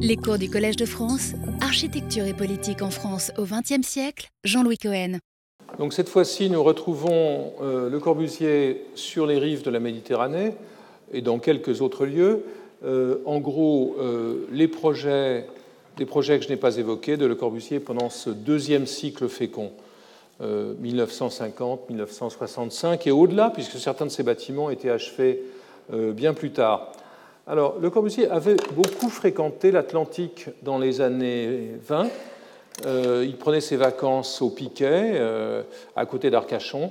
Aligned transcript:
Les 0.00 0.16
cours 0.16 0.38
du 0.38 0.50
Collège 0.50 0.74
de 0.74 0.86
France, 0.86 1.34
Architecture 1.60 2.26
et 2.26 2.34
politique 2.34 2.82
en 2.82 2.90
France 2.90 3.30
au 3.38 3.44
XXe 3.44 3.86
siècle, 3.86 4.26
Jean-Louis 4.42 4.76
Cohen. 4.76 5.18
Donc 5.78 5.92
cette 5.92 6.08
fois-ci, 6.08 6.50
nous 6.50 6.64
retrouvons 6.64 7.52
euh, 7.62 7.88
Le 7.88 8.00
Corbusier 8.00 8.86
sur 8.96 9.24
les 9.24 9.38
rives 9.38 9.62
de 9.62 9.70
la 9.70 9.78
Méditerranée 9.78 10.54
et 11.12 11.22
dans 11.22 11.38
quelques 11.38 11.80
autres 11.80 12.06
lieux. 12.06 12.44
Euh, 12.84 13.18
en 13.24 13.38
gros, 13.38 13.94
euh, 14.00 14.48
les 14.50 14.66
projets, 14.66 15.46
des 15.96 16.06
projets 16.06 16.40
que 16.40 16.44
je 16.44 16.48
n'ai 16.48 16.56
pas 16.56 16.76
évoqués 16.76 17.16
de 17.16 17.26
Le 17.26 17.36
Corbusier 17.36 17.78
pendant 17.78 18.10
ce 18.10 18.30
deuxième 18.30 18.86
cycle 18.86 19.28
fécond, 19.28 19.70
1950-1965 20.42 23.06
et 23.06 23.12
au-delà, 23.12 23.50
puisque 23.50 23.78
certains 23.78 24.06
de 24.06 24.10
ces 24.10 24.24
bâtiments 24.24 24.70
étaient 24.70 24.90
achevés 24.90 25.40
bien 25.92 26.34
plus 26.34 26.50
tard. 26.50 26.90
Alors, 27.46 27.78
Le 27.78 27.90
Corbusier 27.90 28.30
avait 28.30 28.56
beaucoup 28.74 29.10
fréquenté 29.10 29.70
l'Atlantique 29.70 30.48
dans 30.62 30.78
les 30.78 31.02
années 31.02 31.72
20. 31.86 32.08
Euh, 32.86 33.22
il 33.28 33.36
prenait 33.36 33.60
ses 33.60 33.76
vacances 33.76 34.40
au 34.40 34.48
Piquet, 34.48 35.12
euh, 35.16 35.62
à 35.94 36.06
côté 36.06 36.30
d'Arcachon. 36.30 36.90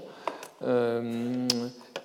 Euh, 0.63 1.47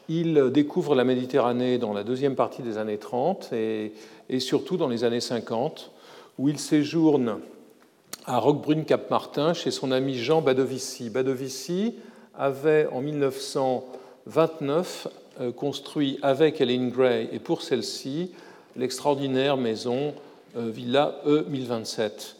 il 0.08 0.50
découvre 0.50 0.94
la 0.94 1.04
Méditerranée 1.04 1.76
dans 1.76 1.92
la 1.92 2.04
deuxième 2.04 2.36
partie 2.36 2.62
des 2.62 2.78
années 2.78 2.96
30 2.96 3.52
et, 3.52 3.92
surtout 4.38 4.78
dans 4.78 4.88
les 4.88 5.04
années 5.04 5.20
50, 5.20 5.90
où 6.38 6.48
il 6.48 6.58
séjourne 6.58 7.40
à 8.24 8.38
Roquebrune-Cap-Martin 8.38 9.52
chez 9.52 9.70
son 9.70 9.92
ami 9.92 10.14
Jean 10.14 10.40
Badovici. 10.40 11.10
Badovici 11.10 11.96
avait 12.34 12.88
en 12.92 13.02
1929 13.02 15.06
euh, 15.06 15.10
construit 15.56 16.18
avec 16.22 16.60
Ellen 16.60 16.90
Gray 16.90 17.28
et 17.32 17.38
pour 17.38 17.62
celle-ci 17.62 18.32
l'extraordinaire 18.76 19.56
maison 19.56 20.14
euh, 20.56 20.70
Villa 20.70 21.20
E1027 21.26 22.34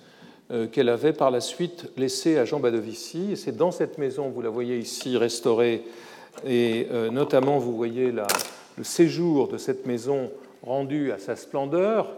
euh, 0.50 0.66
qu'elle 0.66 0.88
avait 0.88 1.12
par 1.12 1.30
la 1.30 1.40
suite 1.40 1.90
laissée 1.96 2.38
à 2.38 2.44
Jean 2.44 2.60
Badovici. 2.60 3.32
Et 3.32 3.36
c'est 3.36 3.56
dans 3.56 3.70
cette 3.70 3.98
maison, 3.98 4.30
vous 4.30 4.40
la 4.40 4.48
voyez 4.48 4.78
ici 4.78 5.16
restaurée, 5.16 5.84
et 6.46 6.86
notamment 7.10 7.58
vous 7.58 7.76
voyez 7.76 8.12
le 8.12 8.84
séjour 8.84 9.48
de 9.48 9.58
cette 9.58 9.86
maison 9.86 10.30
rendu 10.62 11.10
à 11.10 11.18
sa 11.18 11.34
splendeur, 11.34 12.14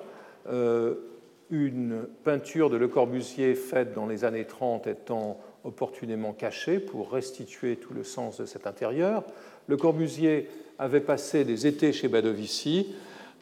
une 1.51 2.03
peinture 2.23 2.69
de 2.69 2.77
Le 2.77 2.87
Corbusier 2.87 3.55
faite 3.55 3.95
dans 3.95 4.07
les 4.07 4.25
années 4.25 4.45
30 4.45 4.87
étant 4.87 5.41
opportunément 5.65 6.35
cachée 6.35 6.79
pour 6.79 7.11
restituer 7.11 7.77
tout 7.77 7.95
le 7.95 8.05
sens 8.05 8.39
de 8.39 8.45
cet 8.45 8.67
intérieur. 8.67 9.25
Le 9.69 9.79
Corbusier 9.79 10.49
avait 10.81 11.01
passé 11.01 11.45
des 11.45 11.67
étés 11.67 11.93
chez 11.93 12.09
Badovici 12.09 12.87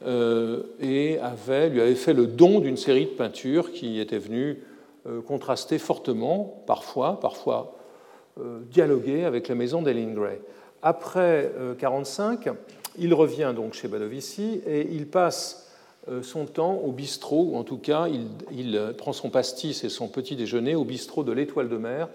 euh, 0.04 0.64
et 0.80 1.18
avait, 1.20 1.70
lui 1.70 1.80
avait 1.80 1.94
fait 1.94 2.12
le 2.12 2.26
don 2.26 2.58
d'une 2.58 2.76
série 2.76 3.06
de 3.06 3.10
peintures 3.10 3.72
qui 3.72 4.00
étaient 4.00 4.18
venues 4.18 4.58
euh, 5.06 5.22
contraster 5.22 5.78
fortement, 5.78 6.62
parfois, 6.66 7.20
parfois 7.20 7.76
euh, 8.40 8.58
dialoguer 8.70 9.24
avec 9.24 9.46
la 9.46 9.54
maison 9.54 9.82
d'Ellen 9.82 10.14
Gray. 10.14 10.40
Après 10.82 11.52
1945, 11.56 12.50
il 12.98 13.14
revient 13.14 13.52
donc 13.54 13.74
chez 13.74 13.86
Badovici 13.86 14.60
et 14.66 14.88
il 14.92 15.06
passe 15.06 15.64
son 16.22 16.46
temps 16.46 16.76
au 16.76 16.90
bistrot, 16.90 17.50
ou 17.52 17.56
en 17.56 17.64
tout 17.64 17.76
cas, 17.76 18.06
il, 18.08 18.28
il, 18.50 18.94
prend 18.96 19.12
son 19.12 19.28
pastis 19.28 19.84
et 19.84 19.88
son 19.90 20.08
petit 20.08 20.36
déjeuner 20.36 20.74
au 20.74 20.84
bistrot 20.84 21.22
de 21.22 21.32
l'Étoile 21.32 21.68
de 21.68 21.76
mer, 21.76 22.08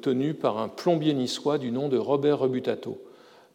tenu 0.00 0.34
par 0.34 0.58
un 0.58 0.68
plombier 0.68 1.14
niçois 1.14 1.58
du 1.58 1.70
nom 1.70 1.88
de 1.88 1.98
Robert 1.98 2.40
Rebutato. 2.40 2.98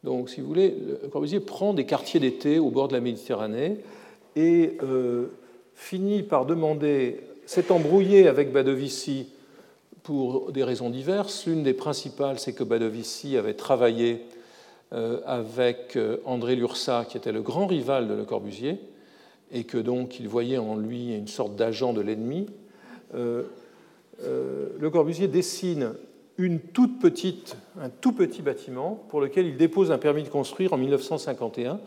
Donc, 0.04 0.30
si 0.30 0.42
vous 0.42 0.48
voulez, 0.48 0.76
Le 1.04 1.08
Corbusier 1.08 1.40
prend 1.40 1.74
des 1.74 1.86
quartiers 1.86 2.20
d'été 2.20 2.60
au 2.60 2.70
bord 2.70 2.88
de 2.88 2.94
la 2.94 3.02
Méditerranée 3.02 3.78
et 4.36 4.78
euh, 4.84 5.28
finit 5.76 6.24
par 6.24 6.46
demander, 6.46 7.22
s'est 7.46 7.72
embrouillé 7.72 8.28
avec 8.28 8.52
Badovici 8.52 9.28
pour 10.04 10.52
des 10.52 10.64
raisons 10.64 10.90
diverses. 10.90 11.48
L'une 11.48 11.64
des 11.64 11.74
principales, 11.74 12.40
c'est 12.40 12.54
que 12.54 12.64
Badovici 12.64 13.36
avait 13.36 13.56
travaillé 13.56 14.22
euh, 14.94 15.20
avec 15.26 15.96
euh, 15.96 16.18
André 16.26 16.56
Lursa, 16.56 17.06
qui 17.10 17.18
était 17.18 17.32
le 17.32 17.42
grand 17.42 17.66
rival 17.66 18.08
de 18.08 18.14
Le 18.14 18.24
Corbusier, 18.24 18.80
et 19.52 19.64
que 19.64 19.78
donc 19.78 20.20
il 20.20 20.28
voyait 20.28 20.58
en 20.60 20.76
lui 20.76 21.16
une 21.16 21.28
sorte 21.28 21.56
d'agent 21.56 21.94
de 21.94 22.02
l'ennemi. 22.02 22.48
le 23.14 24.90
Corbusier 24.92 25.28
dessine 25.28 25.94
une 26.38 26.60
toute 26.60 27.00
petite, 27.00 27.58
un 27.82 27.90
tout 27.90 28.12
petit 28.12 28.42
bâtiment 28.42 29.04
pour 29.10 29.22
lequel 29.22 29.48
il 29.48 29.58
dépose 29.58 29.92
un 29.92 29.98
permis 29.98 30.24
de 30.24 30.30
construire 30.30 30.74
en 30.74 30.78
1951. 30.78 31.80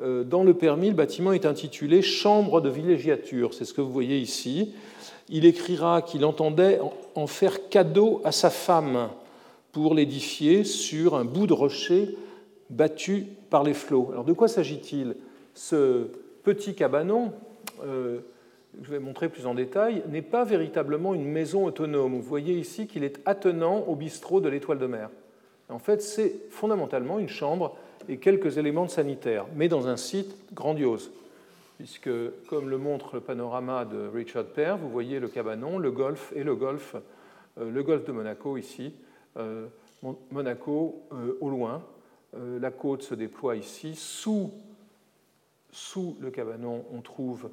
Euh, 0.00 0.24
dans 0.24 0.42
le 0.42 0.54
permis, 0.54 0.88
le 0.88 0.96
bâtiment 0.96 1.32
est 1.32 1.46
intitulé 1.46 2.02
Chambre 2.02 2.60
de 2.60 2.68
villégiature. 2.68 3.54
C'est 3.54 3.64
ce 3.64 3.72
que 3.72 3.80
vous 3.80 3.92
voyez 3.92 4.18
ici. 4.18 4.74
Il 5.28 5.44
écrira 5.44 6.02
qu'il 6.02 6.24
entendait 6.24 6.80
en 7.14 7.26
faire 7.26 7.68
cadeau 7.68 8.20
à 8.24 8.32
sa 8.32 8.50
femme 8.50 9.08
pour 9.70 9.94
l'édifier 9.94 10.64
sur 10.64 11.14
un 11.14 11.24
bout 11.24 11.46
de 11.46 11.52
rocher 11.52 12.16
battu 12.70 13.26
par 13.50 13.62
les 13.62 13.74
flots. 13.74 14.08
Alors 14.12 14.24
de 14.24 14.32
quoi 14.32 14.48
s'agit-il? 14.48 15.14
Ce 15.54 16.08
petit 16.42 16.74
cabanon 16.74 17.32
euh, 17.84 18.20
je 18.80 18.90
vais 18.90 18.98
montrer 18.98 19.28
plus 19.28 19.46
en 19.46 19.54
détail, 19.54 20.02
n'est 20.08 20.22
pas 20.22 20.44
véritablement 20.44 21.14
une 21.14 21.26
maison 21.26 21.66
autonome. 21.66 22.14
Vous 22.14 22.22
voyez 22.22 22.54
ici 22.54 22.86
qu'il 22.86 23.04
est 23.04 23.20
attenant 23.26 23.80
au 23.80 23.94
bistrot 23.94 24.40
de 24.40 24.48
l'Étoile 24.48 24.78
de 24.78 24.86
mer. 24.86 25.10
En 25.68 25.78
fait, 25.78 26.02
c'est 26.02 26.34
fondamentalement 26.50 27.18
une 27.18 27.28
chambre 27.28 27.76
et 28.08 28.16
quelques 28.16 28.58
éléments 28.58 28.84
de 28.84 28.90
sanitaire, 28.90 29.46
mais 29.54 29.68
dans 29.68 29.88
un 29.88 29.96
site 29.96 30.34
grandiose. 30.54 31.10
Puisque, 31.78 32.10
comme 32.48 32.68
le 32.68 32.78
montre 32.78 33.14
le 33.14 33.20
panorama 33.20 33.84
de 33.84 34.06
Richard 34.06 34.44
Père, 34.44 34.76
vous 34.76 34.88
voyez 34.88 35.18
le 35.18 35.28
cabanon, 35.28 35.78
le 35.78 35.90
golfe 35.90 36.32
et 36.36 36.44
le 36.44 36.54
golfe, 36.54 36.96
euh, 37.58 37.70
le 37.70 37.82
golfe 37.82 38.04
de 38.04 38.12
Monaco 38.12 38.56
ici, 38.56 38.94
euh, 39.36 39.66
Monaco 40.30 41.02
euh, 41.12 41.36
au 41.40 41.48
loin. 41.48 41.82
la 42.34 42.70
côte 42.70 43.02
se 43.02 43.14
déploie 43.14 43.56
ici. 43.56 43.94
Sous, 43.94 44.50
sous 45.70 46.16
le 46.20 46.30
cabanon, 46.30 46.84
on 46.92 47.00
trouve 47.00 47.50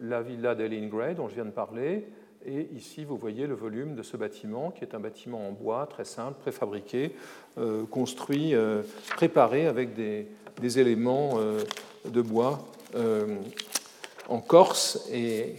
la 0.00 0.22
villa 0.22 0.54
d'Ellen 0.54 0.88
Gray 0.88 1.14
dont 1.14 1.28
je 1.28 1.34
viens 1.34 1.44
de 1.44 1.50
parler. 1.50 2.06
Et 2.44 2.68
ici, 2.76 3.04
vous 3.04 3.16
voyez 3.16 3.46
le 3.46 3.54
volume 3.54 3.94
de 3.94 4.02
ce 4.02 4.16
bâtiment, 4.16 4.72
qui 4.72 4.82
est 4.82 4.94
un 4.94 5.00
bâtiment 5.00 5.46
en 5.46 5.52
bois 5.52 5.86
très 5.88 6.04
simple, 6.04 6.34
préfabriqué, 6.40 7.12
euh, 7.58 7.84
construit, 7.84 8.54
euh, 8.54 8.82
préparé 9.14 9.66
avec 9.66 9.94
des, 9.94 10.26
éléments 10.78 11.38
de 12.04 12.20
bois 12.20 12.60
en 14.28 14.40
Corse 14.40 15.08
et 15.10 15.56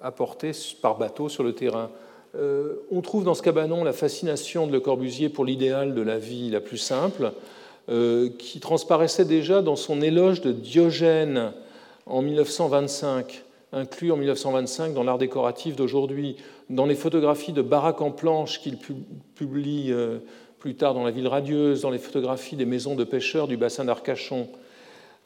apportés 0.00 0.52
par 0.80 0.96
bateau 0.96 1.28
sur 1.28 1.42
le 1.42 1.54
terrain. 1.54 1.90
on 2.34 3.00
trouve 3.02 3.24
dans 3.24 3.34
ce 3.34 3.42
cabanon 3.42 3.84
la 3.84 3.92
fascination 3.92 4.66
de 4.66 4.72
Le 4.72 4.80
Corbusier 4.80 5.28
pour 5.28 5.44
l'idéal 5.44 5.92
de 5.92 6.00
la 6.00 6.18
vie 6.18 6.50
la 6.50 6.60
plus 6.60 6.78
simple, 6.78 7.32
qui 8.38 8.60
transparaissait 8.60 9.24
déjà 9.24 9.60
dans 9.60 9.76
son 9.76 10.00
éloge 10.00 10.40
de 10.40 10.52
Diogène 10.52 11.52
en 12.06 12.22
1925, 12.22 13.44
inclus 13.72 14.12
en 14.12 14.16
1925 14.16 14.94
dans 14.94 15.02
l'art 15.02 15.18
décoratif 15.18 15.76
d'aujourd'hui, 15.76 16.36
dans 16.68 16.86
les 16.86 16.94
photographies 16.94 17.52
de 17.52 17.62
baraques 17.62 18.00
en 18.00 18.10
planche 18.10 18.60
qu'il 18.60 18.78
publie 19.34 19.92
euh, 19.92 20.18
plus 20.58 20.74
tard 20.74 20.94
dans 20.94 21.04
La 21.04 21.10
Ville 21.10 21.28
radieuse, 21.28 21.82
dans 21.82 21.90
les 21.90 21.98
photographies 21.98 22.56
des 22.56 22.66
maisons 22.66 22.94
de 22.94 23.04
pêcheurs 23.04 23.48
du 23.48 23.56
bassin 23.56 23.84
d'Arcachon. 23.84 24.48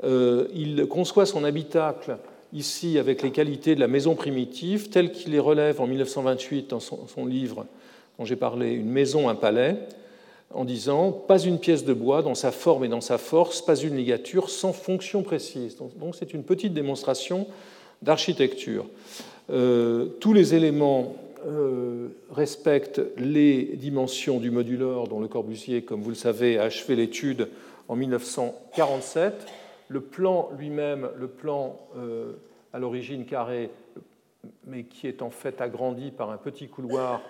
Euh, 0.04 0.46
il 0.54 0.86
conçoit 0.86 1.26
son 1.26 1.44
habitacle 1.44 2.18
ici 2.52 2.98
avec 2.98 3.22
les 3.22 3.30
qualités 3.30 3.74
de 3.74 3.80
la 3.80 3.88
maison 3.88 4.14
primitive, 4.14 4.90
telles 4.90 5.10
qu'il 5.10 5.32
les 5.32 5.38
relève 5.38 5.80
en 5.80 5.86
1928 5.86 6.70
dans 6.70 6.80
son 6.80 7.26
livre 7.26 7.66
dont 8.18 8.24
j'ai 8.24 8.36
parlé, 8.36 8.72
Une 8.72 8.90
maison, 8.90 9.28
un 9.28 9.34
palais 9.34 9.76
en 10.54 10.64
disant 10.64 11.12
pas 11.12 11.38
une 11.38 11.58
pièce 11.58 11.84
de 11.84 11.92
bois 11.92 12.22
dans 12.22 12.34
sa 12.34 12.52
forme 12.52 12.84
et 12.84 12.88
dans 12.88 13.00
sa 13.00 13.18
force, 13.18 13.60
pas 13.60 13.76
une 13.76 13.96
ligature 13.96 14.48
sans 14.48 14.72
fonction 14.72 15.22
précise. 15.22 15.76
Donc 15.76 16.14
c'est 16.14 16.32
une 16.32 16.44
petite 16.44 16.72
démonstration 16.72 17.46
d'architecture. 18.02 18.86
Euh, 19.50 20.06
tous 20.20 20.32
les 20.32 20.54
éléments 20.54 21.16
euh, 21.46 22.08
respectent 22.30 23.02
les 23.16 23.64
dimensions 23.76 24.38
du 24.38 24.50
modulor 24.50 25.08
dont 25.08 25.20
Le 25.20 25.28
Corbusier, 25.28 25.82
comme 25.82 26.00
vous 26.00 26.10
le 26.10 26.14
savez, 26.14 26.58
a 26.58 26.64
achevé 26.64 26.96
l'étude 26.96 27.48
en 27.88 27.96
1947. 27.96 29.46
Le 29.88 30.00
plan 30.00 30.50
lui-même, 30.56 31.10
le 31.16 31.28
plan 31.28 31.78
euh, 31.98 32.32
à 32.72 32.78
l'origine 32.78 33.26
carré, 33.26 33.70
mais 34.66 34.84
qui 34.84 35.06
est 35.06 35.20
en 35.20 35.30
fait 35.30 35.60
agrandi 35.60 36.10
par 36.10 36.30
un 36.30 36.38
petit 36.38 36.68
couloir 36.68 37.20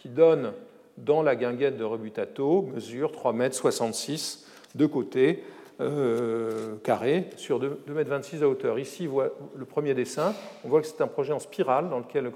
qui 0.00 0.08
donne 0.08 0.52
dans 0.98 1.22
la 1.22 1.36
guinguette 1.36 1.76
de 1.76 1.84
Rebutato, 1.84 2.62
mesure 2.62 3.12
3,66 3.12 4.12
m 4.12 4.48
de 4.74 4.86
côté, 4.86 5.42
euh, 5.80 6.76
carré, 6.84 7.30
sur 7.36 7.60
2,26 7.60 8.34
m 8.34 8.40
de 8.40 8.46
hauteur. 8.46 8.78
Ici, 8.78 9.06
voit 9.06 9.30
le 9.54 9.64
premier 9.64 9.94
dessin. 9.94 10.34
On 10.64 10.68
voit 10.68 10.80
que 10.80 10.86
c'est 10.86 11.00
un 11.00 11.06
projet 11.06 11.32
en 11.32 11.38
spirale 11.38 11.88
dans 11.90 11.98
lequel 11.98 12.24
le 12.24 12.30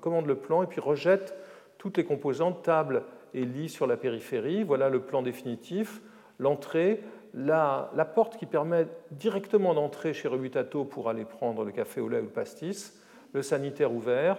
commande 0.00 0.26
le 0.26 0.36
plan 0.36 0.62
et 0.62 0.66
puis 0.66 0.80
rejette 0.80 1.34
toutes 1.78 1.96
les 1.96 2.04
composantes, 2.04 2.62
table 2.62 3.02
et 3.34 3.44
lit 3.44 3.68
sur 3.68 3.86
la 3.86 3.96
périphérie. 3.96 4.64
Voilà 4.64 4.88
le 4.88 5.00
plan 5.00 5.22
définitif, 5.22 6.00
l'entrée, 6.38 7.02
la, 7.34 8.10
porte 8.14 8.38
qui 8.38 8.46
permet 8.46 8.86
directement 9.10 9.74
d'entrer 9.74 10.14
chez 10.14 10.28
Rebutato 10.28 10.84
pour 10.84 11.08
aller 11.08 11.24
prendre 11.24 11.64
le 11.64 11.72
café 11.72 12.00
au 12.00 12.08
lait 12.08 12.18
ou 12.18 12.22
le 12.22 12.28
pastis, 12.28 12.98
le 13.32 13.42
sanitaire 13.42 13.92
ouvert, 13.92 14.38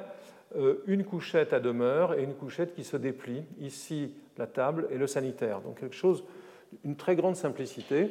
une 0.88 1.04
couchette 1.04 1.54
à 1.54 1.60
demeure 1.60 2.14
et 2.14 2.24
une 2.24 2.34
couchette 2.34 2.74
qui 2.74 2.84
se 2.84 2.98
déplie. 2.98 3.44
Ici, 3.60 4.14
la 4.38 4.48
table 4.48 4.88
et 4.92 4.98
le 4.98 5.08
sanitaire. 5.08 5.62
Donc 5.62 5.80
quelque 5.80 5.96
chose, 5.96 6.24
une 6.84 6.96
très 6.96 7.16
grande 7.16 7.36
simplicité. 7.36 8.10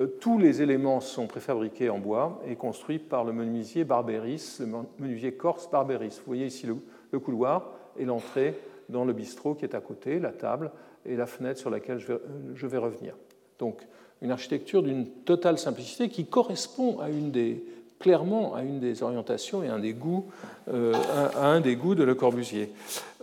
Euh, 0.00 0.06
tous 0.20 0.38
les 0.38 0.62
éléments 0.62 1.00
sont 1.00 1.26
préfabriqués 1.26 1.90
en 1.90 1.98
bois 1.98 2.42
et 2.48 2.56
construits 2.56 2.98
par 2.98 3.24
le 3.24 3.32
menuisier 3.32 3.84
Barberis, 3.84 4.56
le 4.60 4.66
menuisier 4.98 5.34
corse 5.34 5.70
Barberis. 5.70 6.16
Vous 6.18 6.26
voyez 6.26 6.46
ici 6.46 6.66
le, 6.66 7.18
couloir 7.18 7.72
et 7.96 8.04
l'entrée 8.04 8.58
dans 8.88 9.04
le 9.04 9.12
bistrot 9.12 9.54
qui 9.54 9.64
est 9.64 9.74
à 9.74 9.80
côté, 9.80 10.18
la 10.18 10.32
table 10.32 10.72
et 11.06 11.16
la 11.16 11.26
fenêtre 11.26 11.60
sur 11.60 11.70
laquelle 11.70 11.98
je 11.98 12.08
vais, 12.08 12.20
je 12.54 12.66
vais 12.66 12.78
revenir. 12.78 13.14
Donc 13.58 13.86
une 14.20 14.32
architecture 14.32 14.82
d'une 14.82 15.06
totale 15.06 15.58
simplicité 15.58 16.08
qui 16.08 16.26
correspond 16.26 16.98
à 16.98 17.08
une 17.08 17.30
des, 17.30 17.64
clairement 18.04 18.54
à 18.54 18.62
une 18.62 18.80
des 18.80 19.02
orientations 19.02 19.62
et 19.62 19.68
un 19.68 19.78
des 19.78 19.94
goûts, 19.94 20.30
euh, 20.68 20.92
à 21.34 21.46
un 21.46 21.62
des 21.62 21.74
goûts 21.74 21.94
de 21.94 22.04
Le 22.04 22.14
Corbusier. 22.14 22.70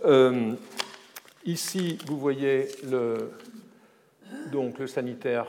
Euh, 0.04 0.54
ici, 1.46 1.98
vous 2.06 2.18
voyez 2.18 2.66
le, 2.90 3.30
donc 4.50 4.80
le 4.80 4.88
sanitaire 4.88 5.46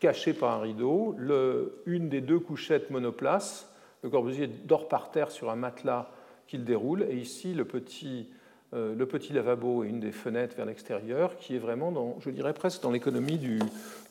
caché 0.00 0.32
par 0.32 0.58
un 0.58 0.60
rideau, 0.60 1.14
une 1.86 2.08
des 2.08 2.20
deux 2.20 2.40
couchettes 2.40 2.90
monoplace. 2.90 3.68
Le 4.02 4.10
Corbusier 4.10 4.48
dort 4.48 4.88
par 4.88 5.12
terre 5.12 5.30
sur 5.30 5.48
un 5.48 5.54
matelas 5.54 6.10
qu'il 6.48 6.64
déroule, 6.64 7.06
et 7.08 7.14
ici 7.14 7.54
le 7.54 7.64
petit 7.64 8.26
euh, 8.74 8.94
le 8.96 9.04
petit 9.04 9.34
lavabo 9.34 9.84
et 9.84 9.88
une 9.88 10.00
des 10.00 10.12
fenêtres 10.12 10.56
vers 10.56 10.64
l'extérieur, 10.64 11.36
qui 11.36 11.54
est 11.54 11.58
vraiment, 11.58 11.92
dans, 11.92 12.16
je 12.20 12.30
dirais 12.30 12.54
presque, 12.54 12.80
dans 12.80 12.90
l'économie 12.90 13.36
du, 13.36 13.60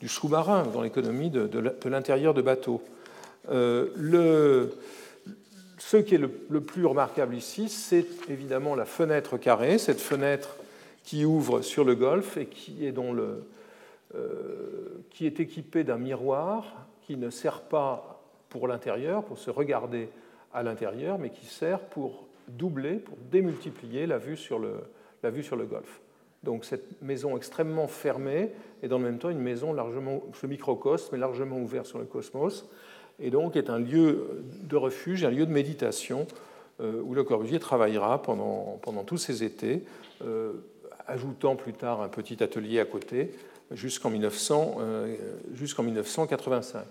sous-marin, 0.07 0.68
dans 0.72 0.84
l'économie 0.84 1.31
de, 1.31 1.50
l'intérieur 1.89 2.36
de 2.36 2.44
bateau. 2.44 2.80
Euh, 3.50 4.68
ce 5.78 5.98
qui 5.98 6.16
est 6.16 6.18
le, 6.18 6.62
plus 6.62 6.86
remarquable 6.86 7.36
ici, 7.36 7.68
c'est 7.68 8.06
évidemment 8.30 8.76
la 8.76 8.86
fenêtre 8.86 9.38
carrée, 9.38 9.78
cette 9.78 10.00
fenêtre 10.00 10.58
qui 11.04 11.26
ouvre 11.26 11.62
sur 11.62 11.84
le 11.84 11.96
golfe 11.96 12.38
et 12.38 12.48
est, 12.82 12.98
euh, 14.16 15.04
qui 15.10 15.26
est 15.26 15.40
équipée 15.40 15.84
d'un 15.84 15.98
miroir 15.98 16.86
qui 17.02 17.18
ne 17.18 17.30
sert 17.30 17.62
pas 17.62 18.22
pour 18.50 18.68
l'intérieur, 18.68 19.24
pour 19.24 19.38
se 19.38 19.50
regarder 19.50 20.10
à 20.54 20.64
l'intérieur, 20.64 21.18
mais 21.18 21.30
qui 21.30 21.46
sert 21.46 21.80
pour 21.80 22.28
doubler, 22.48 22.96
pour 22.96 23.18
démultiplier 23.32 24.06
la 24.06 24.18
vue 24.18 24.38
sur 24.38 24.60
le, 24.60 24.76
la 25.24 25.30
vue 25.30 25.44
sur 25.44 25.56
le 25.56 25.66
golfe. 25.66 26.00
Donc 26.44 26.66
cette 26.66 27.02
maison 27.02 27.38
extrêmement 27.38 27.88
fermée 27.88 28.52
et 28.82 28.88
dans 28.88 28.98
le 28.98 29.04
même 29.04 29.20
temps 29.20 29.30
une 29.30 29.42
maison 29.42 29.74
largement, 29.74 30.22
ce 30.34 30.48
microcosme 30.48 31.16
est 31.16 31.20
largement 31.20 31.58
ouvert 31.60 31.86
sur 31.86 32.00
le 32.00 32.06
cosmos 32.06 32.68
et 33.22 33.30
donc 33.30 33.56
est 33.56 33.70
un 33.70 33.80
lieu 33.80 34.44
de 34.64 34.76
refuge, 34.76 35.24
un 35.24 35.32
lieu 35.32 35.46
de 35.46 35.52
méditation 35.52 36.28
euh, 36.82 37.02
où 37.04 37.14
Le 37.14 37.24
Corbusier 37.24 37.60
travaillera 37.60 38.22
pendant, 38.22 38.80
pendant 38.82 39.04
tous 39.04 39.18
ses 39.18 39.44
étés, 39.44 39.84
euh, 40.26 40.54
ajoutant 41.08 41.56
plus 41.56 41.74
tard 41.74 42.02
un 42.02 42.10
petit 42.10 42.44
atelier 42.44 42.80
à 42.80 42.86
côté 42.86 43.32
jusqu'en 43.72 44.10
1900, 44.10 44.78
euh, 44.80 45.16
jusqu'en 45.54 45.84
1985. 45.84 46.84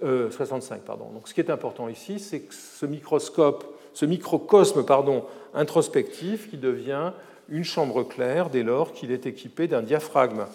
65, 0.00 0.82
pardon. 0.82 1.10
Donc, 1.10 1.26
ce 1.26 1.34
qui 1.34 1.40
est 1.40 1.50
important 1.50 1.88
ici, 1.88 2.20
c'est 2.20 2.42
que 2.42 2.54
ce 2.54 2.86
microscope 2.86 3.64
ce 3.92 4.06
microcosme 4.06 4.84
pardon, 4.84 5.24
introspectif 5.54 6.50
qui 6.50 6.56
devient 6.56 7.12
une 7.48 7.64
chambre 7.64 8.04
claire 8.04 8.50
dès 8.50 8.62
lors 8.62 8.92
qu'il 8.92 9.10
est 9.10 9.26
équipé 9.26 9.66
d'un 9.66 9.82
diaphragme. 9.82 10.46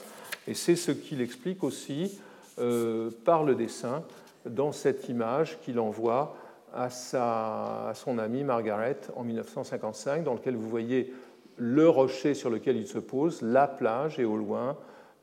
Et 0.47 0.53
c'est 0.53 0.75
ce 0.75 0.91
qu'il 0.91 1.21
explique 1.21 1.63
aussi 1.63 2.19
euh, 2.59 3.09
par 3.25 3.43
le 3.43 3.55
dessin 3.55 4.03
dans 4.45 4.71
cette 4.71 5.09
image 5.09 5.59
qu'il 5.61 5.79
envoie 5.79 6.35
à, 6.73 6.89
sa, 6.89 7.89
à, 7.89 7.93
son 7.93 8.17
amie 8.17 8.43
Margaret 8.43 8.97
en 9.15 9.23
1955, 9.23 10.23
dans 10.23 10.33
lequel 10.33 10.55
vous 10.55 10.69
voyez 10.69 11.13
le 11.57 11.87
rocher 11.87 12.33
sur 12.33 12.49
lequel 12.49 12.75
il 12.75 12.87
se 12.87 12.99
pose, 12.99 13.41
la 13.41 13.67
plage 13.67 14.19
et 14.19 14.25
au 14.25 14.35
loin, 14.35 14.77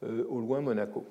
euh, 0.05 0.25
au 0.31 0.41
loin 0.41 0.61
Monaco. 0.61 1.05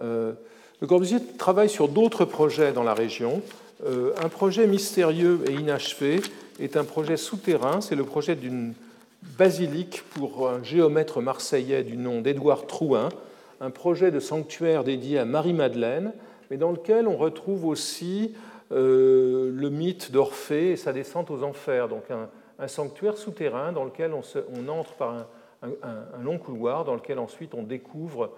Euh, 0.00 0.32
le 0.80 0.86
Corbusier 0.86 1.18
travaille 1.38 1.68
sur 1.68 1.88
d'autres 1.88 2.24
projets 2.24 2.72
dans 2.72 2.82
la 2.82 2.94
région. 2.94 3.42
Euh, 3.86 4.12
un 4.22 4.28
projet 4.28 4.66
mystérieux 4.66 5.40
et 5.48 5.52
inachevé 5.52 6.20
est 6.60 6.76
un 6.76 6.84
projet 6.84 7.16
souterrain, 7.16 7.80
c'est 7.80 7.96
le 7.96 8.04
projet 8.04 8.36
d'une 8.36 8.74
basilique 9.38 10.04
pour 10.10 10.48
un 10.48 10.62
géomètre 10.62 11.20
marseillais 11.20 11.82
du 11.82 11.96
nom 11.96 12.20
d'Édouard 12.20 12.66
Trouin, 12.66 13.08
un 13.60 13.70
projet 13.70 14.10
de 14.10 14.20
sanctuaire 14.20 14.84
dédié 14.84 15.18
à 15.18 15.24
Marie-Madeleine, 15.24 16.12
mais 16.54 16.58
dans 16.58 16.70
lequel 16.70 17.08
on 17.08 17.16
retrouve 17.16 17.64
aussi 17.64 18.32
euh, 18.70 19.50
le 19.52 19.70
mythe 19.70 20.12
d'Orphée 20.12 20.70
et 20.70 20.76
sa 20.76 20.92
descente 20.92 21.32
aux 21.32 21.42
enfers, 21.42 21.88
donc 21.88 22.04
un, 22.12 22.68
sanctuaire 22.68 23.16
souterrain 23.16 23.72
dans 23.72 23.82
lequel 23.82 24.12
on, 24.14 24.68
entre 24.68 24.94
par 24.94 25.26
un, 25.64 26.22
long 26.22 26.38
couloir, 26.38 26.84
dans 26.84 26.94
lequel 26.94 27.18
ensuite 27.18 27.54
on 27.54 27.64
découvre 27.64 28.30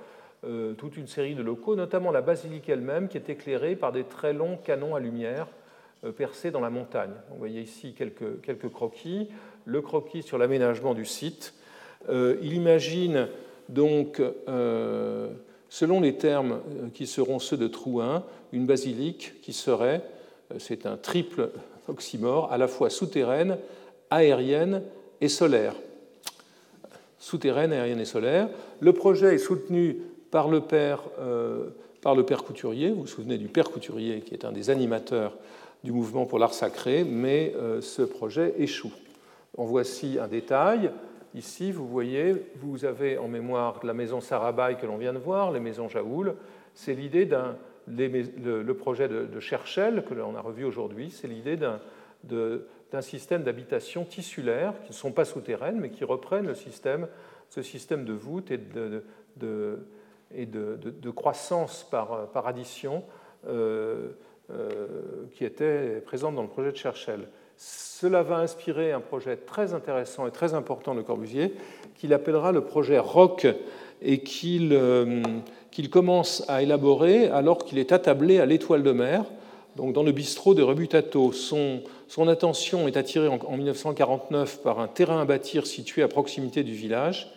euh, 0.47 0.73
toute 0.73 0.97
une 0.97 1.09
série 1.09 1.35
de 1.35 1.43
locaux, 1.43 1.77
notamment 1.77 2.11
la 2.11 2.23
basilique 2.23 2.71
elle-même, 2.71 3.09
qui 3.09 3.19
est 3.19 3.29
éclairée 3.29 3.77
par 3.77 3.93
des 3.93 4.05
très 4.05 4.33
longs 4.33 4.57
canons 4.57 4.95
à 4.95 5.01
lumière 5.01 5.47
euh, 6.03 6.11
percés 6.11 6.51
dans 6.51 6.61
la 6.61 6.71
montagne. 6.71 7.13
Vous 7.33 7.37
voyez 7.37 7.61
ici 7.61 7.93
quelques, 7.93 8.71
croquis, 8.73 9.29
le 9.67 9.83
croquis 9.83 10.23
sur 10.23 10.39
l'aménagement 10.39 10.95
du 10.95 11.05
site. 11.05 11.53
Il 12.09 12.55
imagine 12.55 13.29
donc, 13.69 14.23
selon 15.69 16.01
les 16.01 16.17
termes 16.17 16.61
qui 16.95 17.07
seront 17.07 17.39
ceux 17.39 17.57
de 17.57 17.69
Trouin, 17.69 18.25
une 18.53 18.67
basilique 18.67 19.41
qui 19.43 19.53
serait, 19.53 20.03
c'est 20.59 20.87
un 20.87 20.97
triple 20.97 21.51
oxymore, 21.89 22.53
à 22.53 22.59
la 22.59 22.69
fois 22.69 22.91
souterraine, 22.91 23.59
aérienne 24.11 24.83
et 25.21 25.29
solaire 25.29 25.75
souterraine, 27.27 27.73
aérienne 27.73 28.01
et 28.01 28.05
solaire. 28.05 28.49
Le 28.79 28.93
projet 28.93 29.35
est 29.35 29.39
soutenu 29.39 29.97
par 30.31 30.49
le 30.49 30.61
père, 30.61 31.03
euh, 31.19 31.71
par 32.01 32.15
le 32.15 32.25
père 32.25 32.45
Couturier. 32.45 32.91
Vous 32.91 33.03
vous 33.03 33.07
souvenez 33.09 33.37
du 33.37 33.49
père 33.49 33.71
Couturier, 33.71 34.21
qui 34.21 34.33
est 34.33 34.45
un 34.45 34.53
des 34.53 34.71
animateurs 34.71 35.37
du 35.83 35.91
mouvement 35.91 36.25
pour 36.25 36.39
l'art 36.39 36.55
sacré, 36.55 37.03
mais 37.05 37.53
euh, 37.57 37.81
ce 37.81 38.03
projet 38.03 38.55
échoue. 38.59 38.93
En 39.59 39.65
voici 39.65 40.19
un 40.21 40.29
détail. 40.29 40.91
Ici, 41.37 41.71
vous 41.71 41.87
voyez, 41.87 42.35
vous 42.57 42.85
avez 42.87 43.19
en 43.19 43.29
mémoire 43.29 43.85
la 43.85 43.93
maison 43.93 44.23
Sarabaï 44.23 44.79
que 44.79 44.87
l'on 44.87 44.97
vient 44.97 45.13
de 45.13 45.19
voir, 45.19 45.53
les 45.53 45.61
maisons 45.61 45.87
Jaoul. 45.87 46.35
C'est 46.73 46.95
l'idée 46.95 47.27
d'un. 47.27 47.59
Le, 47.89 48.73
projet 48.73 49.07
de, 49.07 49.27
de 49.27 49.39
Cherchel, 49.39 50.03
que 50.09 50.15
l'on 50.15 50.35
a 50.35 50.41
revu 50.41 50.65
aujourd'hui, 50.65 51.11
c'est 51.11 51.29
l'idée 51.29 51.57
d'un 51.57 51.79
système 53.01 53.45
d'habitation 53.45 54.05
tissulaire, 54.05 54.73
qui 54.83 54.89
ne 54.89 54.95
sont 54.95 55.13
pas 55.13 55.25
souterraines, 55.25 55.79
mais 55.79 55.91
qui 55.91 56.03
reprennent 56.03 56.49
le 56.49 56.57
système, 56.57 57.07
ce 57.49 57.63
système 57.63 58.05
de 58.05 58.13
voûte 58.13 58.51
et 58.51 58.57
de, 58.57 59.05
croissance 61.15 61.89
par, 61.89 62.29
par 62.31 62.49
addition 62.49 63.05
euh, 63.47 64.09
euh, 64.51 65.27
qui 65.33 65.45
était 65.45 66.01
présente 66.01 66.35
dans 66.35 66.43
le 66.43 66.49
projet 66.49 66.73
de 66.73 66.77
Cherchel. 66.77 67.29
Cela 67.57 68.23
va 68.23 68.39
inspirer 68.39 68.93
un 68.93 69.01
projet 69.01 69.37
très 69.37 69.73
intéressant 69.73 70.27
et 70.27 70.31
très 70.31 70.55
important 70.55 70.95
de 70.95 71.03
Corbusier 71.03 71.55
qu'il 71.97 72.13
appellera 72.13 72.53
le 72.53 72.63
projet 72.63 72.99
ROC 72.99 73.47
et 74.03 74.21
qu'il 74.21 74.71
euh, 74.73 75.23
commence 75.91 76.45
à 76.49 76.63
élaborer 76.63 77.29
alors 77.29 77.65
qu'il 77.65 77.79
est 77.79 77.93
attablé 77.93 78.39
à 78.39 78.47
l'étoile 78.47 78.83
de 78.83 78.93
mer, 78.93 79.25
donc 79.77 79.95
dans 79.95 80.03
le 80.03 80.13
bistrot 80.13 80.55
de 80.55 80.63
Rebutato. 80.63 81.33
Son, 81.33 81.83
attention 82.29 82.87
est 82.87 82.97
attirée 82.97 83.29
en, 83.29 83.39
en 83.39 83.57
1949 83.57 84.63
par 84.63 84.81
un 84.81 84.89
terrain 84.89 85.23
à 85.23 85.25
bâtir 85.25 85.67
situé 85.67 86.03
à 86.03 86.09
proximité 86.09 86.63
du 86.63 86.75
village 86.75 87.33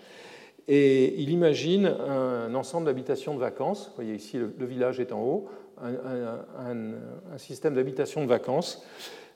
et 0.71 1.19
il 1.19 1.31
imagine 1.31 1.87
un 1.87 2.53
ensemble 2.53 2.85
d'habitations 2.85 3.33
de 3.33 3.39
vacances. 3.39 3.87
Vous 3.87 3.95
voyez 3.95 4.13
ici, 4.13 4.37
le, 4.37 4.65
village 4.67 4.99
est 4.99 5.11
en 5.11 5.19
haut, 5.19 5.47
un, 5.81 7.37
système 7.37 7.73
d'habitation 7.73 8.21
de 8.21 8.27
vacances, 8.27 8.85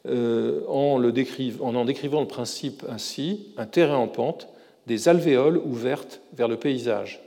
en, 0.05 0.97
le 0.97 1.13
en 1.61 1.75
en 1.75 1.85
décrivant 1.85 2.21
le 2.21 2.27
principe 2.27 2.83
ainsi, 2.89 3.53
un 3.57 3.65
terrain 3.65 3.97
en 3.97 4.07
pente, 4.07 4.47
des 4.87 5.07
alvéoles 5.07 5.57
ouvertes 5.57 6.21
vers 6.33 6.47
le 6.47 6.57
paysage. 6.57 7.21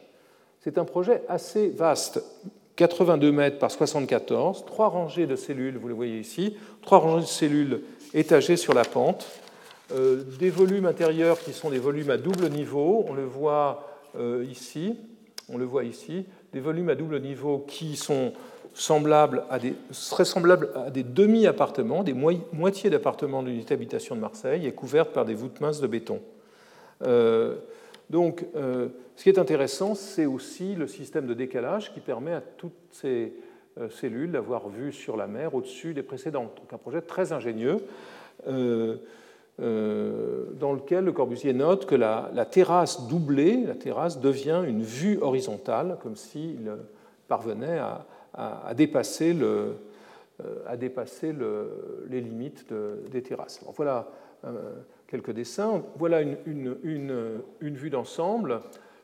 C'est 0.60 0.78
un 0.78 0.84
projet 0.84 1.22
assez 1.28 1.68
vaste, 1.68 2.22
82 2.76 3.32
mètres 3.32 3.58
par 3.58 3.70
74, 3.70 4.64
trois 4.66 4.88
rangées 4.88 5.26
de 5.26 5.36
cellules, 5.36 5.78
vous 5.78 5.88
le 5.88 5.94
voyez 5.94 6.18
ici, 6.18 6.56
trois 6.82 6.98
rangées 6.98 7.24
de 7.24 7.30
cellules 7.30 7.80
étagées 8.12 8.56
sur 8.56 8.74
la 8.74 8.84
pente, 8.84 9.26
euh, 9.92 10.22
des 10.38 10.50
volumes 10.50 10.86
intérieurs 10.86 11.38
qui 11.38 11.52
sont 11.52 11.70
des 11.70 11.78
volumes 11.78 12.10
à 12.10 12.16
double 12.16 12.50
niveau, 12.50 13.04
on 13.08 13.14
le 13.14 13.24
voit 13.24 13.88
euh, 14.18 14.44
ici, 14.50 14.96
on 15.48 15.56
le 15.56 15.64
voit 15.64 15.84
ici, 15.84 16.26
des 16.52 16.60
volumes 16.60 16.88
à 16.88 16.94
double 16.94 17.20
niveau 17.20 17.64
qui 17.66 17.96
sont 17.96 18.32
semblables 18.76 19.42
à 19.48 19.58
des, 19.58 19.74
seraient 19.90 20.26
semblables 20.26 20.68
à 20.74 20.90
des 20.90 21.02
demi-appartements, 21.02 22.02
des 22.02 22.12
moitiés 22.12 22.90
d'appartements 22.90 23.42
de 23.42 23.48
l'unité 23.48 23.74
d'habitation 23.74 24.14
de 24.14 24.20
Marseille 24.20 24.66
et 24.66 24.72
couvertes 24.72 25.12
par 25.12 25.24
des 25.24 25.32
voûtes 25.34 25.60
minces 25.62 25.80
de 25.80 25.86
béton. 25.86 26.20
Euh, 27.02 27.56
Donc, 28.10 28.44
ce 28.54 29.22
qui 29.22 29.30
est 29.30 29.38
intéressant, 29.38 29.94
c'est 29.94 30.26
aussi 30.26 30.74
le 30.74 30.86
système 30.86 31.26
de 31.26 31.32
décalage 31.32 31.94
qui 31.94 32.00
permet 32.00 32.34
à 32.34 32.42
toutes 32.42 32.76
ces 32.92 33.32
cellules 33.90 34.30
d'avoir 34.30 34.68
vue 34.68 34.92
sur 34.92 35.16
la 35.16 35.26
mer 35.26 35.54
au-dessus 35.54 35.94
des 35.94 36.02
précédentes. 36.02 36.54
Donc, 36.56 36.70
un 36.72 36.78
projet 36.78 37.00
très 37.00 37.32
ingénieux. 37.32 37.78
dans 38.46 38.98
lequel 40.74 41.04
le 41.04 41.12
Corbusier 41.12 41.54
note 41.54 41.86
que 41.86 41.94
la, 41.94 42.30
terrasse 42.50 43.08
doublée, 43.08 43.64
la 43.66 43.74
terrasse 43.74 44.20
devient 44.20 44.62
une 44.66 44.82
vue 44.82 45.18
horizontale, 45.22 45.96
comme 46.02 46.14
s'il 46.14 46.70
parvenait 47.26 47.78
à, 47.78 48.06
à 48.36 48.74
dépasser 48.74 49.34
les 52.08 52.20
limites 52.20 52.66
des 53.10 53.22
terrasses. 53.22 53.60
voilà 53.74 54.08
quelques 55.06 55.32
dessins. 55.32 55.82
Voilà 55.96 56.22
une, 56.22 57.40
vue 57.60 57.90
d'ensemble, 57.90 58.60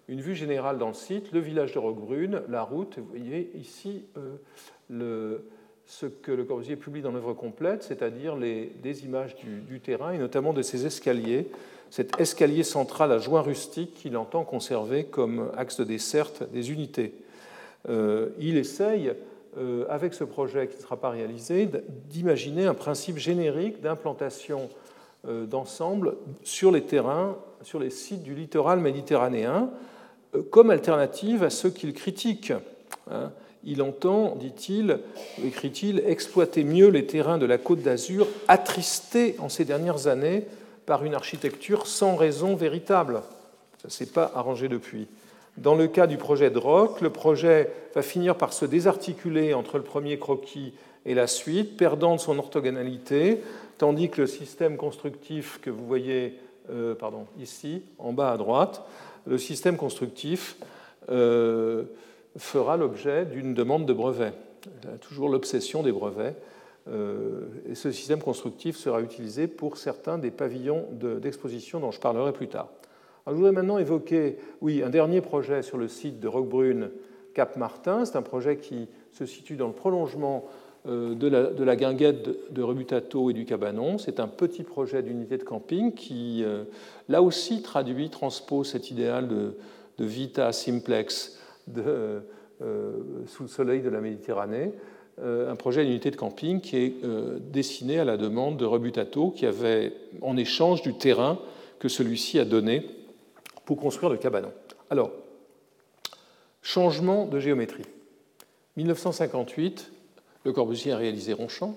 une 0.08 0.20
vue 0.20 0.34
générale 0.34 0.78
dans 0.78 0.88
le 0.88 0.94
site, 0.94 1.32
le 1.32 1.40
village 1.40 1.72
de 1.72 1.78
Roquebrune, 1.78 2.42
la 2.48 2.62
route. 2.62 2.98
Vous 2.98 3.06
voyez 3.06 3.50
ici 3.54 4.04
euh, 4.90 5.38
ce 5.86 6.06
que 6.06 6.32
Le 6.32 6.44
Corbusier 6.44 6.76
publie 6.76 7.02
dans 7.02 7.12
l'œuvre 7.12 7.34
complète, 7.34 7.82
c'est-à-dire 7.82 8.36
des 8.36 9.04
images 9.04 9.36
du, 9.36 9.80
terrain 9.80 10.12
et 10.12 10.18
notamment 10.18 10.52
de 10.52 10.62
ces 10.62 10.86
escaliers, 10.86 11.48
cet 11.90 12.18
escalier 12.20 12.62
central 12.62 13.12
à 13.12 13.18
joint 13.18 13.42
rustique 13.42 13.94
qu'il 13.94 14.16
entend 14.16 14.44
conserver 14.44 15.04
comme 15.04 15.50
axe 15.56 15.78
de 15.78 15.84
desserte 15.84 16.50
des 16.50 16.72
unités. 16.72 17.14
Euh, 17.88 18.30
il 18.38 18.56
essaye, 18.56 19.12
euh, 19.58 19.84
avec 19.88 20.14
ce 20.14 20.24
projet 20.24 20.68
qui 20.68 20.76
ne 20.76 20.82
sera 20.82 20.96
pas 20.96 21.10
réalisé, 21.10 21.68
d'imaginer 22.08 22.66
un 22.66 22.74
principe 22.74 23.18
générique 23.18 23.80
d'implantation 23.80 24.70
euh, 25.26 25.46
d'ensemble 25.46 26.16
sur 26.42 26.70
les 26.70 26.82
terrains, 26.82 27.36
sur 27.62 27.78
les 27.78 27.90
sites 27.90 28.22
du 28.22 28.34
littoral 28.34 28.80
méditerranéen, 28.80 29.70
comme 30.50 30.70
alternative 30.70 31.42
à 31.42 31.50
ceux 31.50 31.70
qu'il 31.70 31.92
critique. 31.92 32.52
Hein. 33.10 33.30
Il 33.64 33.82
entend, 33.82 34.34
dit-il, 34.36 34.98
écrit-il, 35.44 36.02
exploiter 36.06 36.64
mieux 36.64 36.88
les 36.88 37.06
terrains 37.06 37.38
de 37.38 37.46
la 37.46 37.58
Côte 37.58 37.82
d'Azur, 37.82 38.26
attristés 38.48 39.36
en 39.38 39.48
ces 39.48 39.64
dernières 39.64 40.06
années 40.06 40.46
par 40.86 41.04
une 41.04 41.14
architecture 41.14 41.86
sans 41.86 42.16
raison 42.16 42.56
véritable. 42.56 43.22
Ça 43.78 43.88
ne 43.88 43.90
s'est 43.90 44.06
pas 44.06 44.32
arrangé 44.34 44.68
depuis. 44.68 45.06
Dans 45.58 45.74
le 45.74 45.86
cas 45.86 46.06
du 46.06 46.16
projet 46.16 46.50
de 46.50 46.60
le 47.02 47.10
projet 47.10 47.70
va 47.94 48.02
finir 48.02 48.36
par 48.36 48.52
se 48.52 48.64
désarticuler 48.64 49.54
entre 49.54 49.76
le 49.76 49.84
premier 49.84 50.18
croquis 50.18 50.72
et 51.04 51.14
la 51.14 51.26
suite, 51.26 51.76
perdant 51.76 52.16
son 52.18 52.38
orthogonalité, 52.38 53.40
tandis 53.78 54.08
que 54.08 54.22
le 54.22 54.26
système 54.26 54.76
constructif 54.76 55.60
que 55.60 55.70
vous 55.70 55.86
voyez 55.86 56.38
euh, 56.70 56.94
ici, 57.38 57.82
en 57.98 58.12
bas 58.12 58.32
à 58.32 58.36
droite, 58.36 58.82
le 59.26 59.36
système 59.38 59.76
constructif 59.76 60.56
euh, 61.10 61.84
fera 62.38 62.76
l'objet 62.76 63.24
d'une 63.24 63.54
demande 63.54 63.86
de 63.86 63.92
brevet. 63.92 64.32
Toujours 65.00 65.28
l'obsession 65.28 65.82
des 65.82 65.92
brevets. 65.92 66.36
Euh, 66.88 67.46
et 67.68 67.74
ce 67.74 67.92
système 67.92 68.20
constructif 68.20 68.76
sera 68.76 69.00
utilisé 69.00 69.46
pour 69.46 69.76
certains 69.76 70.18
des 70.18 70.30
pavillons 70.30 70.86
d'exposition 70.92 71.78
dont 71.78 71.90
je 71.90 72.00
parlerai 72.00 72.32
plus 72.32 72.48
tard. 72.48 72.68
Je 73.26 73.32
voudrais 73.32 73.52
maintenant 73.52 73.78
évoquer, 73.78 74.36
oui, 74.60 74.82
un 74.82 74.90
dernier 74.90 75.20
projet 75.20 75.62
sur 75.62 75.78
le 75.78 75.88
site 75.88 76.18
de 76.18 76.28
Roquebrune, 76.28 76.90
Cap 77.34 77.56
Martin. 77.56 78.04
C'est 78.04 78.16
un 78.16 78.22
projet 78.22 78.56
qui 78.56 78.88
se 79.12 79.26
situe 79.26 79.56
dans 79.56 79.68
le 79.68 79.72
prolongement 79.72 80.44
euh, 80.88 81.14
de 81.14 81.64
la, 81.64 81.76
guinguette 81.76 82.52
de 82.52 82.62
Rebutato 82.62 83.30
et 83.30 83.32
du 83.32 83.44
Cabanon. 83.44 83.98
C'est 83.98 84.18
un 84.18 84.26
petit 84.26 84.64
projet 84.64 85.02
d'unité 85.02 85.38
de 85.38 85.44
camping 85.44 85.92
qui, 85.92 86.42
euh, 86.42 86.64
là 87.08 87.22
aussi, 87.22 87.62
traduit, 87.62 88.10
transpose 88.10 88.70
cet 88.70 88.90
idéal 88.90 89.28
de, 89.28 89.54
vita 90.00 90.50
simplex 90.50 91.38
euh, 91.78 92.18
sous 93.26 93.44
le 93.44 93.48
soleil 93.48 93.82
de 93.82 93.88
la 93.88 94.00
Méditerranée. 94.00 94.72
un 95.22 95.54
projet 95.54 95.84
d'unité 95.84 96.10
de 96.10 96.16
camping 96.16 96.60
qui 96.60 96.76
est 96.76 96.94
destiné 97.52 98.00
à 98.00 98.04
la 98.04 98.16
demande 98.16 98.56
de 98.56 98.64
Rebutato, 98.64 99.30
qui 99.30 99.46
avait 99.46 99.92
en 100.20 100.36
échange 100.36 100.82
du 100.82 100.94
terrain 100.94 101.38
que 101.78 101.88
celui-ci 101.88 102.40
a 102.40 102.44
donné 102.44 102.84
pour 103.64 103.76
construire 103.76 104.10
le 104.10 104.18
cabanon. 104.18 104.52
Alors, 104.90 105.10
changement 106.62 107.26
de 107.26 107.38
géométrie. 107.38 107.84
1958, 108.76 109.92
le 110.44 110.52
Corbusier 110.52 110.92
a 110.92 110.96
réalisé 110.96 111.32
Ronchamp. 111.32 111.76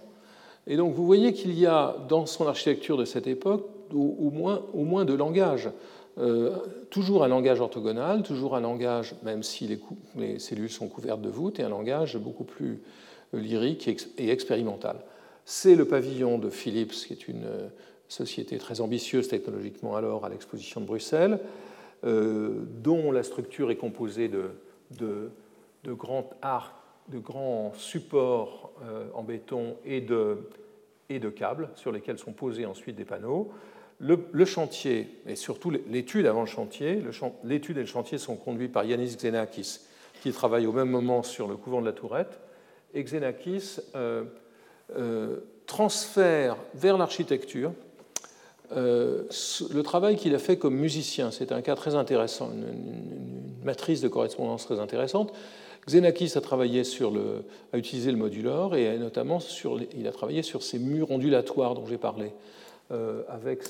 Et 0.68 0.78
donc 0.78 0.94
vous 0.96 1.06
voyez 1.06 1.34
qu'il 1.34 1.58
y 1.58 1.66
a 1.66 1.96
dans 2.08 2.26
son 2.26 2.48
architecture 2.48 2.98
de 2.98 3.06
cette 3.06 3.28
époque 3.28 3.70
au, 3.94 4.32
moins, 4.32 4.64
au 4.74 4.84
moins 4.84 5.06
deux 5.06 5.18
langages. 5.18 5.70
Euh, 6.18 6.56
toujours 6.90 7.24
un 7.24 7.28
langage 7.28 7.60
orthogonal, 7.60 8.24
toujours 8.24 8.56
un 8.56 8.62
langage, 8.62 9.16
même 9.24 9.44
si 9.44 9.68
les, 9.68 9.80
les, 10.16 10.40
cellules 10.40 10.70
sont 10.70 10.88
couvertes 10.88 11.22
de 11.22 11.30
voûtes, 11.30 11.60
et 11.60 11.64
un 11.64 11.70
langage 11.70 12.18
beaucoup 12.18 12.46
plus 12.46 12.82
euh, 13.34 13.40
lyrique 13.40 13.90
et 14.18 14.30
expérimental. 14.30 14.98
C'est 15.44 15.76
le 15.76 15.86
pavillon 15.86 16.38
de 16.38 16.50
Philips, 16.50 16.94
qui 16.94 17.14
est 17.14 17.28
une 17.28 17.44
euh, 17.44 17.68
société 18.08 18.58
très 18.58 18.80
ambitieuse 18.82 19.28
technologiquement 19.28 19.96
alors 19.96 20.26
à 20.26 20.30
l'exposition 20.30 20.80
de 20.80 20.86
Bruxelles, 20.86 21.40
dont 22.06 23.12
la 23.12 23.24
structure 23.24 23.72
est 23.72 23.78
composée 23.78 24.28
de, 24.28 24.52
de, 25.00 25.32
de 25.84 25.94
grands 25.94 26.30
arcs 26.42 26.76
de 27.10 27.20
grands 27.20 27.74
supports 27.76 28.72
euh, 28.84 29.08
en 29.14 29.24
béton 29.24 29.78
et 29.86 30.02
de, 30.02 30.50
et 31.10 31.20
de 31.20 31.30
câbles 31.30 31.70
sur 31.76 31.92
lesquels 31.92 32.18
sont 32.18 32.34
posés 32.34 32.66
ensuite 32.66 32.96
des 32.96 33.06
panneaux. 33.06 33.52
Le, 34.00 34.46
chantier, 34.46 35.08
et 35.26 35.38
surtout 35.38 35.72
l'étude 35.72 36.26
avant 36.26 36.42
le 36.42 36.48
chantier, 36.48 37.02
l'étude 37.46 37.78
et 37.78 37.82
le 37.82 37.86
chantier 37.86 38.18
sont 38.18 38.36
conduits 38.36 38.68
par 38.68 38.84
Yanis 38.84 39.16
Xenakis, 39.16 39.80
qui 40.22 40.34
travaille 40.34 40.68
au 40.68 40.74
même 40.74 40.90
moment 40.90 41.24
sur 41.24 41.48
le 41.48 41.56
couvent 41.56 41.80
de 41.80 41.86
la 41.86 41.94
Tourette. 41.94 42.40
Et 42.94 43.02
Xenakis 43.02 43.78
euh, 43.96 44.26
euh, 44.98 45.38
transfère 45.66 46.58
vers 46.74 46.98
l'architecture 46.98 47.72
le 48.72 49.82
travail 49.84 50.16
qu'il 50.16 50.34
a 50.36 50.40
fait 50.40 50.58
comme 50.58 50.76
musicien. 50.76 51.32
C'est 51.32 51.52
un 51.52 51.62
cas 51.62 51.76
très 51.76 51.96
intéressant, 51.96 52.52
une 52.52 53.64
matrice 53.64 54.02
de 54.02 54.08
correspondance 54.08 54.66
très 54.66 54.80
intéressante. 54.80 55.34
Xenakis 55.88 56.34
a 56.36 56.42
travaillé 56.42 56.84
sur 56.84 57.12
le, 57.12 57.44
a 57.72 57.78
utilisé 57.78 58.12
le 58.12 58.18
modulor 58.18 58.76
et 58.76 58.98
notamment 58.98 59.40
sur, 59.40 59.80
il 59.96 60.08
a 60.08 60.12
travaillé 60.12 60.42
sur 60.42 60.64
ces 60.64 60.80
murs 60.80 61.12
ondulatoires 61.12 61.76
dont 61.76 61.86
j'ai 61.86 62.00
parlé, 62.00 62.32
euh, 62.92 63.22
avec 63.30 63.64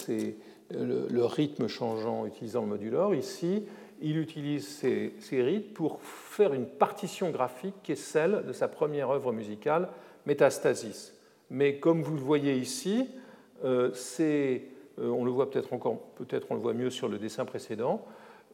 le, 0.72 1.26
rythme 1.26 1.68
changeant 1.68 2.26
utilisant 2.26 2.62
le 2.62 2.68
modulor. 2.68 3.14
Ici, 3.16 3.64
il 4.02 4.18
utilise 4.18 4.66
ces, 4.66 5.14
ces, 5.20 5.42
rythmes 5.42 5.74
pour 5.74 6.00
faire 6.02 6.54
une 6.54 6.66
partition 6.66 7.32
graphique 7.32 7.76
qui 7.84 7.92
est 7.94 7.98
celle 7.98 8.44
de 8.48 8.54
sa 8.54 8.70
première 8.70 9.10
œuvre 9.10 9.34
musicale, 9.34 9.90
Métastasis. 10.26 11.14
Mais 11.50 11.78
comme 11.78 12.02
vous 12.02 12.16
le 12.16 12.22
voyez 12.22 12.56
ici, 12.56 13.08
euh, 13.64 13.92
euh, 14.20 14.58
on 14.98 15.26
le 15.26 15.32
voit 15.32 15.50
peut-être 15.50 15.74
encore, 15.74 16.00
peut-être 16.16 16.48
on 16.50 16.56
le 16.56 16.62
voit 16.62 16.74
mieux 16.74 16.90
sur 16.90 17.08
le 17.08 17.18
dessin 17.18 17.46
précédent, 17.46 18.06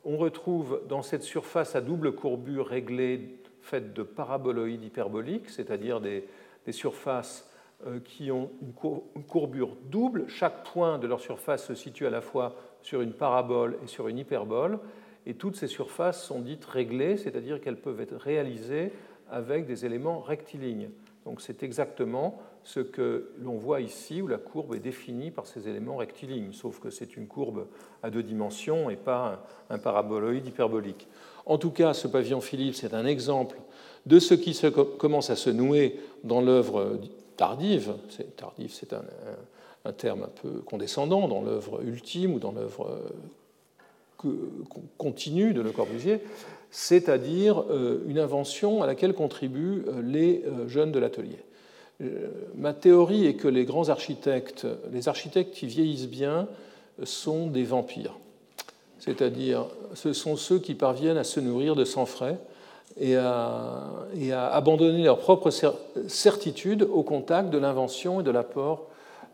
on 0.04 0.18
retrouve 0.18 0.82
dans 0.88 1.04
cette 1.04 1.24
surface 1.24 1.76
à 1.76 1.82
double 1.82 2.14
courbure 2.14 2.68
réglée 2.68 3.42
faites 3.62 3.94
de 3.94 4.04
paraboloïdes 4.04 4.84
hyperboliques, 4.84 5.50
c'est-à-dire 5.50 6.02
des, 6.02 6.28
surfaces 6.72 7.50
euh, 7.86 8.00
qui 8.00 8.32
ont 8.32 8.50
une 8.62 9.24
courbure 9.24 9.76
double. 9.90 10.26
Chaque 10.28 10.64
point 10.64 10.98
de 10.98 11.08
leur 11.08 11.20
surface 11.20 11.66
se 11.66 11.76
situe 11.76 12.08
à 12.08 12.10
la 12.10 12.22
fois 12.22 12.56
sur 12.82 13.02
une 13.02 13.14
parabole 13.14 13.78
et 13.84 13.88
sur 13.88 14.08
une 14.08 14.18
hyperbole. 14.18 14.80
Et 15.26 15.36
toutes 15.36 15.56
ces 15.56 15.68
surfaces 15.68 16.24
sont 16.24 16.40
dites 16.40 16.66
réglées, 16.66 17.18
c'est-à-dire 17.18 17.62
qu'elles 17.62 17.80
peuvent 17.80 18.02
être 18.02 18.16
réalisées 18.16 18.92
avec 19.30 19.66
des 19.66 19.86
éléments 19.86 20.20
rectilignes. 20.20 20.90
Donc 21.26 21.42
c'est 21.42 21.64
exactement 21.64 22.40
ce 22.64 22.80
que 22.80 23.32
l'on 23.40 23.58
voit 23.58 23.82
ici, 23.82 24.22
où 24.22 24.28
la 24.28 24.38
courbe 24.38 24.76
est 24.76 24.80
définie 24.80 25.32
par 25.32 25.46
ces 25.46 25.68
éléments 25.68 25.98
rectilignes, 25.98 26.54
sauf 26.54 26.80
que 26.80 26.90
c'est 26.90 27.16
une 27.16 27.28
courbe 27.28 27.68
à 28.04 28.10
deux 28.10 28.24
dimensions 28.24 28.90
et 28.90 28.96
pas 28.96 29.46
un 29.70 29.78
paraboloïde 29.78 30.48
hyperbolique. 30.48 31.08
En 31.46 31.58
tout 31.58 31.72
cas, 31.72 31.94
ce 31.94 32.08
pavillon 32.08 32.42
Philippe, 32.42 32.76
c'est 32.76 32.94
un 32.94 33.06
exemple 33.06 33.58
de 34.06 34.20
ce 34.20 34.34
qui 34.34 34.60
commence 34.98 35.30
à 35.30 35.36
se 35.36 35.50
nouer 35.50 36.00
dans 36.24 36.42
l'œuvre 36.42 37.00
tardive. 37.38 37.96
Tardive, 38.38 38.72
c'est 38.72 38.94
un, 38.94 39.92
terme 39.94 40.24
un 40.24 40.42
peu 40.42 40.62
condescendant 40.62 41.28
dans 41.28 41.42
l'œuvre 41.42 41.84
ultime 41.84 42.36
ou 42.36 42.40
dans 42.40 42.52
l'œuvre 42.52 43.00
euh, 44.26 44.34
continue 44.98 45.54
de 45.54 45.62
Le 45.62 45.72
Corbusier, 45.72 46.22
c'est-à-dire 46.72 47.64
euh, 47.70 48.04
une 48.08 48.18
invention 48.18 48.82
à 48.82 48.88
laquelle 48.88 49.14
contribuent 49.14 49.84
euh, 49.88 50.02
les 50.02 50.44
jeunes 50.68 50.92
de 50.92 51.00
l'atelier. 51.00 51.40
Ma 52.56 52.74
théorie 52.74 53.28
est 53.28 53.36
que 53.36 53.48
les 53.48 53.64
grands 53.64 53.90
architectes, 53.90 54.66
les 54.92 55.08
architectes 55.08 55.54
qui 55.54 55.68
vieillissent 55.68 56.10
bien, 56.10 56.48
sont 57.04 57.46
des 57.46 57.64
vampires 57.64 58.16
c'est-à-dire 59.02 59.66
ce 59.96 60.14
sont 60.14 60.38
ceux 60.38 60.60
qui 60.60 60.76
parviennent 60.76 61.18
à 61.18 61.24
se 61.24 61.40
nourrir 61.40 61.76
de 61.76 61.84
sang 61.84 62.06
frais 62.06 62.38
et 63.00 63.16
à, 63.16 63.90
abandonner 64.52 65.04
leur 65.04 65.18
propre 65.18 65.50
certitude 66.08 66.84
au 66.84 67.02
contact 67.02 67.50
de 67.50 67.58
l'invention 67.58 68.22
et 68.22 68.24
de 68.24 68.32
l'apport 68.32 68.88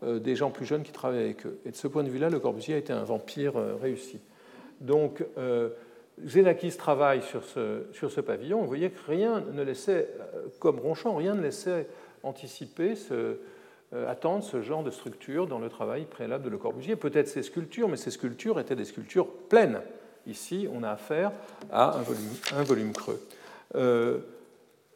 euh, 0.04 0.18
des 0.18 0.36
gens 0.36 0.50
plus 0.50 0.64
jeunes 0.64 0.84
qui 0.84 0.92
travaillent 0.92 1.24
avec 1.24 1.44
eux. 1.44 1.58
Et 1.66 1.70
de 1.70 1.76
ce 1.76 1.86
point 1.86 2.02
de 2.02 2.08
vue-là, 2.08 2.30
Le 2.30 2.38
Corbusier 2.38 2.76
a 2.76 2.78
été 2.78 2.92
un 2.92 3.04
vampire 3.04 3.56
euh, 3.56 3.74
réussi. 3.80 4.20
Donc, 4.80 5.24
Xenakis 6.24 6.76
travaille 6.76 7.22
sur 7.22 7.44
ce, 7.44 7.82
sur 7.92 8.10
ce 8.10 8.20
pavillon. 8.20 8.60
Vous 8.60 8.66
voyez 8.66 8.90
que 8.90 9.10
rien 9.10 9.44
ne 9.52 9.62
laissait, 9.62 10.08
comme 10.58 10.78
Ronchamp, 10.78 11.16
rien 11.16 11.34
ne 11.34 11.42
laissait 11.42 11.86
anticiper, 12.22 12.94
ce, 12.94 13.36
attendre 14.06 14.44
ce 14.44 14.60
genre 14.60 14.82
de 14.82 14.90
structure 14.90 15.46
dans 15.46 15.58
le 15.58 15.68
travail 15.68 16.04
préalable 16.04 16.44
de 16.44 16.50
Le 16.50 16.58
Corbusier. 16.58 16.96
Peut-être 16.96 17.28
ces 17.28 17.42
sculptures, 17.42 17.88
mais 17.88 17.96
ces 17.96 18.10
sculptures 18.10 18.60
étaient 18.60 18.76
des 18.76 18.84
sculptures 18.84 19.28
pleines. 19.48 19.80
Ici, 20.26 20.68
on 20.72 20.82
a 20.82 20.90
affaire 20.90 21.32
à 21.72 21.96
un 22.54 22.62
volume, 22.62 22.92
creux. 22.92 23.20
Euh, 23.74 24.18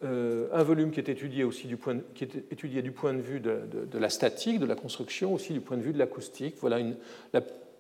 euh, 0.04 0.48
un 0.52 0.62
volume 0.62 0.90
qui 0.90 1.00
est 1.00 1.08
étudié 1.08 1.44
aussi 1.44 1.68
du 1.68 1.76
point 1.76 1.94
de, 1.94 2.02
qui 2.14 2.24
est 2.24 2.34
étudié 2.50 2.82
du 2.82 2.90
point 2.90 3.14
de 3.14 3.20
vue 3.20 3.40
de, 3.40 3.98
la 3.98 4.10
statique, 4.10 4.58
de 4.58 4.66
la 4.66 4.74
construction, 4.74 5.32
aussi 5.32 5.52
du 5.52 5.60
point 5.60 5.76
de 5.76 5.82
vue 5.82 5.92
de 5.92 5.98
l'acoustique. 5.98 6.56
Voilà 6.60 6.80
une, 6.80 6.96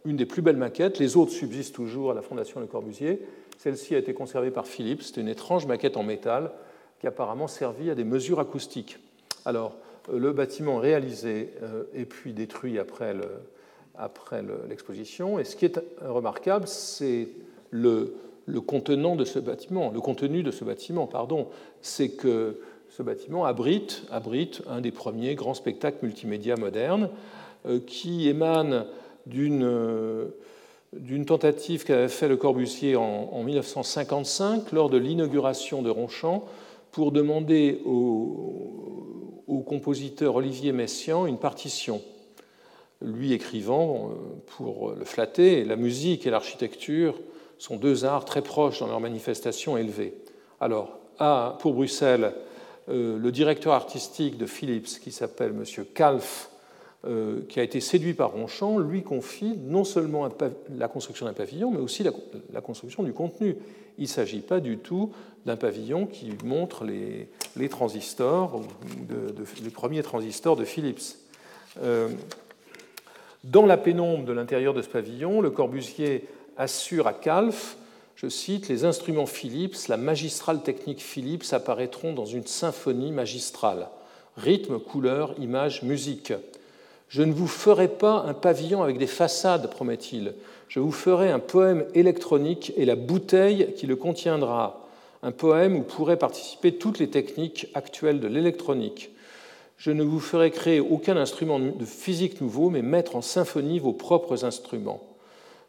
une, 0.04 0.16
des 0.16 0.26
plus 0.26 0.42
belles 0.42 0.56
maquettes. 0.56 0.98
Les 0.98 1.16
autres 1.16 1.32
subsistent 1.32 1.74
toujours 1.74 2.10
à 2.10 2.14
la 2.14 2.22
Fondation 2.22 2.60
Le 2.60 2.66
Corbusier. 2.66 3.22
Celle-ci 3.58 3.94
a 3.94 3.98
été 3.98 4.14
conservée 4.14 4.50
par 4.50 4.66
Philips. 4.66 5.02
C'est 5.02 5.20
une 5.20 5.28
étrange 5.28 5.66
maquette 5.66 5.96
en 5.96 6.02
métal 6.02 6.52
qui 7.00 7.06
apparemment 7.06 7.48
servi 7.48 7.90
à 7.90 7.94
des 7.94 8.04
mesures 8.04 8.40
acoustiques. 8.40 8.98
Alors, 9.44 9.76
euh, 10.10 10.18
le 10.18 10.32
bâtiment 10.32 10.78
réalisé 10.78 11.50
et 11.94 12.04
puis 12.04 12.32
détruit 12.32 12.78
après 12.78 13.14
l'exposition. 14.68 15.38
Et 15.38 15.44
ce 15.44 15.56
qui 15.56 15.66
est 15.66 15.80
remarquable, 16.00 16.66
c'est 16.66 17.28
le, 17.72 18.14
contenant 18.66 19.16
de 19.16 19.24
ce 19.24 19.38
bâtiment, 19.38 19.90
le 19.90 20.00
contenu 20.00 20.42
de 20.42 20.50
ce 20.50 20.64
bâtiment, 20.64 21.06
pardon, 21.06 21.48
c'est 21.80 22.10
que 22.10 22.60
ce 22.90 23.02
bâtiment 23.02 23.44
abrite, 23.44 24.04
abrite 24.10 24.62
un 24.68 24.80
des 24.80 24.92
premiers 24.92 25.34
grands 25.34 25.54
spectacles 25.54 25.98
multimédia 26.02 26.56
modernes 26.56 27.08
euh, 27.66 27.80
qui 27.84 28.28
émane 28.28 28.86
d'une 29.26 30.32
d'une 30.92 31.24
tentative 31.24 31.84
qu'avait 31.84 32.08
fait 32.08 32.28
Le 32.28 32.36
Corbusier 32.36 32.96
en, 32.96 33.42
1955 33.42 34.72
lors 34.72 34.90
de 34.90 34.98
l'inauguration 34.98 35.82
de 35.82 35.90
Ronchamp 35.90 36.44
pour 36.90 37.12
demander 37.12 37.80
au, 37.86 39.64
compositeur 39.66 40.36
Olivier 40.36 40.72
Messiaen 40.72 41.26
une 41.26 41.38
partition 41.38 42.02
lui 43.00 43.32
écrivant 43.32 44.10
euh, 44.10 44.14
pour 44.46 44.92
le 44.92 45.04
flatter. 45.04 45.64
La 45.64 45.76
musique 45.76 46.26
et 46.26 46.30
l'architecture 46.30 47.18
sont 47.58 47.76
deux 47.76 48.04
arts 48.04 48.24
très 48.24 48.42
proches 48.42 48.80
dans 48.80 48.86
leur 48.86 49.00
manifestation 49.00 49.76
élevée. 49.76 50.14
Alors, 50.60 50.98
pour 51.58 51.74
Bruxelles, 51.74 52.34
euh, 52.88 53.18
le 53.18 53.32
directeur 53.32 53.72
artistique 53.72 54.36
de 54.36 54.46
Philips, 54.46 55.00
qui 55.00 55.10
s'appelle 55.10 55.50
M. 55.50 55.64
Kalf, 55.94 56.50
euh, 56.50 56.51
qui 57.48 57.58
a 57.58 57.64
été 57.64 57.80
séduit 57.80 58.14
par 58.14 58.30
Ronchamp, 58.30 58.78
lui 58.78 59.02
confie 59.02 59.58
non 59.64 59.82
seulement 59.82 60.28
la 60.76 60.86
construction 60.86 61.26
d'un 61.26 61.32
pavillon, 61.32 61.72
mais 61.72 61.80
aussi 61.80 62.04
la, 62.04 62.60
construction 62.60 63.02
du 63.02 63.12
contenu. 63.12 63.56
Il 63.98 64.02
ne 64.02 64.08
s'agit 64.08 64.40
pas 64.40 64.60
du 64.60 64.78
tout 64.78 65.12
d'un 65.44 65.56
pavillon 65.56 66.06
qui 66.06 66.30
montre 66.44 66.84
les, 66.84 67.68
transistors, 67.68 68.60
les 69.64 69.70
premiers 69.70 70.04
transistors 70.04 70.54
de 70.54 70.64
Philips. 70.64 71.16
Dans 73.44 73.66
la 73.66 73.76
pénombre 73.76 74.24
de 74.24 74.32
l'intérieur 74.32 74.72
de 74.72 74.82
ce 74.82 74.88
pavillon, 74.88 75.40
le 75.40 75.50
Corbusier 75.50 76.28
assure 76.56 77.08
à 77.08 77.12
Calf, 77.12 77.76
je 78.14 78.28
cite, 78.28 78.68
Les 78.68 78.84
instruments 78.84 79.26
Philips, 79.26 79.88
la 79.88 79.96
magistrale 79.96 80.62
technique 80.62 81.02
Philips 81.02 81.52
apparaîtront 81.52 82.12
dans 82.12 82.24
une 82.24 82.46
symphonie 82.46 83.10
magistrale. 83.10 83.88
Rythme, 84.36 84.78
couleur, 84.78 85.34
image, 85.40 85.82
musique. 85.82 86.32
Je 87.12 87.20
ne 87.20 87.34
vous 87.34 87.46
ferai 87.46 87.88
pas 87.88 88.24
un 88.26 88.32
pavillon 88.32 88.82
avec 88.82 88.96
des 88.96 89.06
façades, 89.06 89.68
promet-il. 89.68 90.32
Je 90.68 90.80
vous 90.80 90.92
ferai 90.92 91.30
un 91.30 91.40
poème 91.40 91.84
électronique 91.92 92.72
et 92.74 92.86
la 92.86 92.96
bouteille 92.96 93.74
qui 93.76 93.86
le 93.86 93.96
contiendra. 93.96 94.88
Un 95.22 95.30
poème 95.30 95.76
où 95.76 95.82
pourraient 95.82 96.16
participer 96.16 96.72
toutes 96.72 96.98
les 96.98 97.10
techniques 97.10 97.66
actuelles 97.74 98.18
de 98.18 98.28
l'électronique. 98.28 99.10
Je 99.76 99.90
ne 99.90 100.02
vous 100.02 100.20
ferai 100.20 100.50
créer 100.50 100.80
aucun 100.80 101.18
instrument 101.18 101.58
de 101.58 101.84
physique 101.84 102.40
nouveau, 102.40 102.70
mais 102.70 102.80
mettre 102.80 103.14
en 103.14 103.20
symphonie 103.20 103.78
vos 103.78 103.92
propres 103.92 104.46
instruments. 104.46 105.02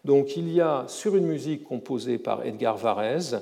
Donc 0.06 0.38
il 0.38 0.50
y 0.50 0.62
a 0.62 0.86
sur 0.88 1.18
une 1.18 1.28
musique 1.28 1.66
composée 1.66 2.20
par 2.20 2.46
Edgar 2.46 2.78
Varese, 2.78 3.42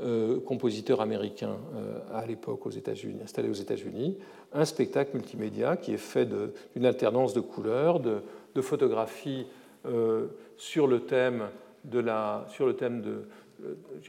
euh, 0.00 0.38
compositeur 0.38 1.00
américain 1.00 1.56
euh, 1.74 1.98
à 2.14 2.26
l'époque 2.26 2.66
aux 2.66 2.70
États-Unis, 2.70 3.20
installé 3.24 3.48
aux 3.48 3.54
États-Unis, 3.54 4.18
un 4.52 4.64
spectacle 4.64 5.10
multimédia 5.14 5.76
qui 5.76 5.92
est 5.92 5.98
fait 5.98 6.26
d'une 6.74 6.86
alternance 6.86 7.34
de 7.34 7.40
couleurs, 7.40 8.00
de, 8.00 8.22
photographies 8.60 9.46
euh, 9.86 10.26
sur 10.56 10.88
le 10.88 11.00
thème 11.00 11.44
de 11.84 12.00
la, 12.00 12.44
sur 12.48 12.66
le 12.66 12.74
thème 12.74 13.02
de, 13.02 13.28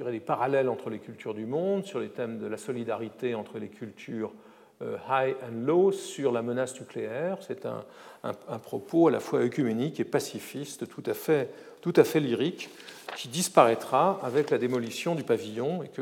des 0.10 0.20
parallèles 0.20 0.70
entre 0.70 0.90
les 0.90 0.98
cultures 0.98 1.36
du 1.36 1.46
monde, 1.46 1.86
sur 1.86 2.00
les 2.00 2.10
thèmes 2.10 2.40
de 2.40 2.48
la 2.48 2.58
solidarité 2.58 3.36
entre 3.36 3.60
les 3.60 3.68
cultures 3.68 4.32
euh, 4.32 4.49
high 4.82 5.36
and 5.44 5.66
low 5.66 5.92
sur 5.92 6.32
la 6.32 6.42
menace 6.42 6.80
nucléaire. 6.80 7.38
C'est 7.42 7.66
un, 7.66 8.60
propos 8.60 9.08
à 9.08 9.12
la 9.12 9.20
fois 9.20 9.40
œcuménique 9.40 10.00
et 10.00 10.06
pacifiste, 10.06 10.88
tout 10.88 11.04
à, 11.06 11.14
fait, 11.14 11.50
tout 11.82 11.94
à 11.96 12.04
fait 12.04 12.20
lyrique, 12.20 12.70
qui 13.16 13.28
disparaîtra 13.28 14.20
avec 14.24 14.50
la 14.50 14.58
démolition 14.58 15.16
du 15.16 15.24
pavillon 15.24 15.84
et 15.84 15.88
que, 15.88 16.02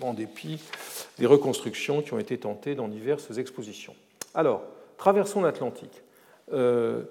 en 0.00 0.14
dépit 0.14 0.60
des 1.18 1.26
reconstructions 1.26 2.02
qui 2.02 2.14
ont 2.14 2.18
été 2.18 2.38
tentées 2.38 2.74
dans 2.74 2.88
diverses 2.88 3.38
expositions. 3.38 3.94
Alors, 4.34 4.62
traversons 4.98 5.42
l'Atlantique. 5.42 6.02
Euh, 6.52 7.02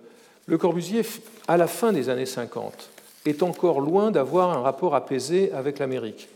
le 0.47 0.57
Corbusier, 0.57 1.03
à 1.47 1.57
la 1.57 1.67
fin 1.67 1.93
des 1.93 2.09
années 2.09 2.25
50, 2.25 2.89
est 3.25 3.43
encore 3.43 3.79
loin 3.79 4.11
d'avoir 4.11 4.51
un 4.51 4.61
rapport 4.61 4.95
apaisé 4.95 5.51
avec 5.53 5.79
l'Amérique. 5.79 6.29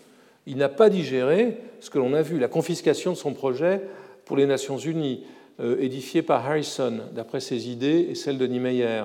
Il 0.46 0.58
n'a 0.58 0.70
pas 0.70 0.90
digéré 0.90 1.58
ce 1.80 1.90
que 1.90 1.98
l'on 1.98 2.14
a 2.14 2.22
vu, 2.22 2.38
la 2.38 2.48
confiscation 2.48 3.12
de 3.12 3.18
son 3.18 3.34
projet 3.34 3.82
pour 4.26 4.38
les 4.38 4.46
Nations 4.46 4.78
Unies, 4.78 5.24
euh, 5.62 5.78
édifié 5.80 6.22
par 6.22 6.46
Harrison, 6.46 7.00
d'après 7.14 7.40
ses 7.40 7.70
idées 7.70 8.08
et 8.10 8.16
celles 8.16 8.38
de 8.38 8.46
Niemeyer. 8.46 9.04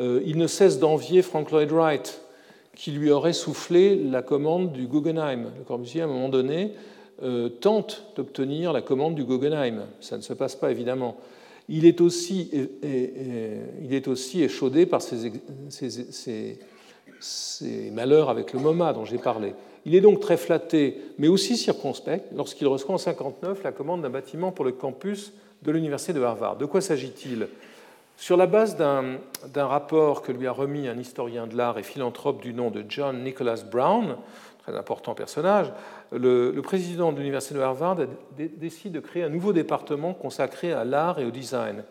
Euh, 0.00 0.22
il 0.24 0.38
ne 0.38 0.46
cesse 0.46 0.78
d'envier 0.78 1.20
Frank 1.20 1.50
Lloyd 1.50 1.70
Wright, 1.70 2.22
qui 2.74 2.90
lui 2.90 3.10
aurait 3.10 3.34
soufflé 3.34 3.96
la 3.96 4.22
commande 4.22 4.72
du 4.72 4.86
Guggenheim. 4.86 5.50
Le 5.58 5.64
Corbusier, 5.64 6.00
à 6.00 6.04
un 6.04 6.08
moment 6.08 6.30
donné, 6.30 6.72
euh, 7.22 7.48
tente 7.48 8.04
d'obtenir 8.16 8.72
la 8.72 8.80
commande 8.80 9.14
du 9.14 9.24
Guggenheim. 9.24 9.82
Ça 10.00 10.16
ne 10.16 10.22
se 10.22 10.32
passe 10.32 10.56
pas, 10.56 10.70
évidemment. 10.70 11.16
Il 11.68 11.84
est 11.84 12.00
aussi, 12.00 12.50
échaudé 14.34 14.86
par 14.86 15.02
ses 17.20 17.90
malheurs 17.92 18.30
avec 18.30 18.52
le 18.52 18.60
MoMA 18.60 18.92
dont 18.92 19.04
j'ai 19.04 19.18
parlé. 19.18 19.54
Il 19.86 19.94
est 19.94 20.00
donc 20.00 20.20
très 20.20 20.36
flatté, 20.36 21.00
mais 21.18 21.28
aussi 21.28 21.56
circonspect, 21.56 22.32
lorsqu'il 22.34 22.66
reçoit 22.66 22.94
en 22.94 22.98
1959 22.98 23.62
la 23.62 23.72
commande 23.72 24.02
d'un 24.02 24.10
bâtiment 24.10 24.50
pour 24.50 24.64
le 24.64 24.72
campus 24.72 25.32
de 25.62 25.70
l'Université 25.70 26.12
de 26.12 26.22
Harvard. 26.22 26.56
De 26.56 26.64
quoi 26.66 26.80
s'agit-il? 26.80 27.48
Sur 28.16 28.36
la 28.36 28.46
base 28.46 28.76
d'un 28.76 29.66
rapport 29.66 30.22
que 30.22 30.32
lui 30.32 30.46
a 30.46 30.52
remis 30.52 30.88
un 30.88 30.98
historien 30.98 31.46
de 31.46 31.56
l'art 31.56 31.78
et 31.78 31.82
philanthrope 31.82 32.40
du 32.40 32.54
nom 32.54 32.70
de 32.70 32.84
John 32.88 33.24
Nicholas 33.24 33.64
Brown, 33.68 34.16
très 34.62 34.76
important 34.76 35.14
personnage, 35.14 35.72
le, 36.12 36.58
président 36.62 37.12
de 37.12 37.18
l'Université 37.18 37.56
de 37.56 37.60
Harvard 37.60 37.98
décide 38.36 38.92
de 38.92 39.00
créer 39.00 39.24
un 39.24 39.28
nouveau 39.28 39.52
département 39.52 40.14
consacré 40.14 40.72
à 40.72 40.84
l'art 40.84 41.18
et 41.18 41.24
au 41.24 41.30
design. 41.30 41.82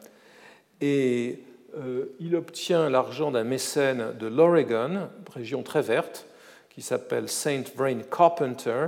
Et 0.82 1.44
euh, 1.78 2.06
il 2.20 2.36
obtient 2.36 2.90
l'argent 2.90 3.30
d'un 3.30 3.44
mécène 3.44 4.14
de 4.20 4.28
l'Oregon, 4.28 5.10
région 5.34 5.62
très 5.62 5.82
verte, 5.82 6.26
qui 6.74 6.82
s'appelle 6.82 7.30
Saint 7.30 7.64
Vrain 7.76 8.00
Carpenter 8.00 8.88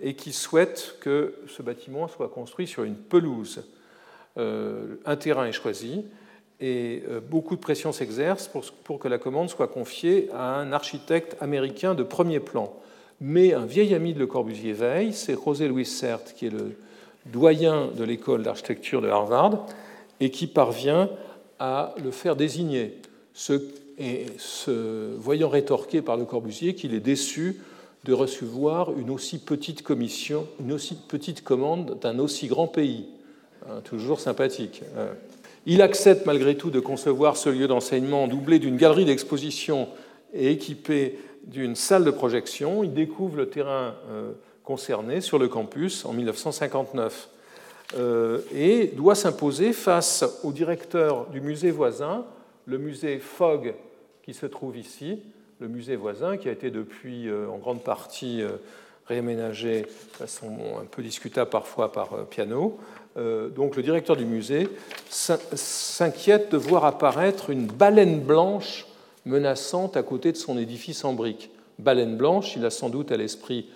et 0.00 0.14
qui 0.14 0.32
souhaite 0.32 0.96
que 1.00 1.34
ce 1.48 1.62
bâtiment 1.62 2.08
soit 2.08 2.28
construit 2.28 2.66
sur 2.66 2.84
une 2.84 2.96
pelouse. 2.96 3.64
Euh, 4.36 4.96
un 5.04 5.16
terrain 5.16 5.46
est 5.46 5.52
choisi 5.52 6.04
et 6.60 7.02
euh, 7.08 7.20
beaucoup 7.20 7.56
de 7.56 7.60
pression 7.60 7.92
s'exerce 7.92 8.48
pour, 8.84 8.98
que 8.98 9.08
la 9.08 9.18
commande 9.18 9.48
soit 9.48 9.68
confiée 9.68 10.28
à 10.32 10.56
un 10.56 10.72
architecte 10.72 11.36
américain 11.40 11.94
de 11.94 12.02
premier 12.02 12.40
plan. 12.40 12.72
Mais 13.20 13.54
un 13.54 13.66
vieil 13.66 13.94
ami 13.94 14.14
de 14.14 14.18
Le 14.18 14.26
Corbusier 14.26 14.72
veille, 14.72 15.12
c'est 15.12 15.34
José 15.34 15.68
Luis 15.68 15.86
Sert, 15.86 16.24
qui 16.24 16.46
est 16.46 16.50
le 16.50 16.76
doyen 17.26 17.88
de 17.96 18.04
l'école 18.04 18.42
d'architecture 18.42 19.00
de 19.00 19.08
Harvard, 19.08 19.66
et 20.20 20.30
qui 20.30 20.46
parvient 20.46 21.08
à 21.58 21.94
le 22.02 22.10
faire 22.10 22.36
désigner, 22.36 22.98
ce 23.32 23.60
et 23.98 24.26
se 24.38 25.14
voyant 25.16 25.48
rétorqué 25.48 26.02
par 26.02 26.16
le 26.16 26.24
Corbusier 26.24 26.74
qu'il 26.74 26.94
est 26.94 27.00
déçu 27.00 27.60
de 28.04 28.12
recevoir 28.12 28.92
une 28.98 29.10
aussi 29.10 29.38
petite 29.38 29.82
commission, 29.82 30.46
une 30.60 30.72
aussi 30.72 30.96
petite 31.08 31.42
commande 31.42 31.98
d'un 32.00 32.18
aussi 32.18 32.48
grand 32.48 32.66
pays. 32.66 33.06
Hein, 33.66 33.80
toujours 33.82 34.20
sympathique. 34.20 34.82
Hein. 34.98 35.08
Il 35.64 35.80
accepte 35.80 36.26
malgré 36.26 36.56
tout 36.56 36.70
de 36.70 36.80
concevoir 36.80 37.38
ce 37.38 37.48
lieu 37.48 37.66
d'enseignement 37.66 38.28
doublé 38.28 38.58
d'une 38.58 38.76
galerie 38.76 39.06
d'exposition 39.06 39.88
et 40.34 40.50
équipé 40.50 41.18
d'une 41.46 41.74
salle 41.74 42.04
de 42.04 42.10
projection. 42.10 42.84
Il 42.84 42.92
découvre 42.92 43.36
le 43.36 43.48
terrain 43.48 43.94
euh, 44.10 44.32
concerné 44.64 45.22
sur 45.22 45.38
le 45.38 45.48
campus 45.48 46.04
en 46.04 46.12
1959 46.12 47.30
euh, 47.96 48.40
et 48.54 48.88
doit 48.88 49.14
s'imposer 49.14 49.72
face 49.72 50.24
au 50.42 50.52
directeur 50.52 51.26
du 51.30 51.40
musée 51.40 51.70
voisin, 51.70 52.26
le 52.66 52.78
musée 52.78 53.18
Fogg 53.18 53.74
qui 54.22 54.34
se 54.34 54.46
trouve 54.46 54.76
ici, 54.76 55.22
le 55.60 55.68
musée 55.68 55.96
voisin, 55.96 56.36
qui 56.36 56.48
a 56.48 56.52
été 56.52 56.70
depuis 56.70 57.28
en 57.30 57.58
grande 57.58 57.82
partie 57.82 58.42
réaménagé 59.06 59.82
de 59.82 60.16
façon 60.16 60.56
un 60.80 60.86
peu 60.86 61.02
discutable 61.02 61.50
parfois 61.50 61.92
par 61.92 62.26
piano. 62.26 62.78
Donc 63.16 63.76
le 63.76 63.82
directeur 63.82 64.16
du 64.16 64.24
musée 64.24 64.68
s'inquiète 65.10 66.50
de 66.50 66.56
voir 66.56 66.84
apparaître 66.86 67.50
une 67.50 67.66
baleine 67.66 68.20
blanche 68.20 68.86
menaçante 69.26 69.96
à 69.96 70.02
côté 70.02 70.32
de 70.32 70.36
son 70.36 70.58
édifice 70.58 71.04
en 71.04 71.12
briques. 71.12 71.50
Baleine 71.78 72.16
blanche, 72.16 72.56
il 72.56 72.64
a 72.64 72.70
sans 72.70 72.88
doute 72.88 73.10
à 73.10 73.16
l'esprit 73.16 73.68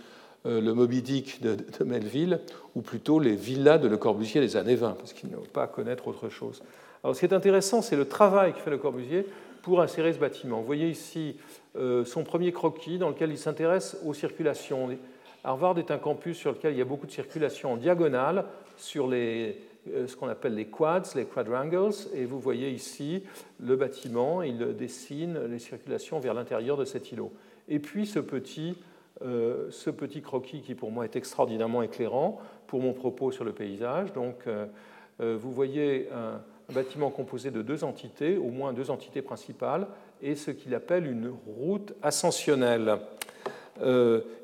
euh, 0.46 0.60
le 0.60 0.72
Moby 0.72 1.02
Dick 1.02 1.42
de, 1.42 1.56
Melville, 1.84 2.40
ou 2.76 2.80
plutôt 2.80 3.18
les 3.18 3.34
villas 3.34 3.78
de 3.78 3.88
Le 3.88 3.96
Corbusier 3.96 4.40
des 4.40 4.56
années 4.56 4.76
20, 4.76 4.92
parce 4.92 5.12
qu'il 5.12 5.30
ne 5.30 5.36
veut 5.36 5.42
pas 5.42 5.66
connaître 5.66 6.06
autre 6.06 6.28
chose. 6.28 6.62
Alors, 7.02 7.14
ce 7.14 7.20
qui 7.20 7.26
est 7.26 7.34
intéressant, 7.34 7.80
c'est 7.80 7.96
le 7.96 8.06
travail 8.06 8.52
que 8.52 8.58
fait 8.58 8.70
Le 8.70 8.78
Corbusier 8.78 9.26
pour 9.62 9.80
insérer 9.80 10.12
ce 10.12 10.18
bâtiment. 10.18 10.60
Vous 10.60 10.66
voyez 10.66 10.88
ici 10.88 11.36
euh, 11.76 12.04
son 12.04 12.24
premier 12.24 12.52
croquis 12.52 12.98
dans 12.98 13.10
lequel 13.10 13.30
il 13.30 13.38
s'intéresse 13.38 13.96
aux 14.04 14.14
circulations. 14.14 14.88
Harvard 15.44 15.78
est 15.78 15.90
un 15.90 15.98
campus 15.98 16.36
sur 16.36 16.52
lequel 16.52 16.72
il 16.72 16.78
y 16.78 16.82
a 16.82 16.84
beaucoup 16.86 17.06
de 17.06 17.12
circulation 17.12 17.72
en 17.72 17.76
diagonale 17.76 18.46
sur 18.76 19.06
les, 19.06 19.60
euh, 19.92 20.08
ce 20.08 20.16
qu'on 20.16 20.28
appelle 20.28 20.54
les 20.54 20.66
quads, 20.66 21.14
les 21.14 21.24
quadrangles, 21.24 21.92
et 22.14 22.24
vous 22.24 22.40
voyez 22.40 22.70
ici 22.70 23.22
le 23.60 23.76
bâtiment, 23.76 24.42
il 24.42 24.76
dessine 24.76 25.38
les 25.48 25.58
circulations 25.60 26.18
vers 26.18 26.34
l'intérieur 26.34 26.76
de 26.76 26.84
cet 26.84 27.12
îlot. 27.12 27.32
Et 27.68 27.78
puis 27.78 28.06
ce 28.06 28.18
petit, 28.18 28.76
euh, 29.22 29.68
ce 29.70 29.90
petit 29.90 30.20
croquis 30.20 30.62
qui 30.62 30.74
pour 30.74 30.90
moi 30.90 31.04
est 31.04 31.14
extraordinairement 31.14 31.82
éclairant 31.82 32.40
pour 32.66 32.80
mon 32.80 32.92
propos 32.92 33.30
sur 33.30 33.44
le 33.44 33.52
paysage. 33.52 34.12
Donc 34.12 34.44
vous 35.20 35.50
voyez 35.50 36.08
un, 36.12 36.40
bâtiment 36.72 37.10
composé 37.10 37.50
de 37.50 37.62
deux 37.62 37.84
entités, 37.84 38.36
au 38.36 38.50
moins 38.50 38.72
deux 38.72 38.90
entités 38.90 39.22
principales, 39.22 39.86
et 40.22 40.34
ce 40.34 40.50
qu'il 40.50 40.74
appelle 40.74 41.06
une 41.06 41.32
route 41.58 41.94
ascensionnelle. 42.02 42.98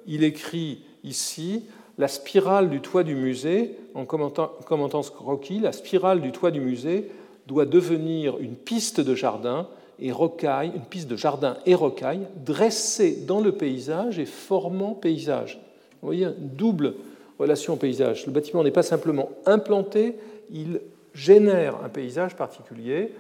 il 0.06 0.24
écrit 0.24 0.84
ici 1.02 1.64
la 1.98 2.08
spirale 2.08 2.70
du 2.70 2.80
toit 2.80 3.04
du 3.04 3.14
musée, 3.14 3.76
en 3.94 4.04
commentant, 4.04 5.02
ce 5.02 5.10
croquis, 5.10 5.60
la 5.60 5.72
spirale 5.72 6.20
du 6.20 6.32
toit 6.32 6.50
du 6.50 6.60
musée 6.60 7.10
doit 7.46 7.66
devenir 7.66 8.38
une 8.38 8.56
piste 8.56 9.00
de 9.00 9.14
jardin 9.14 9.68
et 10.00 10.10
rocaille, 10.10 10.72
une 10.74 10.82
piste 10.82 11.08
de 11.08 11.16
jardin 11.16 11.56
et 11.66 11.74
rocaille 11.74 12.26
dressée 12.44 13.24
dans 13.26 13.40
le 13.40 13.52
paysage 13.52 14.18
et 14.18 14.26
formant 14.26 14.94
paysage. 14.94 15.60
Vous 16.02 16.08
voyez, 16.08 16.28
double 16.38 16.94
relation 17.38 17.76
paysage. 17.76 18.26
Le 18.26 18.32
bâtiment 18.32 18.64
n'est 18.64 18.70
pas 18.70 18.82
simplement 18.82 19.30
implanté, 19.46 20.16
il 20.50 20.80
génère 21.14 21.82
un 21.84 21.88
paysage 21.88 22.36
particulier, 22.36 23.12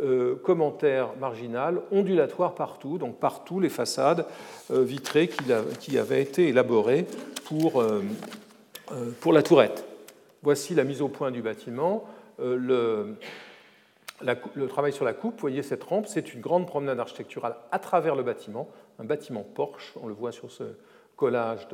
euh, 0.00 0.36
commentaire 0.36 1.10
marginal, 1.20 1.82
ondulatoire 1.90 2.54
partout, 2.54 2.96
donc 2.96 3.20
partout 3.20 3.60
les 3.60 3.68
façades 3.68 4.24
euh, 4.70 4.82
vitrées 4.82 5.28
qui, 5.78 5.98
avaient 5.98 6.22
été 6.22 6.48
élaborées 6.48 7.06
pour, 7.44 7.82
euh, 7.82 8.02
pour 9.20 9.34
la 9.34 9.42
tourette. 9.42 9.84
Voici 10.42 10.74
la 10.74 10.84
mise 10.84 11.02
au 11.02 11.08
point 11.08 11.30
du 11.30 11.42
bâtiment. 11.42 12.04
Le, 12.38 13.16
le, 14.22 14.66
travail 14.66 14.94
sur 14.94 15.04
la 15.04 15.12
coupe, 15.12 15.34
vous 15.34 15.40
voyez 15.40 15.62
cette 15.62 15.84
rampe, 15.84 16.06
c'est 16.06 16.32
une 16.32 16.40
grande 16.40 16.66
promenade 16.66 16.98
architecturale 16.98 17.56
à 17.70 17.78
travers 17.78 18.16
le 18.16 18.22
bâtiment, 18.22 18.70
un 18.98 19.04
bâtiment 19.04 19.42
Porsche, 19.42 19.92
on 20.02 20.06
le 20.06 20.14
voit 20.14 20.32
sur 20.32 20.50
ce 20.50 20.64
collage 21.16 21.68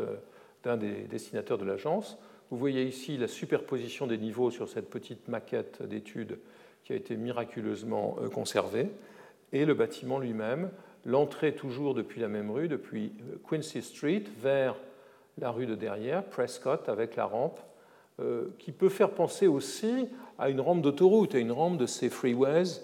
d'un 0.64 0.76
des 0.76 1.04
dessinateurs 1.04 1.56
de 1.56 1.64
l'agence. 1.64 2.18
Vous 2.50 2.56
voyez 2.56 2.84
ici 2.84 3.18
la 3.18 3.28
superposition 3.28 4.06
des 4.06 4.16
niveaux 4.16 4.50
sur 4.50 4.68
cette 4.68 4.88
petite 4.88 5.28
maquette 5.28 5.82
d'études 5.82 6.38
qui 6.84 6.94
a 6.94 6.96
été 6.96 7.16
miraculeusement 7.16 8.16
euh, 8.22 8.30
conservé, 8.30 8.88
et 9.52 9.66
le 9.66 9.74
bâtiment 9.74 10.18
lui-même, 10.18 10.70
l'entrée 11.04 11.54
toujours 11.54 11.92
depuis 11.92 12.20
la 12.20 12.28
même 12.28 12.50
rue, 12.50 12.68
depuis 12.68 13.12
euh, 13.20 13.36
Quincy 13.46 13.82
Street, 13.82 14.24
vers 14.40 14.76
la 15.36 15.50
rue 15.50 15.66
de 15.66 15.74
derrière, 15.74 16.24
Prescott, 16.24 16.88
avec 16.88 17.16
la 17.16 17.26
rampe, 17.26 17.60
euh, 18.20 18.46
qui 18.58 18.72
peut 18.72 18.88
faire 18.88 19.10
penser 19.10 19.46
aussi 19.46 20.08
à 20.38 20.48
une 20.48 20.62
rampe 20.62 20.80
d'autoroute, 20.80 21.34
à 21.34 21.38
une 21.38 21.52
rampe 21.52 21.76
de 21.76 21.86
ces 21.86 22.08
freeways, 22.08 22.80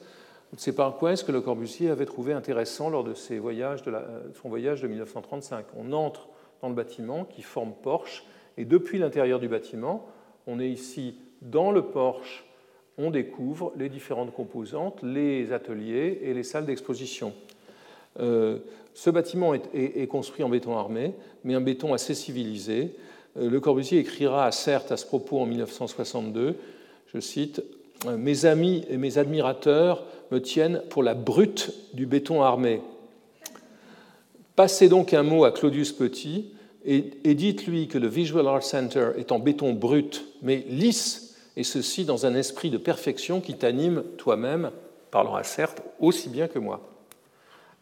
de 0.53 0.61
ces 0.61 0.75
parkways 0.75 1.25
que 1.27 1.33
Le 1.33 1.41
Corbusier 1.41 1.89
avait 1.89 2.05
trouvé 2.05 2.35
intéressant 2.35 2.91
lors 2.91 3.03
de 3.03 3.15
ses 3.15 3.39
voyages 3.39 3.83
de 3.83 3.93
son 4.41 4.49
voyage 4.51 4.83
de 4.83 4.89
1935. 4.89 5.67
On 5.77 5.93
entre 5.93 6.29
dans 6.61 6.69
le 6.69 6.75
bâtiment 6.75 7.25
qui 7.25 7.43
forme 7.43 7.73
Porsche, 7.83 8.25
et 8.57 8.65
depuis 8.65 8.99
l'intérieur 8.99 9.41
du 9.41 9.49
bâtiment, 9.49 10.07
on 10.47 10.61
est 10.61 10.69
ici 10.69 11.17
dans 11.43 11.71
le 11.71 11.83
Porsche 11.83 12.45
on 12.99 13.11
découvre 13.11 13.73
les 13.77 13.89
différentes 13.89 14.33
composantes, 14.33 15.01
les 15.03 15.53
ateliers 15.53 16.21
et 16.23 16.35
les 16.35 16.43
salles 16.43 16.67
d'exposition. 16.67 17.33
Euh, 18.21 18.59
ce 18.95 19.11
bâtiment 19.11 19.55
est, 19.55 20.09
construit 20.09 20.45
en 20.45 20.49
béton 20.49 20.77
armé, 20.77 21.15
mais 21.43 21.55
un 21.55 21.61
béton 21.61 21.93
assez 21.93 22.15
civilisé. 22.15 22.95
Euh, 23.37 23.51
le 23.51 23.61
Corbusier 23.61 23.99
écrira 23.99 24.51
certes 24.53 24.93
à 24.93 24.97
ce 24.97 25.07
propos 25.07 25.41
en 25.41 25.47
1962, 25.47 26.57
je 27.13 27.21
cite, 27.21 27.63
Mes 28.17 28.45
amis 28.45 28.85
et 28.89 28.97
mes 28.97 29.19
admirateurs 29.19 30.05
me 30.31 30.41
tiennent 30.41 30.83
pour 30.91 31.03
la 31.03 31.15
brute 31.15 31.73
du 31.95 32.07
béton 32.07 32.43
armé. 32.43 32.81
Passez 34.55 34.89
donc 34.89 35.13
un 35.13 35.25
mot 35.25 35.45
à 35.45 35.51
Claudius 35.51 35.91
Petit 35.91 36.54
et, 36.87 37.35
dites-lui 37.35 37.89
que 37.89 37.97
le 37.97 38.09
Visual 38.09 38.47
Art 38.47 38.63
Center 38.63 39.11
est 39.17 39.33
en 39.33 39.39
béton 39.39 39.73
brut, 39.73 40.27
mais 40.43 40.65
lisse 40.69 41.37
et 41.57 41.65
ceci 41.65 42.05
dans 42.05 42.27
un 42.27 42.35
esprit 42.35 42.69
de 42.69 42.79
perfection 42.79 43.41
qui 43.41 43.55
t'anime 43.55 44.03
toi-même, 44.19 44.71
parlera 45.11 45.45
certes 45.45 45.83
aussi 46.01 46.29
bien 46.29 46.49
que 46.49 46.59
moi. 46.59 46.81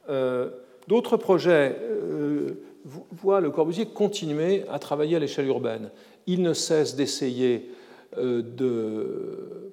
Euh, 0.08 0.50
d'autres 0.88 1.16
projets 1.16 1.76
euh, 1.80 2.50
voient 2.84 3.40
le 3.40 3.50
Corbusier 3.50 3.86
continuer 3.86 4.64
à 4.70 4.78
travailler 4.78 5.16
à 5.16 5.18
l'échelle 5.18 5.46
urbaine. 5.46 5.90
Il 6.26 6.42
ne 6.42 6.52
cesse 6.52 6.94
d'essayer 6.94 7.70
euh, 8.18 8.42
de 8.42 9.72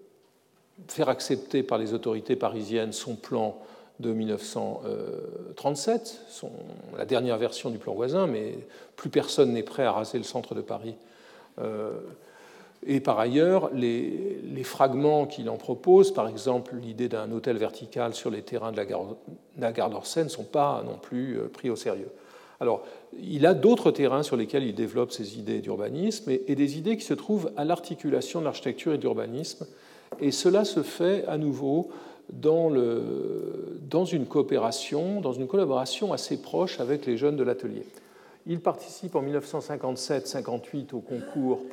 faire 0.87 1.09
accepter 1.09 1.61
par 1.61 1.77
les 1.77 1.93
autorités 1.93 2.35
parisiennes 2.35 2.93
son 2.93 3.15
plan 3.15 3.59
de 3.99 4.13
1937, 4.13 6.21
la 6.97 7.05
dernière 7.05 7.37
version 7.37 7.69
du 7.69 7.77
plan 7.77 7.93
voisin, 7.93 8.27
mais 8.27 8.57
plus 8.95 9.09
personne 9.09 9.51
n'est 9.53 9.63
prêt 9.63 9.83
à 9.83 9.91
raser 9.91 10.17
le 10.17 10.23
centre 10.23 10.55
de 10.55 10.61
Paris 10.61 10.95
et 12.85 13.01
par 13.01 13.19
ailleurs, 13.19 13.69
les, 13.73 14.63
fragments 14.63 15.25
qu'il 15.25 15.49
en 15.49 15.57
propose, 15.57 16.13
par 16.13 16.27
exemple 16.27 16.75
l'idée 16.75 17.09
d'un 17.09 17.31
hôtel 17.31 17.57
vertical 17.57 18.13
sur 18.13 18.29
les 18.29 18.41
terrains 18.41 18.71
de 18.71 18.77
la 18.77 18.85
gare, 18.85 19.15
la 19.57 19.71
d'Orsay, 19.71 20.23
ne 20.23 20.29
sont 20.29 20.43
pas 20.43 20.83
non 20.85 20.97
plus 20.97 21.37
euh, 21.37 21.47
pris 21.47 21.69
au 21.69 21.75
sérieux. 21.75 22.09
Alors, 22.59 22.83
il 23.17 23.45
a 23.45 23.53
d'autres 23.53 23.91
terrains 23.91 24.21
sur 24.21 24.35
lesquels 24.35 24.63
il 24.63 24.75
développe 24.75 25.11
ses 25.11 25.39
idées 25.39 25.59
d'urbanisme 25.59 26.29
et, 26.29 26.55
des 26.55 26.77
idées 26.77 26.97
qui 26.97 27.05
se 27.05 27.13
trouvent 27.13 27.51
à 27.55 27.63
l'articulation 27.63 28.41
de 28.41 28.45
l'architecture 28.45 28.93
et 28.93 28.97
de. 28.97 29.09
Et 30.19 30.31
cela 30.31 30.65
se 30.65 30.83
fait 30.83 31.25
à 31.27 31.37
nouveau 31.37 31.89
dans, 32.31 34.05
une 34.05 34.25
coopération, 34.25 35.21
dans 35.21 35.33
une 35.33 35.47
collaboration 35.47 36.13
assez 36.13 36.41
proche 36.41 36.79
avec 36.79 37.05
les 37.05 37.17
jeunes 37.17 37.35
de 37.35 37.43
l'atelier. 37.43 37.85
Il 38.45 38.61
participe 38.61 39.15
en 39.15 39.23
1957-58 39.23 40.93
au 40.93 40.99
concours 40.99 41.63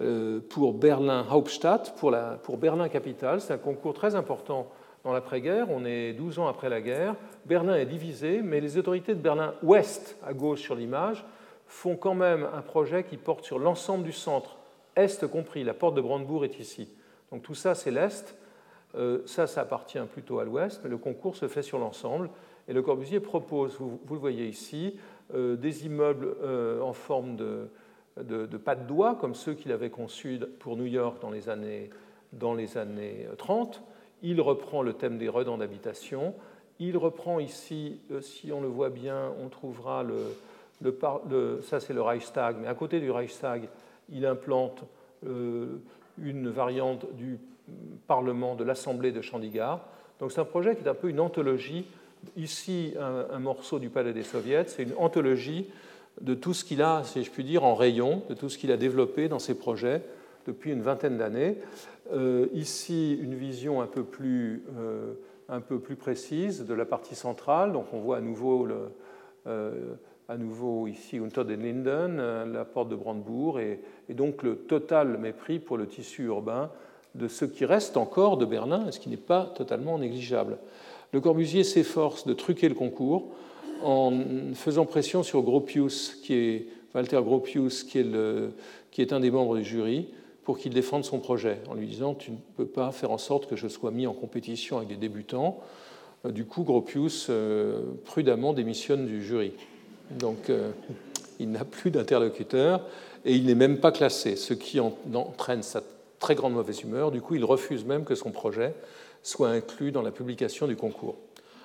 euh, 0.00 0.40
pour 0.48 0.74
Berlin 0.74 1.26
Hauptstadt, 1.30 1.94
pour, 1.96 2.14
pour 2.42 2.58
Berlin 2.58 2.88
Capitale. 2.88 3.40
C'est 3.40 3.54
un 3.54 3.58
concours 3.58 3.94
très 3.94 4.14
important 4.14 4.66
dans 5.04 5.12
l'après-guerre. 5.12 5.68
On 5.70 5.84
est 5.84 6.12
12 6.12 6.40
ans 6.40 6.48
après 6.48 6.68
la 6.68 6.80
guerre. 6.80 7.14
Berlin 7.46 7.76
est 7.76 7.86
divisé, 7.86 8.42
mais 8.42 8.60
les 8.60 8.76
autorités 8.76 9.14
de 9.14 9.20
Berlin-Ouest, 9.20 10.16
à 10.26 10.34
gauche 10.34 10.60
sur 10.60 10.74
l'image, 10.74 11.24
font 11.68 11.96
quand 11.96 12.14
même 12.14 12.46
un 12.54 12.60
projet 12.60 13.04
qui 13.04 13.16
porte 13.16 13.44
sur 13.44 13.58
l'ensemble 13.58 14.04
du 14.04 14.12
centre, 14.12 14.56
Est 14.96 15.24
compris. 15.30 15.62
La 15.64 15.74
porte 15.74 15.94
de 15.94 16.00
Brandebourg 16.00 16.44
est 16.44 16.58
ici. 16.58 16.88
Donc 17.30 17.42
tout 17.42 17.54
ça, 17.54 17.74
c'est 17.74 17.90
l'Est. 17.90 18.36
Euh, 18.96 19.20
ça, 19.26 19.46
ça 19.46 19.62
appartient 19.62 19.98
plutôt 20.12 20.38
à 20.38 20.44
l'Ouest, 20.44 20.80
mais 20.82 20.90
le 20.90 20.98
concours 20.98 21.36
se 21.36 21.48
fait 21.48 21.62
sur 21.62 21.78
l'ensemble. 21.78 22.30
Et 22.68 22.72
Le 22.72 22.82
Corbusier 22.82 23.20
propose, 23.20 23.76
vous, 23.78 24.00
le 24.10 24.18
voyez 24.18 24.46
ici, 24.46 24.96
euh, 25.34 25.56
des 25.56 25.86
immeubles 25.86 26.36
en 26.82 26.92
forme 26.92 27.36
de, 27.36 27.68
de, 28.22 28.56
pas 28.56 28.74
de 28.74 28.86
doigts, 28.86 29.14
comme 29.14 29.34
ceux 29.34 29.54
qu'il 29.54 29.72
avait 29.72 29.90
conçus 29.90 30.40
pour 30.58 30.76
New 30.76 30.86
York 30.86 31.20
dans 31.20 31.30
les 31.30 31.48
années, 31.48 31.90
dans 32.32 32.54
les 32.54 32.78
années 32.78 33.26
30. 33.38 33.82
Il 34.22 34.40
reprend 34.40 34.82
le 34.82 34.94
thème 34.94 35.18
des 35.18 35.28
redans 35.28 35.58
d'habitation. 35.58 36.34
Il 36.78 36.96
reprend 36.96 37.38
ici, 37.38 38.00
euh, 38.10 38.20
si 38.20 38.52
on 38.52 38.60
le 38.60 38.68
voit 38.68 38.90
bien, 38.90 39.32
on 39.42 39.48
trouvera 39.48 40.02
le, 40.02 40.16
le, 40.82 41.60
ça 41.62 41.80
c'est 41.80 41.94
le 41.94 42.02
Reichstag, 42.02 42.56
mais 42.60 42.66
à 42.66 42.74
côté 42.74 43.00
du 43.00 43.10
Reichstag, 43.10 43.68
il 44.10 44.26
implante 44.26 44.84
euh, 45.26 45.78
une 46.18 46.48
variante 46.48 47.06
du 47.14 47.38
Parlement 48.06 48.54
de 48.54 48.64
l'Assemblée 48.64 49.12
de 49.12 49.20
Chandigarh. 49.20 49.80
Donc 50.20 50.32
c'est 50.32 50.40
un 50.40 50.44
projet 50.44 50.76
qui 50.76 50.84
est 50.84 50.88
un 50.88 50.94
peu 50.94 51.08
une 51.08 51.20
anthologie. 51.20 51.86
Ici, 52.36 52.94
un, 52.98 53.38
morceau 53.38 53.78
du 53.78 53.88
Palais 53.88 54.12
des 54.12 54.22
Soviets, 54.22 54.64
c'est 54.66 54.82
une 54.82 54.94
anthologie 54.96 55.70
de 56.20 56.34
tout 56.34 56.54
ce 56.54 56.64
qu'il 56.64 56.82
a, 56.82 57.02
si 57.04 57.22
je 57.22 57.30
puis 57.30 57.44
dire, 57.44 57.62
en 57.64 57.74
rayon, 57.74 58.22
de 58.28 58.34
tout 58.34 58.48
ce 58.48 58.58
qu'il 58.58 58.72
a 58.72 58.76
développé 58.76 59.28
dans 59.28 59.38
ses 59.38 59.54
projets 59.54 60.02
depuis 60.46 60.72
une 60.72 60.80
vingtaine 60.80 61.18
d'années. 61.18 61.58
Euh, 62.12 62.46
ici, 62.52 63.18
une 63.20 63.34
vision 63.34 63.80
un 63.80 63.86
peu 63.86 64.02
plus 64.02 64.64
euh, 64.78 65.14
un 65.48 65.60
peu 65.60 65.78
plus 65.78 65.96
précise 65.96 66.64
de 66.64 66.74
la 66.74 66.84
partie 66.84 67.14
centrale. 67.14 67.72
Donc 67.72 67.86
on 67.92 68.00
voit 68.00 68.18
à 68.18 68.20
nouveau, 68.20 68.66
euh, 69.46 69.94
à 70.28 70.36
nouveau 70.36 70.86
ici 70.86 71.18
Unter 71.18 71.44
den 71.44 71.62
Linden, 71.62 72.52
la 72.52 72.64
porte 72.64 72.88
de 72.88 72.96
Brandebourg, 72.96 73.60
et, 73.60 73.80
donc 74.10 74.42
le 74.42 74.56
total 74.56 75.18
mépris 75.18 75.58
pour 75.58 75.76
le 75.76 75.86
tissu 75.86 76.24
urbain 76.24 76.70
de 77.16 77.28
ce 77.28 77.44
qui 77.44 77.64
reste 77.64 77.96
encore 77.96 78.36
de 78.36 78.44
Berlin, 78.44 78.90
ce 78.90 79.00
qui 79.00 79.08
n'est 79.08 79.16
pas 79.16 79.52
totalement 79.56 79.98
négligeable. 79.98 80.58
Le 81.12 81.20
Corbusier 81.20 81.64
s'efforce 81.64 82.26
de 82.26 82.34
truquer 82.34 82.68
le 82.68 82.74
concours 82.74 83.28
en 83.82 84.12
faisant 84.54 84.86
pression 84.86 85.22
sur 85.22 85.42
Gropius, 85.42 86.16
qui 86.22 86.34
est 86.34 86.66
Walter 86.94 87.20
Gropius, 87.22 87.84
qui 87.84 87.98
est, 87.98 89.12
un 89.12 89.20
des 89.20 89.30
membres 89.30 89.56
du 89.56 89.64
jury, 89.64 90.08
pour 90.44 90.58
qu'il 90.58 90.72
défende 90.72 91.04
son 91.04 91.18
projet, 91.18 91.58
en 91.68 91.74
lui 91.74 91.86
disant 91.86 92.14
Tu 92.14 92.30
ne 92.30 92.36
peux 92.56 92.66
pas 92.66 92.92
faire 92.92 93.10
en 93.10 93.18
sorte 93.18 93.46
que 93.46 93.56
je 93.56 93.68
sois 93.68 93.90
mis 93.90 94.06
en 94.06 94.14
compétition 94.14 94.78
avec 94.78 94.88
des 94.88 94.96
débutants. 94.96 95.60
Euh, 96.24 96.30
du 96.30 96.44
coup, 96.44 96.62
Gropius 96.62 97.26
euh, 97.28 97.82
prudemment 98.04 98.52
démissionne 98.52 99.06
du 99.06 99.22
jury. 99.22 99.52
Donc, 100.10 100.50
euh, 100.50 100.70
il 101.38 101.50
n'a 101.50 101.64
plus 101.64 101.90
d'interlocuteur 101.90 102.82
et 103.24 103.34
il 103.34 103.46
n'est 103.46 103.54
même 103.54 103.78
pas 103.78 103.92
classé, 103.92 104.36
ce 104.36 104.54
qui 104.54 104.80
entraîne 104.80 105.62
sa 105.62 105.82
très 106.18 106.34
grande 106.34 106.54
mauvaise 106.54 106.80
humeur. 106.82 107.10
Du 107.10 107.20
coup, 107.20 107.34
il 107.34 107.44
refuse 107.44 107.84
même 107.84 108.04
que 108.04 108.14
son 108.14 108.30
projet 108.30 108.74
soit 109.22 109.48
inclus 109.48 109.92
dans 109.92 110.02
la 110.02 110.10
publication 110.10 110.66
du 110.66 110.76
concours. 110.76 111.16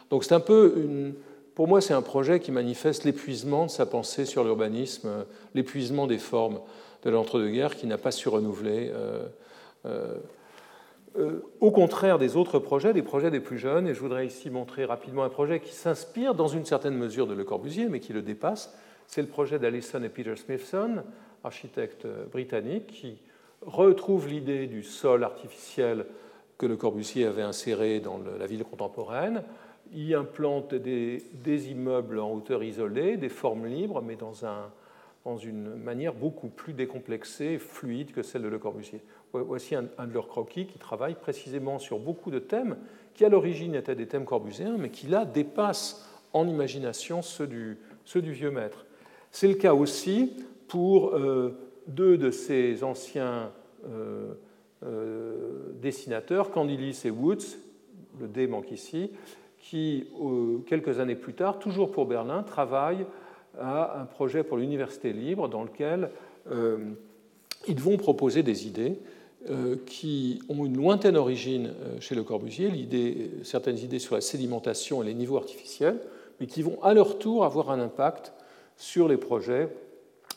Donc, 0.09 0.23
c'est 0.23 0.33
un 0.33 0.39
peu 0.39 0.73
une, 0.77 1.13
pour 1.55 1.67
moi, 1.67 1.81
c'est 1.81 1.93
un 1.93 2.01
projet 2.01 2.39
qui 2.39 2.51
manifeste 2.51 3.03
l'épuisement 3.03 3.65
de 3.65 3.71
sa 3.71 3.85
pensée 3.85 4.25
sur 4.25 4.43
l'urbanisme, 4.43 5.25
l'épuisement 5.53 6.07
des 6.07 6.17
formes 6.17 6.59
de 7.03 7.09
l'entre-deux-guerres 7.09 7.75
qui 7.75 7.87
n'a 7.87 7.97
pas 7.97 8.11
su 8.11 8.29
renouveler. 8.29 8.91
Euh, 8.93 9.27
euh, 9.85 10.15
euh, 11.17 11.41
au 11.59 11.71
contraire 11.71 12.19
des 12.19 12.37
autres 12.37 12.59
projets, 12.59 12.93
des 12.93 13.01
projets 13.01 13.31
des 13.31 13.41
plus 13.41 13.57
jeunes, 13.57 13.87
et 13.87 13.93
je 13.93 13.99
voudrais 13.99 14.25
ici 14.25 14.49
montrer 14.49 14.85
rapidement 14.85 15.23
un 15.23 15.29
projet 15.29 15.59
qui 15.59 15.73
s'inspire 15.73 16.35
dans 16.35 16.47
une 16.47 16.65
certaine 16.65 16.95
mesure 16.95 17.27
de 17.27 17.33
Le 17.33 17.43
Corbusier, 17.43 17.89
mais 17.89 17.99
qui 17.99 18.13
le 18.13 18.21
dépasse. 18.21 18.73
C'est 19.07 19.21
le 19.21 19.27
projet 19.27 19.59
d'Allison 19.59 20.01
et 20.03 20.09
Peter 20.09 20.35
Smithson, 20.37 21.03
architectes 21.43 22.07
britanniques, 22.31 22.87
qui 22.87 23.17
retrouvent 23.61 24.27
l'idée 24.27 24.67
du 24.67 24.83
sol 24.83 25.23
artificiel 25.23 26.05
que 26.57 26.65
Le 26.65 26.77
Corbusier 26.77 27.25
avait 27.25 27.41
inséré 27.41 27.99
dans 27.99 28.19
la 28.39 28.45
ville 28.45 28.63
contemporaine, 28.63 29.43
y 29.93 30.13
implante 30.13 30.73
des, 30.73 31.23
immeubles 31.69 32.19
en 32.19 32.31
hauteur 32.31 32.63
isolée, 32.63 33.17
des 33.17 33.29
formes 33.29 33.65
libres, 33.65 34.01
mais 34.01 34.15
dans 34.15 34.45
un, 34.45 34.69
dans 35.25 35.37
une 35.37 35.75
manière 35.75 36.13
beaucoup 36.13 36.47
plus 36.47 36.73
décomplexée, 36.73 37.57
fluide 37.57 38.11
que 38.11 38.21
celle 38.21 38.43
de 38.43 38.47
Le 38.47 38.59
Corbusier. 38.59 39.01
Voici 39.33 39.75
un, 39.75 39.83
de 39.83 40.13
leurs 40.13 40.27
croquis 40.27 40.65
qui 40.65 40.77
travaille 40.77 41.15
précisément 41.15 41.79
sur 41.79 41.99
beaucoup 41.99 42.31
de 42.31 42.39
thèmes 42.39 42.77
qui 43.13 43.25
à 43.25 43.29
l'origine 43.29 43.75
étaient 43.75 43.95
des 43.95 44.07
thèmes 44.07 44.25
corbusiens, 44.25 44.77
mais 44.77 44.89
qui 44.89 45.07
là 45.07 45.25
dépassent 45.25 46.07
en 46.33 46.47
imagination 46.47 47.21
ceux 47.21 47.47
du, 47.47 47.77
ceux 48.05 48.21
du 48.21 48.31
vieux 48.31 48.51
maître. 48.51 48.85
C'est 49.31 49.47
le 49.47 49.55
cas 49.55 49.73
aussi 49.73 50.33
pour 50.67 51.15
euh, 51.15 51.70
deux 51.87 52.17
de 52.17 52.31
ces 52.31 52.83
anciens 52.83 53.51
euh, 53.87 54.33
euh, 54.83 55.73
dessinateurs, 55.81 56.51
Candilis 56.51 57.01
et 57.05 57.11
Woods, 57.11 57.57
le 58.19 58.27
D 58.27 58.47
manque 58.47 58.71
ici, 58.71 59.11
qui, 59.57 60.07
quelques 60.65 60.99
années 60.99 61.15
plus 61.15 61.33
tard, 61.33 61.59
toujours 61.59 61.91
pour 61.91 62.05
Berlin, 62.05 62.43
travaillent 62.43 63.05
à 63.59 63.99
un 63.99 64.05
projet 64.05 64.43
pour 64.43 64.57
l'université 64.57 65.13
libre 65.13 65.47
dans 65.47 65.63
lequel 65.63 66.09
euh, 66.49 66.77
ils 67.67 67.79
vont 67.79 67.97
proposer 67.97 68.43
des 68.43 68.67
idées 68.67 68.99
euh, 69.49 69.75
qui 69.85 70.41
ont 70.49 70.65
une 70.65 70.77
lointaine 70.77 71.17
origine 71.17 71.73
euh, 71.81 71.99
chez 71.99 72.15
Le 72.15 72.23
Corbusier, 72.23 72.71
certaines 73.43 73.77
idées 73.77 73.99
sur 73.99 74.15
la 74.15 74.21
sédimentation 74.21 75.03
et 75.03 75.05
les 75.05 75.13
niveaux 75.13 75.37
artificiels, 75.37 75.99
mais 76.39 76.47
qui 76.47 76.61
vont 76.61 76.81
à 76.83 76.93
leur 76.93 77.19
tour 77.19 77.45
avoir 77.45 77.71
un 77.71 77.79
impact 77.79 78.33
sur 78.77 79.07
les 79.07 79.17
projets 79.17 79.69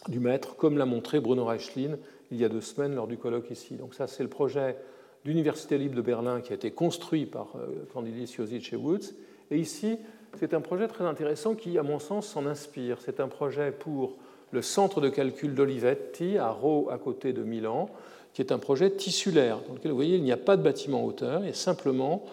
du 0.09 0.21
maître, 0.21 0.57
comme 0.57 0.79
l'a 0.79 0.87
montré 0.87 1.21
Bruno 1.21 1.45
Reichlin 1.45 1.97
il 2.31 2.41
y 2.41 2.45
a 2.45 2.49
deux 2.49 2.61
semaines 2.61 2.95
lors 2.95 3.07
du 3.07 3.17
colloque 3.17 3.51
ici. 3.51 3.75
Donc 3.75 3.95
ça, 3.95 4.07
c'est 4.07 4.23
le 4.23 4.29
projet 4.29 4.77
d'Université 5.25 5.79
libre 5.79 5.95
de 5.95 6.03
Berlin 6.03 6.41
qui 6.41 6.53
a 6.53 6.57
été 6.57 6.71
construit 6.71 7.27
par 7.27 7.53
Candilis, 7.93 8.35
Josic 8.37 8.73
et 8.73 8.77
Woods. 8.77 9.15
Et 9.51 9.59
ici, 9.59 9.99
c'est 10.39 10.55
un 10.55 10.61
projet 10.61 10.89
très 10.89 11.05
intéressant 11.05 11.55
qui, 11.55 11.79
à 11.79 11.83
mon 11.83 11.99
sens, 11.99 12.27
s'en 12.27 12.47
inspire. 12.47 12.99
C'est 13.01 13.21
un 13.21 13.29
projet 13.29 13.71
pour 13.71 14.17
le 14.51 14.63
centre 14.63 15.01
de 15.01 15.09
calcul 15.09 15.55
d'Olivetti, 15.55 16.39
à 16.39 16.51
Rho, 16.51 16.89
à 16.91 16.99
côté 16.99 17.33
de 17.33 17.43
Milan, 17.43 17.89
qui 18.33 18.43
est 18.43 18.53
un 18.53 18.59
projet 18.59 18.91
tissulaire, 18.91 19.61
dans 19.69 19.75
lequel, 19.75 19.91
vous 19.91 19.97
voyez, 19.97 20.17
il 20.17 20.23
n'y 20.23 20.33
a 20.33 20.37
pas 20.37 20.57
de 20.57 20.63
bâtiment 20.63 21.05
hauteur, 21.05 21.41
il 21.43 21.47
y 21.47 21.51
a 21.51 21.55
simplement 21.55 22.25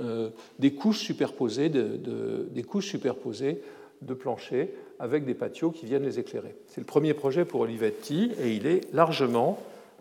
euh, 0.00 0.28
des, 0.58 0.74
couches 0.74 1.00
superposées 1.00 1.68
de, 1.68 2.46
des 2.50 2.62
couches 2.62 2.88
superposées 2.88 3.62
de 4.02 4.14
planchers 4.14 4.68
avec 4.98 5.24
des 5.24 5.34
patios 5.34 5.70
qui 5.70 5.86
viennent 5.86 6.04
les 6.04 6.18
éclairer. 6.18 6.54
C'est 6.66 6.80
le 6.80 6.86
premier 6.86 7.14
projet 7.14 7.44
pour 7.44 7.60
Olivetti 7.60 8.32
et 8.40 8.54
il 8.54 8.66
est 8.66 8.92
largement, 8.92 9.58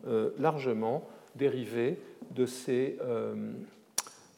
euh, 0.08 0.30
largement 0.40 1.08
dérivé 1.36 1.98
de 2.32 2.46
ces, 2.46 2.98
euh, 3.04 3.36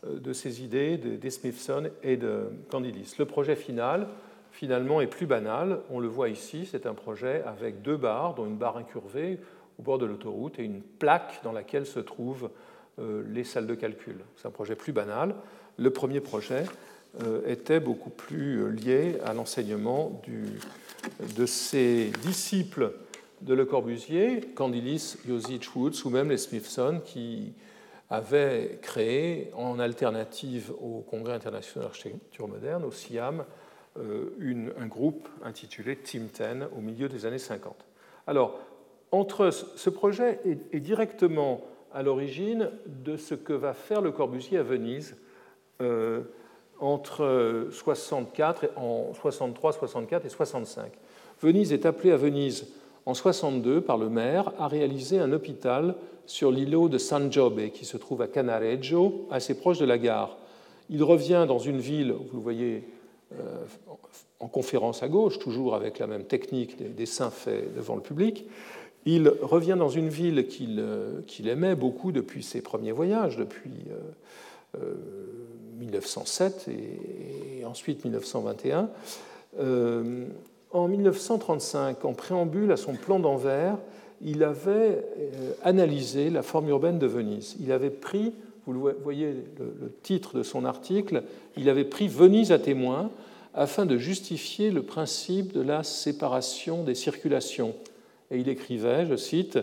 de 0.03 0.33
ces 0.33 0.63
idées 0.63 0.97
de, 0.97 1.29
Smithson 1.29 1.89
et 2.03 2.17
de 2.17 2.49
Candilis. 2.69 3.15
Le 3.19 3.25
projet 3.25 3.55
final, 3.55 4.07
finalement, 4.51 5.01
est 5.01 5.07
plus 5.07 5.25
banal. 5.25 5.79
On 5.89 5.99
le 5.99 6.07
voit 6.07 6.29
ici, 6.29 6.67
c'est 6.69 6.85
un 6.85 6.93
projet 6.93 7.43
avec 7.45 7.81
deux 7.81 7.97
barres, 7.97 8.35
dont 8.35 8.45
une 8.45 8.57
barre 8.57 8.77
incurvée 8.77 9.39
au 9.79 9.83
bord 9.83 9.99
de 9.99 10.05
l'autoroute 10.05 10.59
et 10.59 10.63
une 10.63 10.81
plaque 10.81 11.41
dans 11.43 11.51
laquelle 11.51 11.85
se 11.85 11.99
trouvent 11.99 12.49
euh, 12.99 13.23
les 13.27 13.43
salles 13.43 13.67
de 13.67 13.75
calcul. 13.75 14.17
C'est 14.35 14.47
un 14.47 14.51
projet 14.51 14.75
plus 14.75 14.93
banal. 14.93 15.35
Le 15.77 15.91
premier 15.91 16.19
projet 16.19 16.63
était 17.45 17.79
beaucoup 17.79 18.09
plus 18.09 18.71
lié 18.71 19.17
à 19.25 19.33
l'enseignement 19.33 20.21
de 21.35 21.45
ses 21.45 22.11
disciples 22.21 22.93
de 23.41 23.53
Le 23.53 23.65
Corbusier, 23.65 24.41
Candilis, 24.55 25.17
Josich 25.27 25.75
Woods 25.75 26.05
ou 26.05 26.09
même 26.09 26.29
les 26.29 26.37
Smithson, 26.37 27.01
qui 27.03 27.53
avait 28.09 28.79
créé, 28.81 29.51
en 29.53 29.79
alternative 29.79 30.71
au 30.81 31.01
Congrès 31.01 31.33
international 31.33 31.87
d'architecture 31.87 32.47
moderne, 32.47 32.83
au 32.85 32.91
SIAM, 32.91 33.43
euh, 33.99 34.71
un 34.79 34.87
groupe 34.87 35.27
intitulé 35.43 35.97
Team 35.97 36.27
10 36.33 36.67
au 36.75 36.81
milieu 36.81 37.09
des 37.09 37.25
années 37.25 37.37
50. 37.37 37.75
Alors, 38.25 38.59
entre 39.11 39.51
ce 39.51 39.89
projet 39.89 40.39
est, 40.45 40.79
directement 40.79 41.61
à 41.93 42.03
l'origine 42.03 42.69
de 42.85 43.17
ce 43.17 43.35
que 43.35 43.53
va 43.53 43.73
faire 43.73 44.01
le 44.01 44.11
Corbusier 44.11 44.57
à 44.57 44.63
Venise 44.63 45.15
euh, 45.81 46.23
entre 46.79 47.67
64 47.71 48.69
en 48.75 49.13
63, 49.13 49.73
64 49.73 50.25
et 50.25 50.29
65. 50.29 50.91
Venise 51.41 51.73
est 51.73 51.85
appelée 51.85 52.11
à 52.11 52.17
Venise 52.17 52.67
en 53.05 53.13
62 53.13 53.81
par 53.81 53.97
le 53.97 54.09
maire 54.09 54.51
à 54.59 54.67
réaliser 54.67 55.19
un 55.19 55.31
hôpital 55.31 55.95
sur 56.25 56.51
l'îlot 56.51 56.89
de 56.89 56.97
San 56.97 57.31
Giobbe, 57.31 57.69
qui 57.69 57.85
se 57.85 57.97
trouve 57.97 58.21
à 58.21 58.27
Canareggio, 58.27 59.27
assez 59.31 59.55
proche 59.55 59.79
de 59.79 59.85
la 59.85 59.97
gare. 59.97 60.37
Il 60.89 61.03
revient 61.03 61.45
dans 61.47 61.59
une 61.59 61.79
ville, 61.79 62.11
vous 62.11 62.37
le 62.37 62.43
voyez 62.43 62.83
euh, 63.33 63.65
en 64.39 64.47
conférence 64.47 65.03
à 65.03 65.07
gauche, 65.07 65.39
toujours 65.39 65.73
avec 65.73 65.99
la 65.99 66.07
même 66.07 66.25
technique 66.25 66.77
des 66.77 66.89
dessins 66.89 67.31
faits 67.31 67.73
devant 67.75 67.95
le 67.95 68.01
public. 68.01 68.45
Il 69.05 69.29
revient 69.41 69.77
dans 69.79 69.89
une 69.89 70.09
ville 70.09 70.47
qu'il 70.47 70.79
euh, 70.79 71.21
aimait 71.45 71.75
beaucoup 71.75 72.11
depuis 72.11 72.43
ses 72.43 72.61
premiers 72.61 72.91
voyages, 72.91 73.37
depuis 73.37 73.71
1907 74.73 74.81
euh, 74.81 74.95
et, 76.67 77.65
ensuite 77.65 78.03
1921. 78.03 78.89
en 80.71 80.87
1935, 80.87 82.05
en 82.05 82.13
préambule 82.13 82.71
à 82.71 82.77
son 82.77 82.93
plan 82.93 83.19
d'Anvers, 83.19 83.77
il 84.21 84.43
avait 84.43 85.03
euh, 85.19 85.53
analysé 85.63 86.29
la 86.29 86.41
forme 86.41 86.69
urbaine 86.69 86.99
de 86.99 87.07
Venise. 87.07 87.55
Il 87.59 87.71
avait 87.71 87.89
pris, 87.89 88.33
vous 88.65 88.89
voyez 89.03 89.33
le 89.59 89.91
titre 90.03 90.35
de 90.37 90.43
son 90.43 90.65
article, 90.65 91.23
il 91.55 91.69
avait 91.69 91.85
pris 91.85 92.07
Venise 92.07 92.51
à 92.51 92.59
témoin 92.59 93.11
afin 93.53 93.85
de 93.85 93.97
justifier 93.97 94.71
le 94.71 94.83
principe 94.83 95.53
de 95.53 95.61
la 95.61 95.83
séparation 95.83 96.83
des 96.83 96.95
circulations. 96.95 97.75
Et 98.29 98.37
il 98.37 98.49
écrivait, 98.49 99.05
je 99.05 99.15
cite, 99.15 99.57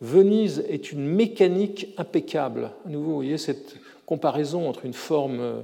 Venise 0.00 0.64
est 0.68 0.92
une 0.92 1.04
mécanique 1.04 1.88
impeccable. 1.96 2.70
À 2.86 2.88
nouveau, 2.88 3.10
vous 3.10 3.14
voyez 3.16 3.38
cette 3.38 3.76
comparaison 4.10 4.68
entre 4.68 4.84
une 4.84 4.92
forme 4.92 5.62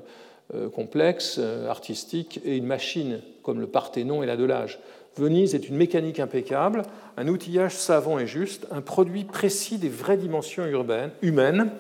euh, 0.54 0.68
complexe, 0.70 1.38
euh, 1.40 1.68
artistique, 1.68 2.40
et 2.44 2.56
une 2.56 2.66
machine 2.66 3.20
comme 3.42 3.58
le 3.58 3.66
Parthénon 3.66 4.22
et 4.22 4.26
l'Adolage. 4.26 4.78
Venise 5.16 5.56
est 5.56 5.68
une 5.68 5.74
mécanique 5.74 6.20
impeccable, 6.20 6.82
un 7.16 7.26
outillage 7.26 7.74
savant 7.74 8.20
et 8.20 8.28
juste, 8.28 8.68
un 8.70 8.82
produit 8.82 9.24
précis 9.24 9.78
des 9.78 9.88
vraies 9.88 10.16
dimensions 10.16 10.64
urbaines, 10.64 11.10
humaines. 11.22 11.72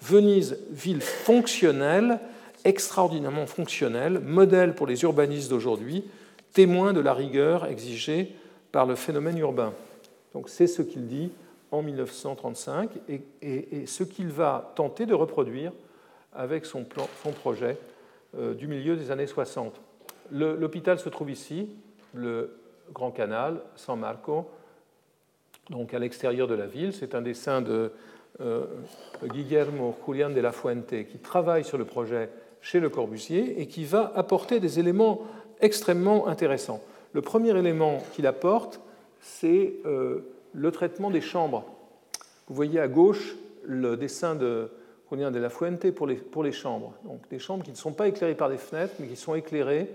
Venise, 0.00 0.58
ville 0.70 1.02
fonctionnelle, 1.02 2.18
extraordinairement 2.64 3.46
fonctionnelle, 3.46 4.20
modèle 4.20 4.74
pour 4.74 4.86
les 4.86 5.02
urbanistes 5.02 5.50
d'aujourd'hui, 5.50 6.04
témoin 6.54 6.94
de 6.94 7.00
la 7.00 7.12
rigueur 7.12 7.66
exigée 7.66 8.32
par 8.72 8.86
le 8.86 8.94
phénomène 8.94 9.36
urbain. 9.36 9.74
Donc 10.32 10.48
c'est 10.48 10.66
ce 10.66 10.80
qu'il 10.80 11.08
dit 11.08 11.30
en 11.70 11.82
1935 11.82 12.88
et, 13.42 13.84
ce 13.86 14.04
qu'il 14.04 14.28
va 14.28 14.72
tenter 14.76 15.04
de 15.04 15.12
reproduire 15.12 15.72
avec 16.36 16.66
son, 16.66 16.84
projet 16.84 17.78
du 18.34 18.66
milieu 18.66 18.96
des 18.96 19.10
années 19.10 19.26
60. 19.26 19.80
L'hôpital 20.30 20.98
se 20.98 21.08
trouve 21.08 21.30
ici, 21.30 21.68
le 22.14 22.58
Grand 22.92 23.10
Canal, 23.10 23.60
San 23.76 23.98
Marco, 23.98 24.48
donc 25.70 25.94
à 25.94 25.98
l'extérieur 25.98 26.46
de 26.46 26.54
la 26.54 26.66
ville. 26.66 26.92
C'est 26.92 27.14
un 27.14 27.22
dessin 27.22 27.62
de 27.62 27.92
Guillermo 29.24 29.96
Julián 30.06 30.34
de 30.34 30.40
la 30.40 30.52
Fuente 30.52 31.06
qui 31.10 31.18
travaille 31.18 31.64
sur 31.64 31.78
le 31.78 31.84
projet 31.84 32.28
chez 32.60 32.80
Le 32.80 32.90
Corbusier 32.90 33.60
et 33.60 33.66
qui 33.66 33.84
va 33.84 34.12
apporter 34.14 34.60
des 34.60 34.78
éléments 34.78 35.22
extrêmement 35.60 36.26
intéressants. 36.26 36.82
Le 37.12 37.22
premier 37.22 37.56
élément 37.56 38.02
qu'il 38.12 38.26
apporte, 38.26 38.80
c'est 39.20 39.74
le 39.84 40.70
traitement 40.72 41.10
des 41.10 41.20
chambres. 41.20 41.64
Vous 42.48 42.54
voyez 42.54 42.80
à 42.80 42.88
gauche 42.88 43.36
le 43.64 43.96
dessin 43.96 44.34
de 44.34 44.70
Julián 45.10 45.32
de 45.32 45.38
la 45.38 45.50
Fuente 45.50 45.90
pour 45.92 46.06
les, 46.06 46.16
pour 46.16 46.42
les 46.42 46.52
chambres. 46.52 46.94
Donc 47.04 47.28
des 47.30 47.38
chambres 47.38 47.64
qui 47.64 47.70
ne 47.70 47.76
sont 47.76 47.92
pas 47.92 48.08
éclairées 48.08 48.34
par 48.34 48.48
des 48.48 48.56
fenêtres, 48.56 48.94
mais 48.98 49.06
qui 49.06 49.16
sont 49.16 49.34
éclairées, 49.34 49.90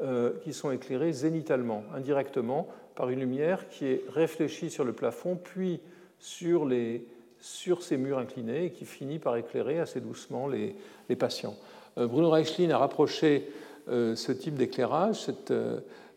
euh, 0.00 0.32
qui 0.42 0.52
sont 0.52 0.70
éclairées 0.70 1.12
zénitalement, 1.12 1.84
indirectement, 1.94 2.68
par 2.94 3.10
une 3.10 3.20
lumière 3.20 3.68
qui 3.68 3.86
est 3.86 4.04
réfléchie 4.08 4.70
sur 4.70 4.84
le 4.84 4.92
plafond, 4.92 5.36
puis 5.36 5.80
sur, 6.18 6.66
les, 6.66 7.06
sur 7.40 7.82
ces 7.82 7.96
murs 7.96 8.18
inclinés, 8.18 8.66
et 8.66 8.70
qui 8.70 8.84
finit 8.84 9.18
par 9.18 9.36
éclairer 9.36 9.80
assez 9.80 10.00
doucement 10.00 10.46
les, 10.46 10.76
les 11.08 11.16
patients. 11.16 11.56
Euh, 11.98 12.06
Bruno 12.06 12.30
Reichlin 12.30 12.70
a 12.70 12.78
rapproché 12.78 13.50
euh, 13.88 14.14
ce 14.14 14.32
type 14.32 14.54
d'éclairage, 14.54 15.22
cette 15.22 15.52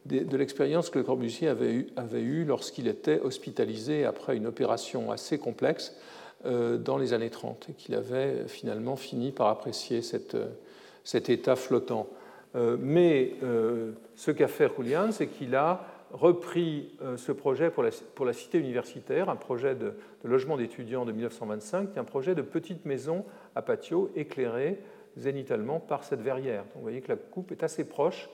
de, 0.08 0.38
l'expérience 0.38 0.90
que 0.90 1.00
Le 1.00 1.06
Corbusier 1.06 1.48
avait 1.48 1.74
eu, 1.74 1.88
avait 1.96 2.22
eu 2.22 2.46
lorsqu'il 2.46 2.88
était 2.88 3.20
hospitalisé 3.20 4.06
après 4.06 4.38
une 4.38 4.48
opération 4.48 5.12
assez 5.12 5.38
complexe 5.38 5.96
dans 6.46 6.98
les 6.98 7.14
années 7.14 7.30
30 7.30 7.68
et 7.70 7.74
qu'il 7.74 7.96
avait 7.96 8.48
finalement 8.48 8.96
fini 8.96 9.32
par 9.32 9.48
apprécier 9.48 10.02
euh, 10.34 10.46
cet 11.04 11.30
état 11.30 11.56
flottant. 11.56 12.08
Euh, 12.56 12.78
mais 12.80 13.34
ce 14.16 14.32
qu'a 14.32 14.48
fait 14.48 14.70
Julian, 14.76 15.12
c'est 15.12 15.28
qu'il 15.28 15.56
a 15.56 15.86
repris 16.14 16.96
ce 17.18 17.34
projet 17.34 17.70
pour 17.70 17.84
la, 17.84 18.34
cité 18.34 18.58
universitaire, 18.58 19.30
un 19.30 19.36
projet 19.36 19.76
de, 19.76 19.94
logement 20.24 20.56
d'étudiants 20.56 21.04
de 21.04 21.12
1925, 21.12 21.92
qui 21.92 21.98
est 21.98 22.02
un 22.02 22.06
projet 22.06 22.34
de 22.34 22.42
petite 22.42 22.86
maison 22.86 23.26
à 23.56 23.62
patio 23.62 24.10
éclairée 24.16 24.80
zénitalement 25.18 25.80
par 25.80 26.06
cette 26.06 26.22
verrière. 26.22 26.64
Vous 26.76 26.82
voyez 26.82 27.02
que 27.02 27.10
la 27.10 27.18
coupe 27.18 27.52
est 27.52 27.64
assez 27.64 27.84
proche 27.84 28.30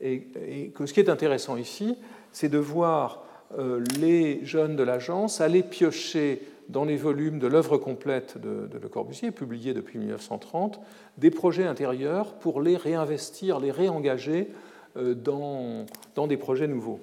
et, 0.00 0.72
que 0.74 0.86
ce 0.86 0.92
qui 0.92 1.00
est 1.00 1.08
intéressant 1.08 1.56
ici, 1.56 1.96
c'est 2.32 2.48
de 2.48 2.58
voir 2.58 3.24
euh, 3.58 3.84
les 4.00 4.44
jeunes 4.44 4.76
de 4.76 4.82
l'agence 4.82 5.40
aller 5.40 5.62
piocher 5.62 6.42
dans 6.72 6.84
les 6.84 6.96
volumes 6.96 7.38
de 7.38 7.46
l'œuvre 7.46 7.76
complète 7.76 8.38
de, 8.38 8.68
Le 8.80 8.88
Corbusier, 8.88 9.30
publié 9.30 9.74
depuis 9.74 9.98
1930, 9.98 10.80
des 11.18 11.30
projets 11.30 11.66
intérieurs 11.66 12.34
pour 12.34 12.60
les 12.60 12.76
réinvestir, 12.76 13.60
les 13.60 13.70
réengager 13.70 14.48
euh, 14.96 15.14
dans, 15.14 15.86
dans 16.14 16.26
des 16.26 16.36
projets 16.36 16.66
nouveaux. 16.66 17.00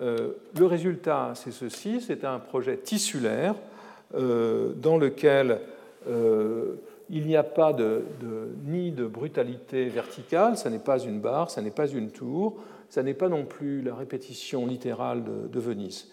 Euh, 0.00 0.32
le 0.58 0.66
résultat, 0.66 1.32
c'est 1.34 1.52
ceci, 1.52 2.00
c'est 2.00 2.24
un 2.24 2.38
projet 2.38 2.76
tissulaire 2.76 3.54
dans 4.14 4.98
lequel 4.98 5.58
il 7.12 7.26
n'y 7.26 7.36
a 7.36 7.42
pas 7.42 7.72
de, 7.74 8.04
ni 8.64 8.90
de 8.90 9.06
brutalité 9.06 9.84
verticale, 9.84 10.56
ça 10.56 10.70
n'est 10.70 10.78
pas 10.78 10.98
une 10.98 11.20
barre, 11.20 11.50
ça 11.50 11.60
n'est 11.60 11.70
pas 11.70 11.86
une 11.86 12.10
tour, 12.10 12.56
ça 12.88 13.02
n'est 13.02 13.14
pas 13.14 13.28
non 13.28 13.44
plus 13.44 13.82
la 13.82 13.94
répétition 13.94 14.66
littérale 14.66 15.22
de, 15.24 15.60
Venise. 15.60 16.10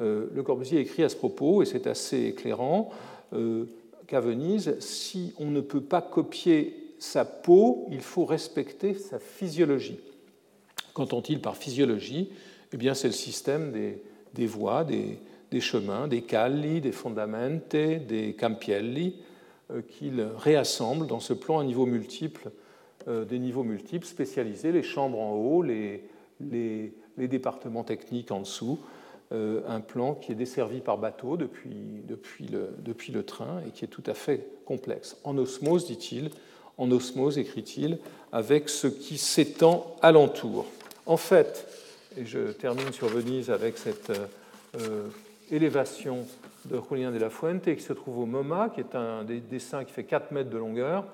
Euh, 0.00 0.26
le 0.34 0.42
Corbusier 0.42 0.80
écrit 0.80 1.02
à 1.02 1.08
ce 1.08 1.16
propos, 1.16 1.62
et 1.62 1.66
c'est 1.66 1.86
assez 1.86 2.24
éclairant, 2.24 2.90
euh, 3.32 3.66
qu'à 4.06 4.20
Venise, 4.20 4.78
si 4.80 5.34
on 5.38 5.46
ne 5.46 5.60
peut 5.60 5.80
pas 5.80 6.02
copier 6.02 6.94
sa 6.98 7.24
peau, 7.24 7.86
il 7.90 8.00
faut 8.00 8.24
respecter 8.24 8.94
sa 8.94 9.18
physiologie. 9.18 9.98
Qu'entend-il 10.94 11.40
par 11.40 11.56
physiologie? 11.56 12.30
Eh 12.72 12.76
bien, 12.76 12.94
c'est 12.94 13.08
le 13.08 13.12
système 13.12 13.72
des, 13.72 14.46
voies, 14.46 14.84
des, 14.84 15.60
chemins, 15.60 16.08
des 16.08 16.22
calli, 16.22 16.80
des 16.80 16.92
fondamenti, 16.92 17.98
des 17.98 18.34
campielli, 18.34 19.16
euh, 19.70 19.82
qu'il 19.82 20.22
réassemble 20.38 21.06
dans 21.06 21.20
ce 21.20 21.32
plan 21.32 21.58
à 21.58 21.64
niveau 21.64 21.86
multiple, 21.86 22.50
des 23.28 23.40
niveaux 23.40 23.64
multiples 23.64 24.06
spécialisés, 24.06 24.70
les 24.70 24.84
chambres 24.84 25.18
en 25.18 25.34
haut, 25.34 25.60
les, 25.60 26.04
les, 26.50 26.92
départements 27.28 27.82
techniques 27.82 28.30
en 28.30 28.40
dessous, 28.40 28.78
un 29.32 29.80
plan 29.80 30.14
qui 30.14 30.32
est 30.32 30.34
desservi 30.34 30.80
par 30.80 30.98
bateau 30.98 31.36
depuis, 31.36 32.02
depuis, 32.06 32.46
le, 32.46 32.74
depuis 32.78 33.12
le 33.12 33.24
train 33.24 33.62
et 33.66 33.70
qui 33.70 33.84
est 33.84 33.88
tout 33.88 34.02
à 34.06 34.14
fait 34.14 34.46
complexe. 34.66 35.16
En 35.24 35.38
osmose, 35.38 35.86
dit-il, 35.86 36.30
en 36.76 36.90
osmose, 36.90 37.38
écrit-il, 37.38 37.98
avec 38.30 38.68
ce 38.68 38.86
qui 38.86 39.16
s'étend 39.16 39.96
alentour. 40.02 40.66
En 41.06 41.16
fait, 41.16 41.66
et 42.18 42.26
je 42.26 42.52
termine 42.52 42.92
sur 42.92 43.08
Venise 43.08 43.50
avec 43.50 43.78
cette 43.78 44.12
élévation 45.50 46.26
de 46.64 46.80
Julien 46.88 47.10
de 47.10 47.18
la 47.18 47.30
Fuente 47.30 47.62
qui 47.62 47.82
se 47.82 47.92
trouve 47.92 48.18
au 48.18 48.26
MoMA, 48.26 48.70
qui 48.70 48.80
est 48.80 48.94
un 48.94 49.24
des 49.24 49.40
dessins 49.40 49.84
qui 49.84 49.92
fait 49.92 50.04
4 50.04 50.32
mètres 50.32 50.50
de 50.50 50.58
longueur, 50.58 51.04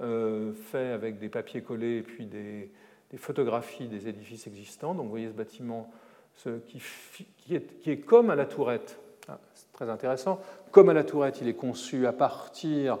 euh, 0.00 0.52
fait 0.70 0.90
avec 0.90 1.18
des 1.18 1.28
papiers 1.28 1.62
collés 1.62 1.98
et 1.98 2.02
puis 2.02 2.26
des, 2.26 2.70
photographies 3.16 3.86
des 3.86 4.08
édifices 4.08 4.48
existants. 4.48 4.92
Donc 4.94 5.04
vous 5.04 5.10
voyez 5.10 5.28
ce 5.28 5.32
bâtiment 5.32 5.88
ce, 6.36 6.50
qui, 6.58 7.54
est, 7.54 7.96
comme 7.98 8.30
à 8.30 8.34
la 8.34 8.44
tourette. 8.44 8.98
Ah, 9.28 9.38
c'est 9.54 9.72
très 9.72 9.88
intéressant. 9.88 10.40
Comme 10.70 10.88
à 10.88 10.94
la 10.94 11.04
tourette, 11.04 11.38
il 11.40 11.48
est 11.48 11.54
conçu 11.54 12.06
à 12.06 12.12
partir 12.12 12.98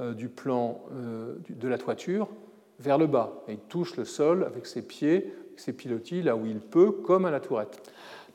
euh, 0.00 0.14
du 0.14 0.28
plan 0.28 0.82
euh, 0.92 1.34
de 1.48 1.68
la 1.68 1.78
toiture 1.78 2.28
vers 2.78 2.98
le 2.98 3.06
bas. 3.06 3.42
Et 3.48 3.52
il 3.52 3.58
touche 3.58 3.96
le 3.96 4.04
sol 4.04 4.44
avec 4.44 4.66
ses 4.66 4.82
pieds, 4.82 5.32
ses 5.56 5.72
pilotis, 5.72 6.22
là 6.22 6.36
où 6.36 6.46
il 6.46 6.60
peut, 6.60 6.90
comme 6.90 7.26
à 7.26 7.30
la 7.30 7.40
tourette. 7.40 7.82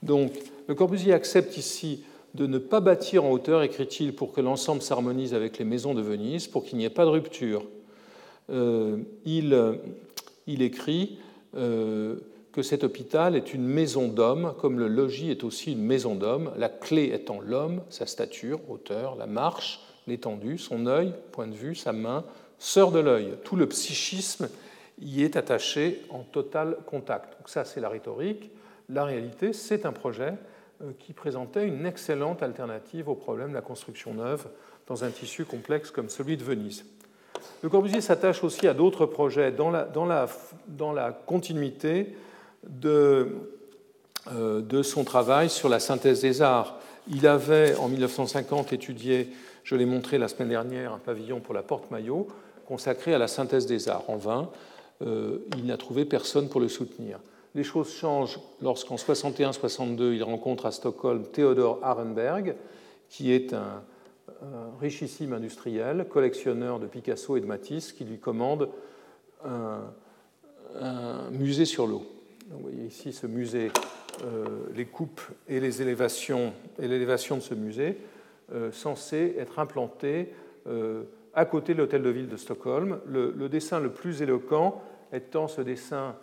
Donc 0.03 0.31
le 0.67 0.75
Corbusier 0.75 1.13
accepte 1.13 1.57
ici 1.57 2.05
de 2.35 2.45
ne 2.47 2.57
pas 2.57 2.81
bâtir 2.81 3.23
en 3.23 3.31
hauteur, 3.31 3.63
écrit-il, 3.63 4.13
pour 4.13 4.33
que 4.33 4.41
l'ensemble 4.41 4.81
s'harmonise 4.81 5.33
avec 5.33 5.57
les 5.57 5.65
maisons 5.65 5.93
de 5.93 6.01
Venise, 6.01 6.47
pour 6.47 6.63
qu'il 6.63 6.77
n'y 6.77 6.85
ait 6.85 6.89
pas 6.89 7.05
de 7.05 7.09
rupture. 7.09 7.65
Euh, 8.49 8.97
il, 9.25 9.57
il, 10.45 10.61
écrit 10.61 11.17
que 12.55 12.61
cet 12.61 12.85
hôpital 12.85 13.35
est 13.35 13.53
une 13.53 13.67
maison 13.67 14.07
d'homme, 14.07 14.53
comme 14.61 14.79
le 14.79 14.87
logis 14.87 15.29
est 15.29 15.43
aussi 15.43 15.73
une 15.73 15.83
maison 15.83 16.15
d'homme, 16.15 16.53
la 16.55 16.69
clé 16.69 17.11
étant 17.13 17.41
l'homme, 17.41 17.81
sa 17.89 18.05
stature, 18.05 18.61
hauteur, 18.69 19.17
la 19.17 19.25
marche, 19.25 19.81
l'étendue, 20.07 20.57
son 20.57 20.87
œil, 20.87 21.13
point 21.33 21.47
de 21.47 21.53
vue, 21.53 21.75
sa 21.75 21.91
main, 21.91 22.23
sœur 22.57 22.91
de 22.91 22.99
l'œil. 22.99 23.33
Tout 23.43 23.57
le 23.57 23.67
psychisme 23.67 24.47
y 25.01 25.23
est 25.23 25.35
attaché 25.35 26.01
en 26.09 26.19
total 26.19 26.77
contact. 26.85 27.37
Donc 27.37 27.49
ça, 27.49 27.65
c'est 27.65 27.81
la 27.81 27.89
rhétorique. 27.89 28.49
La 28.87 29.03
réalité, 29.03 29.51
c'est 29.51 29.85
un 29.85 29.91
projet 29.91 30.35
euh, 30.81 30.91
qui 30.97 31.11
présentait 31.11 31.67
une 31.67 31.85
excellente 31.85 32.41
alternative 32.41 33.09
au 33.09 33.15
problème 33.15 33.49
de 33.49 33.55
la 33.55 33.61
construction 33.61 34.13
neuve 34.13 34.47
dans 34.87 35.03
un 35.03 35.09
tissu 35.09 35.43
complexe 35.43 35.91
comme 35.91 36.07
celui 36.07 36.37
de 36.37 36.43
Venise. 36.45 36.85
Le 37.63 37.67
Corbusier 37.67 37.99
s'attache 37.99 38.45
aussi 38.45 38.65
à 38.65 38.73
d'autres 38.73 39.05
projets 39.05 39.51
dans 39.51 39.71
la, 39.71 39.83
dans 39.83 40.05
la, 40.05 40.29
dans 40.69 40.93
la 40.93 41.11
continuité 41.11 42.15
de, 42.69 43.27
euh, 44.31 44.61
de, 44.61 44.81
son 44.81 45.03
travail 45.03 45.49
sur 45.49 45.69
la 45.69 45.79
synthèse 45.79 46.21
des 46.21 46.41
arts. 46.41 46.79
Il 47.07 47.27
avait 47.27 47.75
en 47.75 47.87
1950 47.87 48.73
étudié, 48.73 49.29
je 49.63 49.75
l'ai 49.75 49.85
montré 49.85 50.17
la 50.17 50.27
semaine 50.27 50.49
dernière, 50.49 50.93
un 50.93 50.99
pavillon 50.99 51.39
pour 51.39 51.53
la 51.53 51.63
porte-maillot 51.63 52.27
consacré 52.65 53.13
à 53.13 53.19
la 53.19 53.27
synthèse 53.27 53.67
des 53.67 53.89
arts. 53.89 54.09
En 54.09 54.17
vain, 54.17 54.49
euh, 55.01 55.39
il 55.57 55.65
n'a 55.65 55.77
trouvé 55.77 56.05
personne 56.05 56.49
pour 56.49 56.59
le 56.59 56.67
soutenir. 56.67 57.19
Les 57.53 57.63
choses 57.63 57.93
changent 57.93 58.39
lorsqu'en 58.61 58.95
61-62, 58.95 60.13
il 60.13 60.23
rencontre 60.23 60.65
à 60.65 60.71
Stockholm 60.71 61.23
Theodor 61.25 61.79
Arenberg, 61.83 62.55
qui 63.09 63.31
est 63.31 63.53
un, 63.53 63.83
richissime 64.79 65.33
industriel, 65.33 66.07
collectionneur 66.09 66.79
de 66.79 66.87
Picasso 66.87 67.37
et 67.37 67.41
de 67.41 67.45
Matisse, 67.45 67.93
qui 67.93 68.03
lui 68.03 68.19
commande 68.19 68.69
un, 69.45 69.79
musée 71.31 71.65
sur 71.65 71.87
l'eau. 71.87 72.03
Vous 72.51 72.59
voyez 72.59 72.85
ici 72.85 73.11
ce 73.11 73.25
musée, 73.25 73.71
euh, 74.23 74.45
les 74.75 74.85
coupes 74.85 75.21
et 75.47 75.59
les 75.59 75.81
élévations 75.81 76.53
et 76.79 76.87
l'élévation 76.87 77.37
de 77.37 77.41
ce 77.41 77.55
musée, 77.55 77.97
euh, 78.53 78.71
censé 78.71 79.35
être 79.39 79.57
implanté 79.57 80.31
euh, 80.67 81.05
à 81.33 81.45
côté 81.45 81.73
de 81.73 81.79
l'hôtel 81.79 82.03
de 82.03 82.09
ville 82.09 82.29
de 82.29 82.37
Stockholm. 82.37 82.99
le, 83.07 83.49
dessin 83.49 83.79
le 83.79 83.89
plus 83.89 84.21
éloquent 84.21 84.79
étant 85.11 85.47
ce 85.47 85.61
dessin 85.61 86.15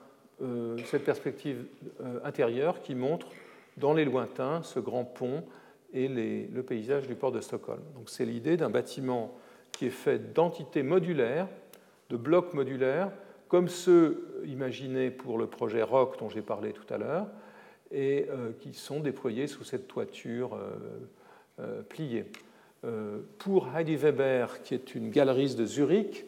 cette 0.86 1.04
perspective 1.04 1.66
intérieure 2.24 2.82
qui 2.82 2.96
montre 2.96 3.28
dans 3.76 3.94
les 3.94 4.04
lointains 4.04 4.62
ce 4.64 4.80
grand 4.80 5.04
pont 5.04 5.44
et 5.92 6.08
le 6.08 6.62
paysage 6.62 7.06
du 7.06 7.14
port 7.14 7.30
de 7.30 7.40
Stockholm. 7.40 7.82
Donc 7.94 8.10
c'est 8.10 8.24
l'idée 8.24 8.56
d'un 8.56 8.70
bâtiment 8.70 9.36
qui 9.70 9.86
est 9.86 9.90
fait 9.90 10.32
d'entités 10.32 10.82
modulaires, 10.82 11.46
de 12.10 12.16
blocs 12.16 12.54
modulaires, 12.54 13.12
comme 13.52 13.68
ceux 13.68 14.40
imaginés 14.46 15.10
pour 15.10 15.36
le 15.36 15.46
projet 15.46 15.82
ROC 15.82 16.18
dont 16.18 16.30
j'ai 16.30 16.40
parlé 16.40 16.72
tout 16.72 16.86
à 16.88 16.96
l'heure, 16.96 17.26
et 17.90 18.26
euh, 18.30 18.52
qui 18.60 18.72
sont 18.72 19.00
déployés 19.00 19.46
sous 19.46 19.62
cette 19.62 19.88
toiture 19.88 20.58
pliée. 21.90 22.24
pour 23.36 23.68
Heidi 23.76 23.96
Weber, 23.96 24.62
qui 24.62 24.72
est 24.72 24.94
une 24.94 25.10
galeriste 25.10 25.58
de 25.58 25.66
Zurich, 25.66 26.24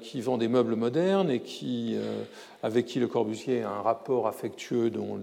qui 0.00 0.20
vend 0.22 0.38
des 0.38 0.48
meubles 0.48 0.76
modernes 0.76 1.30
et 1.30 1.42
avec 2.62 2.86
qui 2.86 3.00
Le 3.00 3.06
Corbusier 3.06 3.62
a 3.62 3.70
un 3.70 3.82
rapport 3.82 4.26
affectueux 4.26 4.88
dont 4.88 5.20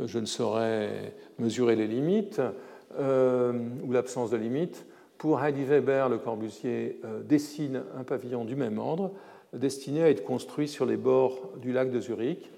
je 0.00 0.18
ne 0.18 0.24
saurais 0.24 1.12
mesurer 1.38 1.76
les 1.76 1.86
limites, 1.86 2.40
ou 2.98 3.92
l'absence 3.92 4.30
de 4.30 4.38
limites. 4.38 4.86
Pour 5.18 5.44
Heidi 5.44 5.64
Weber, 5.64 6.08
Le 6.08 6.18
Corbusier 6.18 7.00
dessine 7.28 7.82
un 7.96 8.02
pavillon 8.02 8.46
du 8.46 8.56
même 8.56 8.78
ordre, 8.78 9.12
destiné 9.52 10.02
à 10.02 10.10
être 10.10 10.24
construit 10.24 10.68
sur 10.68 10.86
les 10.86 10.96
bords 10.96 11.52
du 11.60 11.72
lac 11.72 11.90
de 11.90 12.00
Zurich. 12.00 12.50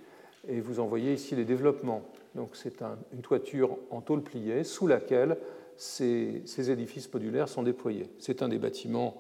Et 0.49 0.61
vous 0.61 0.81
en 0.81 0.87
voyez 0.87 1.13
ici 1.13 1.37
les 1.37 1.45
développements. 1.45 2.03
Donc 2.35 2.51
c'est 2.55 2.83
une 3.13 3.23
toiture 3.23 3.77
en 3.91 4.01
tôle 4.01 4.23
pliée 4.23 4.65
sous 4.65 4.87
laquelle 4.87 5.37
ces, 5.77 6.71
édifices 6.71 7.13
modulaires 7.13 7.49
sont 7.49 7.63
déployés. 7.63 8.09
C'est 8.19 8.43
un 8.43 8.49
des 8.49 8.59
bâtiments 8.59 9.17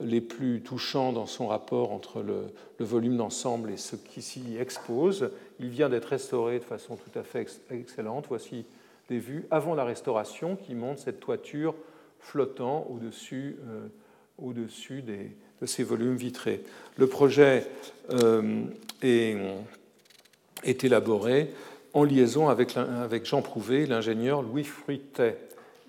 les 0.00 0.22
plus 0.22 0.62
touchants 0.62 1.12
dans 1.12 1.26
son 1.26 1.46
rapport 1.46 1.92
entre 1.92 2.22
le, 2.22 2.46
volume 2.78 3.18
d'ensemble 3.18 3.70
et 3.70 3.76
ce 3.76 3.96
qui 3.96 4.22
s'y 4.22 4.56
expose. 4.58 5.30
Il 5.58 5.68
vient 5.68 5.90
d'être 5.90 6.06
restauré 6.06 6.58
de 6.58 6.64
façon 6.64 6.96
tout 6.96 7.18
à 7.18 7.22
fait 7.22 7.46
excellente. 7.70 8.26
Voici 8.28 8.64
des 9.10 9.18
vues 9.18 9.46
avant 9.50 9.74
la 9.74 9.84
restauration 9.84 10.56
qui 10.56 10.74
montrent 10.74 11.00
cette 11.00 11.20
toiture 11.20 11.74
flottant 12.18 12.86
au-dessus 12.90 13.56
euh, 13.68 15.02
des, 15.02 15.36
de 15.60 15.66
ces 15.66 15.84
volumes 15.84 16.16
vitrés. 16.16 16.62
Le 16.96 17.06
projet 17.06 17.66
euh, 18.12 18.64
est, 19.02 20.84
élaboré 20.84 21.50
en 21.92 22.04
liaison 22.04 22.48
avec, 22.48 22.76
Jean 23.24 23.42
Prouvé, 23.42 23.86
l'ingénieur 23.86 24.42
Louis 24.42 24.64
Fruitet. 24.64 25.38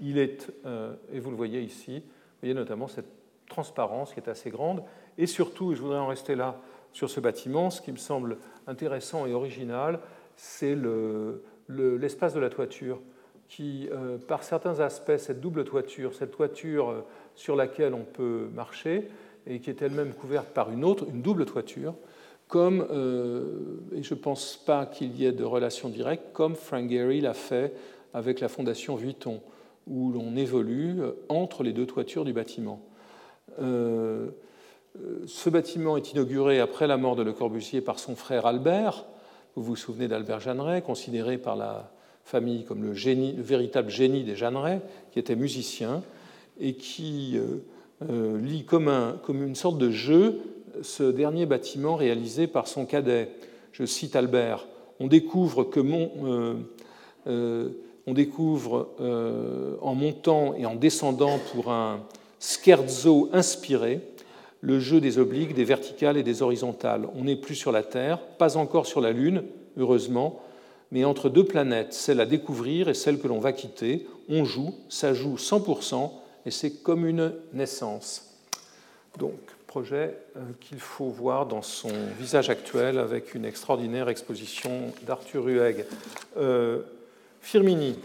Il 0.01 0.17
est, 0.17 0.51
euh, 0.65 0.93
et 1.13 1.19
vous 1.19 1.29
le 1.29 1.35
voyez 1.35 1.61
ici, 1.61 1.99
vous 1.99 2.41
voyez 2.41 2.55
notamment 2.55 2.87
cette 2.87 3.09
transparence 3.47 4.13
qui 4.13 4.19
est 4.19 4.29
assez 4.29 4.49
grande, 4.49 4.83
et 5.17 5.27
surtout, 5.27 5.73
et 5.73 5.75
je 5.75 5.81
voudrais 5.81 5.99
en 5.99 6.07
rester 6.07 6.35
là 6.35 6.57
sur 6.93 7.09
ce 7.09 7.19
bâtiment, 7.19 7.69
ce 7.69 7.81
qui 7.81 7.91
me 7.91 7.97
semble 7.97 8.37
intéressant 8.67 9.25
et 9.25 9.33
original, 9.33 9.99
c'est 10.35 10.75
l'espace 11.69 12.33
le, 12.33 12.39
de 12.39 12.43
la 12.43 12.49
toiture, 12.49 12.99
qui, 13.47 13.89
euh, 13.91 14.17
par 14.17 14.43
certains 14.43 14.79
aspects, 14.79 15.17
cette 15.17 15.41
double 15.41 15.65
toiture, 15.65 16.15
cette 16.15 16.31
toiture 16.31 17.03
sur 17.35 17.55
laquelle 17.55 17.93
on 17.93 18.03
peut 18.03 18.47
marcher, 18.53 19.09
et 19.47 19.59
qui 19.59 19.69
est 19.69 19.81
elle-même 19.81 20.13
couverte 20.13 20.47
par 20.47 20.71
une 20.71 20.83
autre, 20.83 21.05
une 21.09 21.21
double 21.21 21.45
toiture, 21.45 21.95
comme, 22.51 22.85
euh, 22.91 23.79
et 23.95 24.03
je 24.03 24.13
ne 24.13 24.19
pense 24.19 24.61
pas 24.65 24.85
qu'il 24.85 25.15
y 25.15 25.25
ait 25.25 25.31
de 25.31 25.45
relation 25.45 25.87
directe, 25.87 26.33
comme 26.33 26.55
Frank 26.55 26.89
Gehry 26.89 27.21
l'a 27.21 27.33
fait 27.33 27.73
avec 28.13 28.41
la 28.41 28.49
fondation 28.49 28.95
Vuitton, 28.95 29.39
où 29.87 30.11
l'on 30.11 30.35
évolue 30.35 31.01
euh, 31.01 31.13
entre 31.29 31.63
les 31.63 31.71
deux 31.71 31.85
toitures 31.85 32.25
du 32.25 32.33
bâtiment. 32.33 32.81
Euh, 33.61 34.27
ce 35.25 35.49
bâtiment 35.49 35.95
est 35.95 36.11
inauguré 36.11 36.59
après 36.59 36.87
la 36.87 36.97
mort 36.97 37.15
de 37.15 37.23
Le 37.23 37.31
Corbusier 37.31 37.79
par 37.79 37.99
son 37.99 38.17
frère 38.17 38.45
Albert. 38.45 39.05
Vous 39.55 39.63
vous 39.63 39.77
souvenez 39.77 40.09
d'Albert 40.09 40.41
Jeanneret, 40.41 40.81
considéré 40.81 41.37
par 41.37 41.55
la 41.55 41.93
famille 42.25 42.65
comme 42.65 42.83
le, 42.83 42.91
véritable 42.91 43.89
génie 43.89 44.25
des 44.25 44.35
Jeanneret, 44.35 44.81
qui 45.11 45.19
était 45.19 45.37
musicien 45.37 46.03
et 46.59 46.73
qui 46.73 47.39
lit 48.09 48.65
comme, 48.65 49.17
comme, 49.23 49.43
une 49.43 49.55
sorte 49.55 49.77
de 49.77 49.91
jeu 49.91 50.39
ce 50.81 51.03
dernier 51.03 51.45
bâtiment 51.45 51.95
réalisé 51.95 52.47
par 52.47 52.67
son 52.67 52.85
cadet. 52.85 53.29
Je 53.71 53.85
cite 53.85 54.15
Albert 54.15 54.67
On 54.99 55.07
découvre 55.07 55.63
que 55.63 55.79
mon. 55.79 56.11
Euh, 56.23 56.53
euh, 57.27 57.69
on 58.07 58.13
découvre 58.13 58.89
en 59.79 59.93
montant 59.93 60.55
et 60.55 60.65
en 60.65 60.73
descendant 60.73 61.37
pour 61.53 61.71
un 61.71 61.99
scherzo 62.39 63.29
inspiré 63.31 64.01
le 64.61 64.79
jeu 64.79 65.01
des 65.01 65.17
obliques, 65.17 65.53
des 65.53 65.63
verticales 65.63 66.17
et 66.17 66.23
des 66.23 66.41
horizontales. 66.41 67.07
On 67.15 67.23
n'est 67.23 67.35
plus 67.35 67.55
sur 67.55 67.71
la 67.71 67.83
Terre, 67.83 68.19
pas 68.19 68.57
encore 68.57 68.85
sur 68.85 69.01
la 69.01 69.11
Lune, 69.11 69.43
heureusement, 69.77 70.41
mais 70.91 71.03
entre 71.03 71.29
deux 71.29 71.45
planètes, 71.45 71.93
celle 71.93 72.19
à 72.19 72.25
découvrir 72.25 72.87
et 72.87 72.93
celle 72.93 73.19
que 73.19 73.27
l'on 73.27 73.39
va 73.39 73.53
quitter. 73.53 74.07
On 74.29 74.45
joue, 74.45 74.75
ça 74.87 75.13
joue 75.13 75.35
100%, 75.35 76.11
et 76.45 76.51
c'est 76.51 76.81
comme 76.83 77.05
une 77.05 77.33
naissance. 77.53 78.27
Donc, 79.17 79.39
projet 79.67 80.17
euh, 80.35 80.41
qu'il 80.59 80.79
faut 80.79 81.09
voir 81.09 81.45
dans 81.45 81.61
son 81.61 81.91
visage 82.19 82.49
actuel 82.49 82.97
avec 82.97 83.35
une 83.35 83.45
extraordinaire 83.45 84.09
exposition 84.09 84.91
d'Arthur 85.07 85.45
Rueg. 85.45 85.85
Euh, 86.37 86.81
Firmini, 87.41 87.97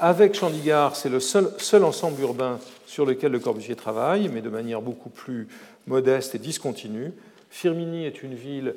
avec 0.00 0.34
Chandigarh, 0.34 0.96
c'est 0.96 1.10
le 1.10 1.20
seul, 1.20 1.84
ensemble 1.84 2.20
urbain 2.22 2.58
sur 2.86 3.04
lequel 3.04 3.32
Le 3.32 3.40
Corbusier 3.40 3.76
travaille, 3.76 4.28
mais 4.28 4.40
de 4.40 4.48
manière 4.48 4.80
beaucoup 4.80 5.10
plus 5.10 5.48
modeste 5.86 6.34
et 6.34 6.38
discontinue. 6.38 7.12
Firmini 7.50 8.06
est 8.06 8.22
une 8.22 8.34
ville 8.34 8.74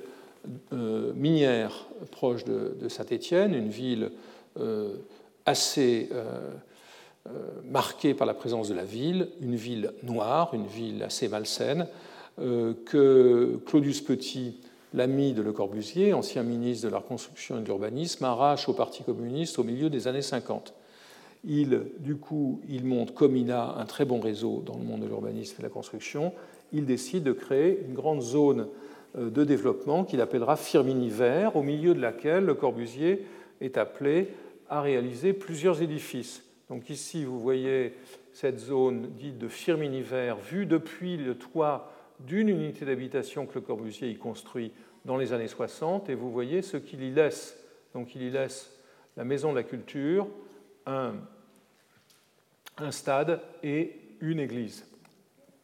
euh, 0.73 1.13
minière 1.15 1.85
proche 2.11 2.43
de, 2.43 2.89
Saint-Étienne, 2.89 3.53
une 3.53 3.69
ville 3.69 4.11
assez 5.45 6.09
euh, 6.11 6.51
marquée 7.69 8.13
par 8.13 8.27
la 8.27 8.33
présence 8.33 8.69
de 8.69 8.73
la 8.73 8.83
ville, 8.83 9.29
une 9.41 9.55
ville 9.55 9.91
noire, 10.03 10.53
une 10.53 10.67
ville 10.67 11.03
assez 11.03 11.27
malsaine, 11.27 11.87
euh, 12.39 12.73
que 12.85 13.59
Claudius 13.65 14.01
Petit, 14.01 14.59
l'ami 14.93 15.33
de 15.33 15.41
Le 15.41 15.51
Corbusier, 15.51 16.13
ancien 16.13 16.43
ministre 16.43 16.85
de 16.85 16.91
la 16.91 16.99
Reconstruction 16.99 17.57
et 17.57 17.61
de 17.61 17.65
l'Urbanisme, 17.65 18.25
arrache 18.25 18.67
au 18.69 18.73
Parti 18.73 19.03
communiste 19.03 19.57
au 19.59 19.63
milieu 19.63 19.89
des 19.89 20.07
années 20.07 20.21
50. 20.21 20.73
Il, 21.47 21.83
du 21.99 22.15
coup, 22.15 22.61
il 22.67 22.85
monte, 22.85 23.13
comme 23.13 23.37
il 23.37 23.51
a 23.51 23.75
un 23.77 23.85
très 23.85 24.05
bon 24.05 24.19
réseau 24.19 24.63
dans 24.65 24.77
le 24.77 24.83
monde 24.83 25.01
de 25.01 25.07
l'urbanisme 25.07 25.55
et 25.57 25.61
de 25.61 25.67
la 25.67 25.69
construction, 25.69 26.33
il 26.73 26.85
décide 26.85 27.23
de 27.23 27.33
créer 27.33 27.83
une 27.87 27.93
grande 27.93 28.21
zone 28.21 28.67
euh, 29.17 29.29
de 29.29 29.43
développement 29.43 30.03
qu'il 30.03 30.21
appellera 30.21 30.55
Firmini 30.55 31.09
Vert, 31.09 31.55
au 31.55 31.61
milieu 31.61 31.93
de 31.93 32.01
laquelle 32.01 32.45
Le 32.45 32.55
Corbusier 32.55 33.25
est 33.61 33.77
appelé 33.77 34.29
à 34.69 34.81
réaliser 34.81 35.33
plusieurs 35.33 35.81
édifices. 35.81 36.44
Donc 36.69 36.89
ici, 36.89 37.23
vous 37.23 37.39
voyez 37.39 37.95
cette 38.33 38.59
zone 38.59 39.11
dite 39.11 39.37
de 39.37 39.47
Firmini 39.47 40.01
vert 40.01 40.37
vue 40.37 40.65
depuis 40.65 41.17
le 41.17 41.35
toit 41.37 41.91
d'une 42.19 42.49
unité 42.49 42.85
d'habitation 42.85 43.45
que 43.45 43.55
Le 43.55 43.61
Corbusier 43.61 44.09
y 44.09 44.17
construit 44.17 44.71
dans 45.03 45.17
les 45.17 45.33
années 45.33 45.47
60, 45.47 46.09
et 46.09 46.15
vous 46.15 46.31
voyez 46.31 46.61
ce 46.61 46.77
qu'il 46.77 47.03
y 47.03 47.11
laisse. 47.11 47.57
Donc 47.93 48.15
il 48.15 48.23
y 48.23 48.31
laisse 48.31 48.75
la 49.15 49.23
maison 49.23 49.51
de 49.51 49.57
la 49.57 49.63
culture, 49.63 50.27
un, 50.85 51.13
stade 52.89 53.41
et 53.63 53.95
une 54.19 54.39
église, 54.39 54.85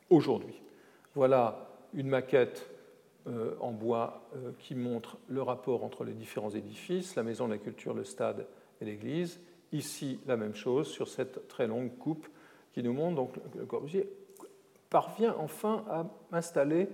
aujourd'hui. 0.10 0.62
Voilà 1.16 1.68
une 1.94 2.08
maquette 2.08 2.70
euh, 3.28 3.56
en 3.60 3.72
bois 3.72 4.30
euh, 4.36 4.52
qui 4.60 4.76
montre 4.76 5.18
le 5.28 5.42
rapport 5.42 5.84
entre 5.84 6.04
les 6.04 6.14
différents 6.14 6.52
édifices, 6.52 7.16
la 7.16 7.24
maison 7.24 7.48
de 7.48 7.54
la 7.54 7.58
culture, 7.58 7.94
le 7.94 8.04
stade 8.04 8.46
et 8.80 8.86
l'église. 8.86 9.40
Ici, 9.74 10.20
la 10.28 10.36
même 10.36 10.56
chose 10.56 10.88
sur 10.88 11.08
cette 11.08 11.48
très 11.48 11.68
longue 11.68 11.98
coupe 11.98 12.28
qui 12.74 12.84
nous 12.84 12.94
montre 12.94 13.16
donc 13.16 13.32
le 13.58 13.66
Corbusier 13.66 14.10
parvient 14.90 15.36
enfin 15.40 15.84
à 15.90 16.06
installer 16.36 16.90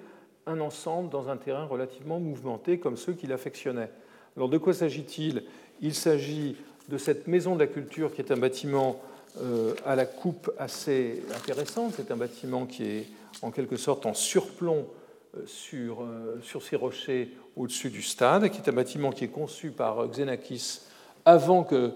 un 0.46 0.60
ensemble 0.62 1.10
dans 1.10 1.30
un 1.30 1.38
terrain 1.38 1.66
relativement 1.66 2.20
mouvementé 2.20 2.80
comme 2.80 2.96
ceux 2.96 3.14
qu'il 3.14 3.34
affectionnait. 3.34 3.90
Alors 4.36 4.50
de 4.50 4.58
quoi 4.58 4.74
s'agit-il? 4.74 5.44
Il 5.82 5.94
s'agit 5.94 6.56
de 6.90 6.98
cette 6.98 7.28
maison 7.28 7.56
de 7.56 7.60
la 7.60 7.68
culture 7.68 8.14
qui 8.14 8.22
est 8.22 8.32
un 8.32 8.38
bâtiment 8.38 9.02
euh, 9.42 9.74
à 9.86 9.96
la 9.96 10.06
coupe 10.06 10.52
assez 10.58 11.24
intéressante. 11.36 11.94
C'est 11.98 12.12
un 12.12 12.16
bâtiment 12.16 12.66
qui 12.66 12.84
est 12.84 13.08
en 13.42 13.52
quelque 13.52 13.78
sorte 13.78 14.06
en 14.06 14.14
surplomb 14.14 14.88
euh, 15.36 15.42
sur, 15.46 16.02
euh, 16.02 16.40
sur 16.42 16.64
ces 16.64 16.76
rochers 16.76 17.36
au-dessus 17.56 17.90
du 17.90 18.02
stade, 18.02 18.50
qui 18.50 18.62
est 18.62 18.70
un 18.70 18.74
bâtiment 18.74 19.12
qui 19.12 19.26
est 19.26 19.30
conçu 19.30 19.72
par 19.72 20.08
Xenakis 20.08 20.82
avant 21.26 21.64
que 21.64 21.92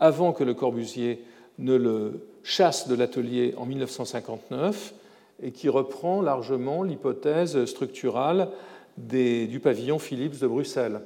avant 0.00 0.32
que 0.32 0.44
Le 0.44 0.54
Corbusier 0.54 1.24
ne 1.58 1.74
le 1.74 2.26
chasse 2.42 2.88
de 2.88 2.94
l'atelier 2.94 3.54
en 3.56 3.66
1959 3.66 4.94
et 5.42 5.52
qui 5.52 5.68
reprend 5.68 6.22
largement 6.22 6.82
l'hypothèse 6.82 7.64
structurale 7.64 8.48
du 8.96 9.60
pavillon 9.62 9.98
Philips 9.98 10.40
de 10.40 10.46
Bruxelles. 10.46 11.00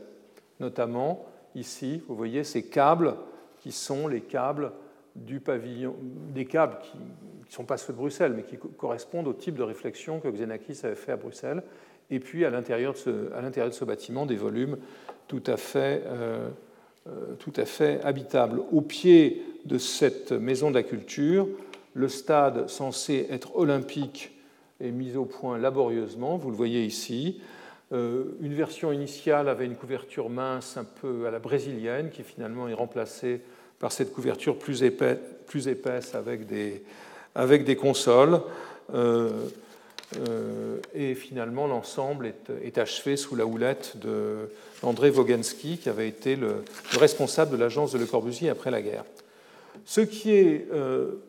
Notamment, 0.61 1.25
ici, 1.55 2.03
vous 2.09 2.17
voyez 2.17 2.45
ces 2.45 2.65
câbles 2.65 3.15
qui 3.61 3.73
sont 3.73 4.09
les 4.09 4.21
câbles 4.21 4.73
du 5.15 5.41
pavillon, 5.41 5.95
des 6.35 6.45
câbles 6.45 6.79
qui 6.83 6.97
ne 6.99 7.53
sont 7.53 7.65
pas 7.65 7.77
ceux 7.77 7.93
de 7.93 7.99
Bruxelles, 7.99 8.35
mais 8.37 8.43
qui 8.43 8.57
correspondent 8.57 9.29
au 9.29 9.33
type 9.33 9.57
de 9.57 9.63
réflexion 9.63 10.21
que 10.21 10.29
Xenakis 10.29 10.81
avait 10.85 10.95
fait 10.95 11.13
à 11.13 11.17
Bruxelles. 11.17 11.63
Et 12.11 12.21
puis, 12.21 12.45
à 12.45 12.51
l'intérieur 12.51 12.95
de, 12.95 13.71
ce 13.71 13.85
bâtiment, 13.85 14.27
des 14.27 14.37
volumes 14.37 14.79
tout 15.27 15.43
à 15.47 15.57
fait 15.57 16.03
euh, 16.07 16.49
tout 17.39 17.53
à 17.57 17.65
fait 17.65 18.01
habitable. 18.03 18.61
Au 18.73 18.81
pied 18.81 19.43
de 19.65 19.79
cette 19.79 20.33
maison 20.33 20.71
de 20.71 20.75
la 20.75 20.83
culture, 20.83 21.49
le 21.95 22.09
stade 22.09 22.69
censé 22.69 23.27
être 23.31 23.57
olympique 23.57 24.33
est 24.81 24.91
mis 24.91 25.17
au 25.17 25.25
point 25.25 25.59
laborieusement, 25.59 26.37
vous 26.37 26.51
le 26.51 26.57
voyez 26.57 26.85
ici. 26.85 27.41
Euh, 27.93 28.25
une 28.41 28.55
version 28.55 28.93
initiale 28.93 29.49
avait 29.49 29.65
une 29.65 29.75
couverture 29.75 30.29
mince 30.29 30.77
un 30.77 30.85
peu 30.85 31.27
à 31.27 31.31
la 31.31 31.39
brésilienne 31.39 32.11
qui 32.11 32.23
finalement 32.23 32.69
est 32.69 32.75
remplacée 32.75 33.41
par 33.79 33.93
cette 33.93 34.13
couverture 34.13 34.59
plus 34.59 34.83
épaisse, 34.83 36.15
avec 36.15 36.47
des 37.65 37.77
consoles. 37.77 38.41
Euh, 38.95 39.31
et 40.95 41.15
finalement, 41.15 41.67
l'ensemble 41.67 42.33
est, 42.63 42.79
achevé 42.79 43.17
sous 43.17 43.37
la 43.37 43.45
houlette 43.47 43.97
d'André 44.83 45.11
Wogensky, 45.11 45.79
qui 45.79 45.89
avait 45.89 46.09
été 46.09 46.35
le, 46.37 46.65
responsable 46.99 47.53
de 47.53 47.57
l'agence 47.57 47.93
de 47.93 47.99
Le 47.99 48.07
Corbusier 48.07 48.49
après 48.49 48.71
la 48.71 48.81
guerre. 48.81 49.05
Ce 49.85 50.01
qui 50.01 50.33
est 50.33 50.67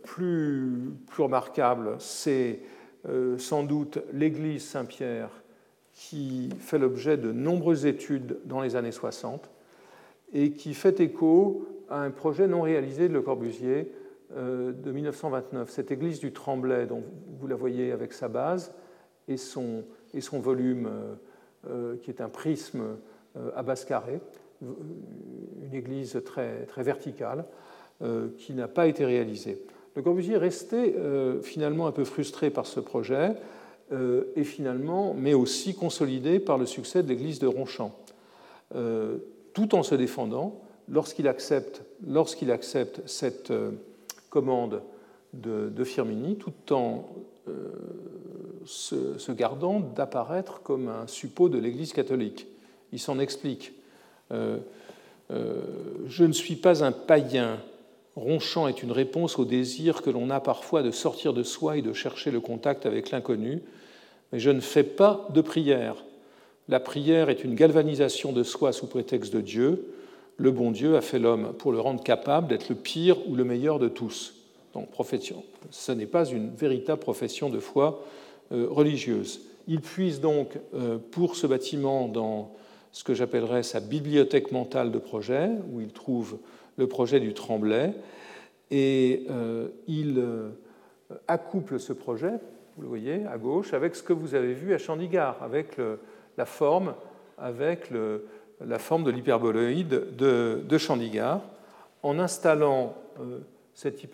plus, 0.03 0.91
plus, 1.07 1.23
remarquable, 1.23 1.97
c'est 1.99 2.59
sans 3.38 3.63
doute 3.63 3.99
l'église 4.13 4.65
Saint-Pierre 4.65 5.30
qui 5.99 6.49
fait 6.61 6.80
l'objet 6.80 7.17
de 7.17 7.34
nombreuses 7.34 7.86
études 7.86 8.38
dans 8.45 8.61
les 8.61 8.77
années 8.77 8.93
60 8.93 9.49
et 10.34 10.51
qui 10.51 10.73
fait 10.73 11.01
écho 11.01 11.67
à 11.89 12.01
un 12.01 12.09
projet 12.09 12.47
non 12.47 12.61
réalisé 12.61 13.09
de 13.09 13.13
Le 13.13 13.21
Corbusier 13.21 13.80
euh, 13.80 13.99
de 14.36 14.91
1929. 14.91 15.69
Cette 15.69 15.91
église 15.91 16.19
du 16.19 16.32
Tremblay, 16.32 16.86
dont 16.86 17.03
vous 17.39 17.47
la 17.47 17.55
voyez 17.55 17.91
avec 17.91 18.13
sa 18.13 18.27
base 18.27 18.71
et 19.27 19.38
son, 19.38 19.84
et 20.13 20.21
son 20.21 20.39
volume, 20.39 20.88
euh, 20.88 21.15
euh, 21.69 21.95
qui 21.97 22.11
est 22.11 22.21
un 22.21 22.30
prisme 22.30 22.84
à 23.55 23.61
base 23.61 23.86
carrée, 23.86 24.19
une 24.61 25.73
église 25.73 26.19
très, 26.25 26.65
très 26.65 26.84
verticale, 26.84 27.45
qui 28.38 28.53
n'a 28.53 28.67
pas 28.67 28.88
été 28.88 29.05
réalisée. 29.05 29.61
Le 29.95 30.01
Corbusier 30.01 30.36
est 30.36 30.39
resté 30.39 30.95
finalement 31.43 31.86
un 31.86 31.91
peu 31.91 32.03
frustré 32.05 32.49
par 32.49 32.65
ce 32.65 32.80
projet 32.80 33.36
et 33.91 34.43
finalement, 34.43 35.13
mais 35.13 35.36
aussi 35.36 35.75
consolidé 35.75 36.39
par 36.39 36.57
le 36.57 36.65
succès 36.65 37.03
de 37.03 37.07
l'église 37.07 37.39
de 37.39 37.47
Ronchamp, 37.47 37.95
tout 39.53 39.75
en 39.75 39.84
se 39.84 39.95
défendant 39.95 40.59
lorsqu'il 40.89 41.27
accepte, 41.27 41.84
lorsqu'il 42.05 42.51
accepte 42.51 43.01
cette 43.05 43.53
commande 44.30 44.82
de, 45.34 45.84
Firmini, 45.84 46.38
tout 46.38 46.73
en 46.73 47.07
euh, 47.47 47.69
se, 48.65 49.32
gardant 49.32 49.80
d'apparaître 49.80 50.61
comme 50.61 50.88
un 50.88 51.07
suppôt 51.07 51.49
de 51.49 51.57
l'Église 51.57 51.93
catholique. 51.93 52.47
Il 52.91 52.99
s'en 52.99 53.19
explique. 53.19 53.73
Euh, 54.32 54.57
euh, 55.32 55.61
je 56.07 56.23
ne 56.25 56.34
suis 56.34 56.55
pas 56.55 56.84
un 56.84 56.91
païen. 56.91 57.59
Ronchant 58.15 58.67
est 58.67 58.84
une 58.84 58.91
réponse 58.91 59.38
au 59.39 59.45
désir 59.45 60.01
que 60.01 60.09
l'on 60.09 60.30
a 60.30 60.39
parfois 60.39 60.84
de 60.84 60.91
sortir 60.91 61.34
de 61.34 61.43
soi 61.43 61.77
et 61.77 61.82
de 61.82 61.93
chercher 61.93 62.32
le 62.32 62.41
contact 62.41 62.86
avec 62.86 63.11
l'inconnu. 63.11 63.61
Mais 64.32 64.39
je 64.39 64.49
ne 64.49 64.59
fais 64.59 64.84
pas 64.84 65.27
de 65.34 65.41
prière. 65.41 66.03
La 66.67 66.80
prière 66.80 67.30
est 67.30 67.43
une 67.43 67.55
galvanisation 67.55 68.32
de 68.32 68.43
soi 68.43 68.73
sous 68.73 68.88
prétexte 68.88 69.34
de 69.34 69.41
Dieu 69.41 69.93
le 70.39 70.51
bon 70.51 70.71
Dieu 70.71 70.95
a 70.95 71.01
fait 71.01 71.19
l'homme 71.19 71.53
pour 71.57 71.71
le 71.71 71.79
rendre 71.79 72.01
capable 72.01 72.47
d'être 72.47 72.69
le 72.69 72.75
pire 72.75 73.27
ou 73.27 73.35
le 73.35 73.43
meilleur 73.43 73.77
de 73.77 73.89
tous. 73.89 74.33
Donc, 74.73 74.89
profession. 74.89 75.43
Ce 75.69 75.91
n'est 75.91 76.05
pas 76.05 76.25
une 76.25 76.49
véritable 76.55 77.01
profession 77.01 77.49
de 77.49 77.59
foi 77.59 78.05
euh, 78.53 78.67
religieuse. 78.69 79.41
Il 79.67 79.81
puise 79.81 80.21
donc 80.21 80.57
euh, 80.73 80.97
pour 81.11 81.35
ce 81.35 81.45
bâtiment 81.45 82.07
dans 82.07 82.53
ce 82.93 83.03
que 83.03 83.13
j'appellerais 83.13 83.63
sa 83.63 83.81
bibliothèque 83.81 84.51
mentale 84.51 84.91
de 84.91 84.97
projet, 84.97 85.49
où 85.71 85.81
il 85.81 85.89
trouve 85.89 86.37
le 86.77 86.87
projet 86.87 87.19
du 87.19 87.33
Tremblay, 87.33 87.93
et 88.71 89.25
euh, 89.29 89.67
il 89.87 90.23
accouple 91.27 91.79
ce 91.79 91.91
projet, 91.91 92.31
vous 92.77 92.83
le 92.83 92.87
voyez 92.87 93.25
à 93.25 93.37
gauche, 93.37 93.73
avec 93.73 93.95
ce 93.95 94.03
que 94.03 94.13
vous 94.13 94.35
avez 94.35 94.53
vu 94.53 94.73
à 94.73 94.77
Chandigarh, 94.77 95.37
avec 95.43 95.77
la 96.37 96.45
forme, 96.45 96.93
avec 97.37 97.89
le, 97.89 98.25
la 98.66 98.80
forme 98.80 99.03
de 99.03 99.12
l'hyperboloïde 99.12 100.16
de, 100.18 100.62
de, 100.68 100.78
Chandigarh, 100.78 101.41
en 102.03 102.20
installant 102.20 102.95
euh, 103.20 103.39
cet 103.74 104.05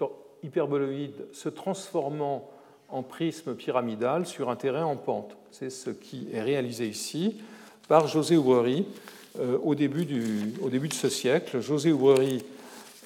hyperboloïde 0.44 1.26
se 1.34 1.50
transformant 1.50 2.50
en 2.90 3.02
prisme 3.02 3.56
pyramidal 3.56 4.26
sur 4.26 4.50
un 4.50 4.56
terrain 4.56 4.86
en 4.86 4.96
pente. 4.96 5.36
C'est 5.52 5.72
ce 5.72 5.90
qui 5.90 6.28
est 6.32 6.42
réalisé 6.42 6.88
ici 6.88 7.38
par 7.88 8.08
José 8.08 8.38
Oubrerie 8.38 8.86
euh, 9.40 9.58
au, 9.64 9.74
début 9.76 10.54
au 10.62 10.70
début 10.70 10.88
de 10.88 10.94
ce 10.94 11.10
siècle. 11.10 11.62
José 11.62 11.92
Oubrerie 11.92 12.44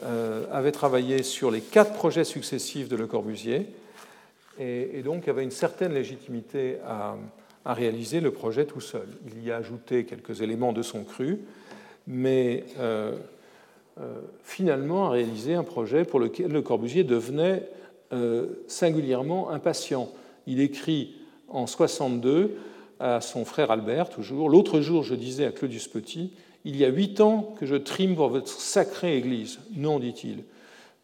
euh, 0.04 0.46
avait 0.52 0.72
travaillé 0.72 1.24
sur 1.24 1.52
les 1.52 1.62
quatre 1.62 1.94
projets 1.94 2.26
successifs 2.26 2.90
de 2.90 2.96
Le 2.96 3.08
Corbusier 3.08 3.68
et 4.62 5.04
donc 5.06 5.30
avait 5.30 5.46
une 5.46 5.52
certaine 5.52 5.94
légitimité 5.94 6.80
à, 6.86 7.16
à 7.66 7.74
réaliser 7.74 8.20
le 8.20 8.32
projet 8.32 8.66
tout 8.66 8.82
seul. 8.82 9.07
Il 9.36 9.43
y 9.43 9.51
a 9.51 9.57
ajouté 9.57 10.05
quelques 10.05 10.41
éléments 10.41 10.74
de 10.74 10.82
son 10.82 11.03
cru, 11.03 11.39
mais 12.07 12.66
euh, 12.80 13.16
euh, 13.99 14.16
finalement 14.43 15.07
a 15.07 15.10
réalisé 15.12 15.53
un 15.53 15.64
projet 15.64 16.05
pour 16.05 16.20
lequel 16.20 16.51
Le 16.51 16.62
Corbusier 16.62 17.03
devenait 17.03 17.70
euh, 18.14 18.47
singulièrement 18.68 19.49
impatient. 19.49 20.10
Il 20.47 20.62
écrit 20.62 21.16
en 21.47 21.68
62 21.68 22.55
à 22.99 23.22
son 23.22 23.45
frère 23.45 23.72
Albert, 23.72 24.10
toujours. 24.10 24.49
L'autre 24.49 24.82
jour, 24.82 25.03
je 25.03 25.16
disais 25.16 25.45
à 25.45 25.51
Claudius 25.51 25.88
Petit, 25.88 26.32
il 26.66 26.76
y 26.76 26.86
a 26.86 26.89
huit 26.89 27.22
ans 27.22 27.55
que 27.60 27.66
je 27.66 27.76
trime 27.76 28.16
pour 28.16 28.30
votre 28.30 28.49
sacrée 28.49 29.18
Église. 29.18 29.60
Non, 29.76 29.99
dit-il 29.99 30.43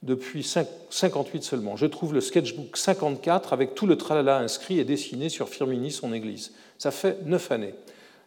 depuis 0.05 0.43
58 0.43 1.43
seulement. 1.43 1.75
Je 1.75 1.87
trouve 1.87 2.13
le 2.13 2.21
sketchbook 2.21 2.77
54 2.77 3.53
avec 3.53 3.73
tout 3.73 3.87
le 3.87 3.97
tralala 3.97 4.37
inscrit 4.37 4.79
et 4.79 4.85
dessiné 4.85 5.29
sur 5.29 5.49
Firmini, 5.49 5.91
son 5.91 6.13
église. 6.13 6.53
Ça 6.77 6.91
fait 6.91 7.25
neuf 7.25 7.51
années. 7.51 7.73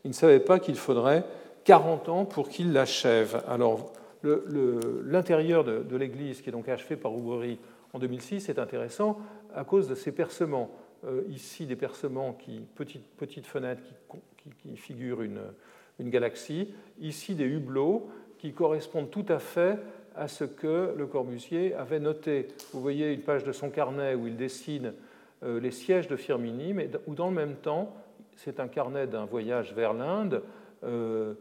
Il 0.05 0.09
ne 0.09 0.15
savait 0.15 0.41
pas 0.41 0.59
qu'il 0.59 0.75
faudrait 0.75 1.25
40 1.65 2.09
ans 2.09 2.25
pour 2.25 2.49
qu'il 2.49 2.73
l'achève. 2.73 3.43
Alors, 3.47 3.93
l'intérieur 5.05 5.65
de, 5.65 5.97
l'église, 5.97 6.41
qui 6.41 6.49
est 6.49 6.53
donc 6.53 6.69
achevé 6.69 6.97
par 6.97 7.15
Oubrerie 7.15 7.59
en 7.93 8.01
2006, 8.01 8.49
est 8.49 8.59
intéressant 8.59 9.21
à 9.55 9.63
cause 9.63 9.89
de 9.89 9.95
ses 9.95 10.11
percements. 10.11 10.71
Euh, 11.07 11.23
ici, 11.29 11.65
des 11.65 11.77
percements, 11.77 12.33
qui, 12.33 12.61
petites, 12.75 13.07
petites 13.17 13.47
fenêtres 13.47 13.83
qui, 13.83 14.51
qui, 14.63 14.77
figurent 14.77 15.23
une, 15.23 15.43
une 16.01 16.11
galaxie. 16.11 16.75
Ici, 17.01 17.37
des 17.37 17.45
hublots 17.45 18.09
qui 18.39 18.53
correspondent 18.53 19.11
tout 19.11 19.27
à 19.29 19.39
fait 19.39 19.79
à 20.17 20.29
ce 20.29 20.45
que 20.45 20.95
Le 20.97 21.07
Corbusier 21.07 21.75
avait 21.75 22.01
noté. 22.01 22.49
Vous 22.73 22.81
voyez 22.81 23.13
une 23.13 23.21
page 23.21 23.45
de 23.45 23.53
son 23.53 23.71
carnet 23.71 24.15
où 24.15 24.27
il 24.27 24.37
dessine 24.37 24.93
euh, 25.45 25.61
les 25.61 25.71
sièges 25.71 26.09
de 26.09 26.17
Firmini, 26.17 26.73
mais 26.73 26.91
où 27.07 27.15
dans 27.15 27.29
le 27.29 27.35
même 27.35 27.55
temps, 27.55 27.95
c'est 28.37 28.61
un 28.61 28.69
carnet 28.69 29.07
d'un 29.07 29.25
voyage 29.25 29.73
vers 29.73 29.93
l'Inde. 29.93 30.43
Euh, 30.85 31.35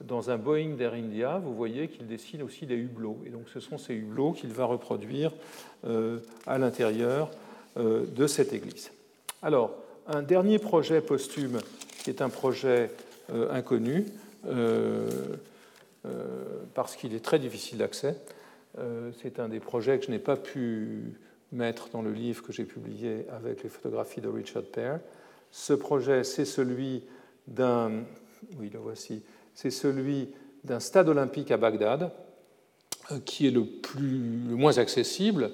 dans 0.00 0.30
un 0.30 0.38
Boeing 0.38 0.74
d'Air 0.74 0.94
India, 0.94 1.38
vous 1.38 1.54
voyez 1.54 1.88
qu'il 1.88 2.06
dessine 2.06 2.42
aussi 2.42 2.66
des 2.66 2.76
hublots. 2.76 3.18
Et 3.26 3.28
donc 3.28 3.48
ce 3.52 3.60
sont 3.60 3.78
ces 3.78 3.94
hublots 3.94 4.32
qu'il 4.32 4.52
va 4.52 4.64
reproduire 4.64 5.32
euh, 5.86 6.18
à 6.46 6.58
l'intérieur 6.58 7.30
de 7.74 8.26
cette 8.26 8.52
église. 8.52 8.92
Alors, 9.40 9.70
un 10.06 10.20
dernier 10.20 10.58
projet 10.58 11.00
posthume, 11.00 11.58
qui 12.04 12.10
est 12.10 12.20
un 12.20 12.28
projet 12.28 12.90
inconnu, 13.50 14.04
parce 16.74 16.96
qu'il 16.96 17.14
est 17.14 17.24
très 17.24 17.38
difficile 17.38 17.78
d'accès. 17.78 18.16
Euh, 18.78 19.10
c'est 19.22 19.38
un 19.38 19.48
des 19.48 19.60
projets 19.60 19.98
que 19.98 20.06
je 20.06 20.10
n'ai 20.10 20.18
pas 20.18 20.36
pu 20.36 21.14
mettre 21.52 21.90
dans 21.90 22.02
le 22.02 22.12
livre 22.12 22.42
que 22.42 22.52
j'ai 22.52 22.64
publié 22.64 23.26
avec 23.30 23.62
les 23.62 23.68
photographies 23.68 24.20
de 24.20 24.28
Richard 24.28 24.64
Pear. 24.64 25.00
Ce 25.50 25.74
projet, 25.74 26.24
c'est 26.24 26.46
celui 26.46 27.02
d'un, 27.46 28.04
oui, 28.58 28.70
le 28.72 28.78
voici, 28.78 29.22
c'est 29.54 29.70
celui 29.70 30.28
d'un 30.64 30.80
stade 30.80 31.08
olympique 31.08 31.50
à 31.50 31.58
Bagdad, 31.58 32.10
euh, 33.10 33.18
qui 33.24 33.46
est 33.46 33.50
le, 33.50 33.66
plus, 33.66 34.48
le 34.48 34.56
moins 34.56 34.78
accessible, 34.78 35.50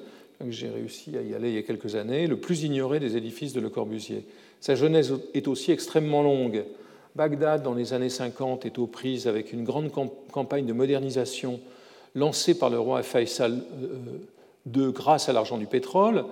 j'ai 0.46 0.68
réussi 0.68 1.16
à 1.16 1.22
y 1.22 1.34
aller 1.34 1.48
il 1.48 1.54
y 1.56 1.58
a 1.58 1.62
quelques 1.62 1.96
années, 1.96 2.28
le 2.28 2.38
plus 2.38 2.62
ignoré 2.62 3.00
des 3.00 3.16
édifices 3.16 3.52
de 3.52 3.60
Le 3.60 3.70
Corbusier. 3.70 4.24
Sa 4.60 4.76
genèse 4.76 5.12
est 5.34 5.48
aussi 5.48 5.72
extrêmement 5.72 6.22
longue. 6.22 6.64
Bagdad, 7.16 7.62
dans 7.62 7.74
les 7.74 7.92
années 7.92 8.10
50, 8.10 8.66
est 8.66 8.78
aux 8.78 8.86
prises 8.86 9.26
avec 9.26 9.52
une 9.52 9.64
grande 9.64 9.90
campagne 10.30 10.66
de 10.66 10.72
modernisation 10.72 11.60
lancée 12.14 12.58
par 12.58 12.70
le 12.70 12.78
roi 12.78 13.02
Faisal 13.02 13.62
II 14.66 14.82
euh, 14.82 14.90
grâce 14.90 15.28
à 15.28 15.32
l'argent 15.32 15.58
du 15.58 15.66
pétrole. 15.66 16.24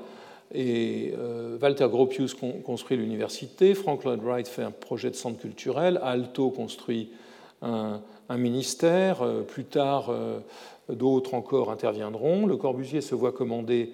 Et 0.55 1.13
euh, 1.19 1.59
Walter 1.61 1.89
Gropius 1.89 2.37
construit 2.65 2.97
l'université, 2.97 3.75
Frank 3.75 4.05
Lloyd 4.05 4.23
Wright 4.23 4.47
fait 4.47 4.63
un 4.63 4.71
projet 4.71 5.11
de 5.11 5.17
centre 5.17 5.41
culturel, 5.41 5.99
Alto 6.03 6.51
construit 6.51 7.11
un, 7.63 8.01
ministère, 8.31 9.23
euh, 9.23 9.43
plus 9.43 9.65
tard 9.65 10.13
d'autres 10.89 11.35
encore 11.35 11.71
interviendront. 11.71 12.47
Le 12.47 12.57
Corbusier 12.57 13.01
se 13.01 13.15
voit 13.15 13.33
commander 13.33 13.93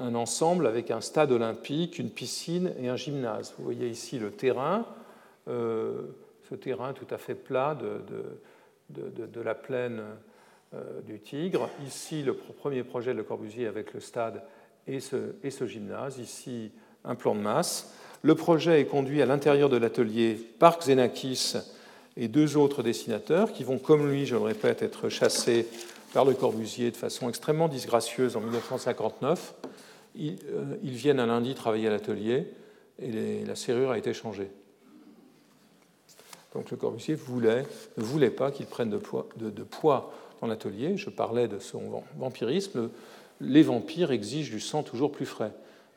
un 0.00 0.14
ensemble 0.14 0.66
avec 0.66 0.90
un 0.90 1.00
stade 1.00 1.30
olympique, 1.30 1.98
une 1.98 2.10
piscine 2.10 2.72
et 2.82 2.88
un 2.88 2.96
gymnase. 2.96 3.54
Vous 3.58 3.64
voyez 3.64 3.88
ici 3.88 4.18
le 4.18 4.30
terrain 4.32 4.84
terrain 6.56 6.92
tout 6.92 7.06
à 7.10 7.18
fait 7.18 7.34
plat 7.34 7.76
de, 7.76 9.40
la 9.42 9.54
plaine 9.54 10.02
euh, 10.74 11.00
du 11.02 11.20
Tigre. 11.20 11.68
Ici, 11.86 12.22
le 12.22 12.34
premier 12.34 12.82
projet 12.82 13.12
de 13.12 13.18
Le 13.18 13.24
Corbusier 13.24 13.66
avec 13.66 13.92
le 13.92 14.00
stade 14.00 14.42
et 14.86 15.00
ce, 15.00 15.34
et 15.42 15.50
ce 15.50 15.66
gymnase. 15.66 16.18
Ici, 16.18 16.72
un 17.04 17.14
plan 17.14 17.34
de 17.34 17.40
masse. 17.40 17.94
Le 18.22 18.34
projet 18.34 18.80
est 18.80 18.86
conduit 18.86 19.20
à 19.22 19.26
l'intérieur 19.26 19.68
de 19.68 19.76
l'atelier 19.76 20.38
par 20.58 20.78
Xenakis 20.78 21.54
et 22.16 22.28
deux 22.28 22.56
autres 22.56 22.82
dessinateurs 22.82 23.52
qui 23.52 23.64
vont, 23.64 23.78
comme 23.78 24.08
lui, 24.08 24.26
je 24.26 24.36
le 24.36 24.42
répète, 24.42 24.82
être 24.82 25.08
chassés 25.08 25.66
par 26.12 26.24
Le 26.24 26.34
Corbusier 26.34 26.90
de 26.90 26.96
façon 26.96 27.28
extrêmement 27.28 27.68
disgracieuse 27.68 28.36
en 28.36 28.40
1959. 28.40 29.54
Ils, 30.14 30.38
euh, 30.52 30.76
ils 30.82 30.92
viennent 30.92 31.20
un 31.20 31.26
lundi 31.26 31.54
travailler 31.54 31.88
à 31.88 31.90
l'atelier 31.90 32.46
et 33.00 33.44
la 33.44 33.54
serrure 33.56 33.90
a 33.90 33.98
été 33.98 34.12
changée. 34.12 34.50
Donc 36.54 36.70
le 36.70 36.76
Corbusier 36.76 37.16
ne 37.16 38.02
voulait 38.02 38.30
pas 38.30 38.50
qu'il 38.50 38.66
prenne 38.66 38.90
de 38.90 38.98
poids, 38.98 40.12
dans 40.42 40.48
l'atelier. 40.48 40.96
Je 40.96 41.08
parlais 41.08 41.48
de 41.48 41.58
son 41.58 42.02
vampirisme. 42.18 42.90
Les 43.40 43.62
vampires 43.62 44.10
exigent 44.10 44.50
du 44.50 44.60
sang 44.60 44.82
toujours 44.82 45.10
plus 45.10 45.24
frais. 45.24 45.52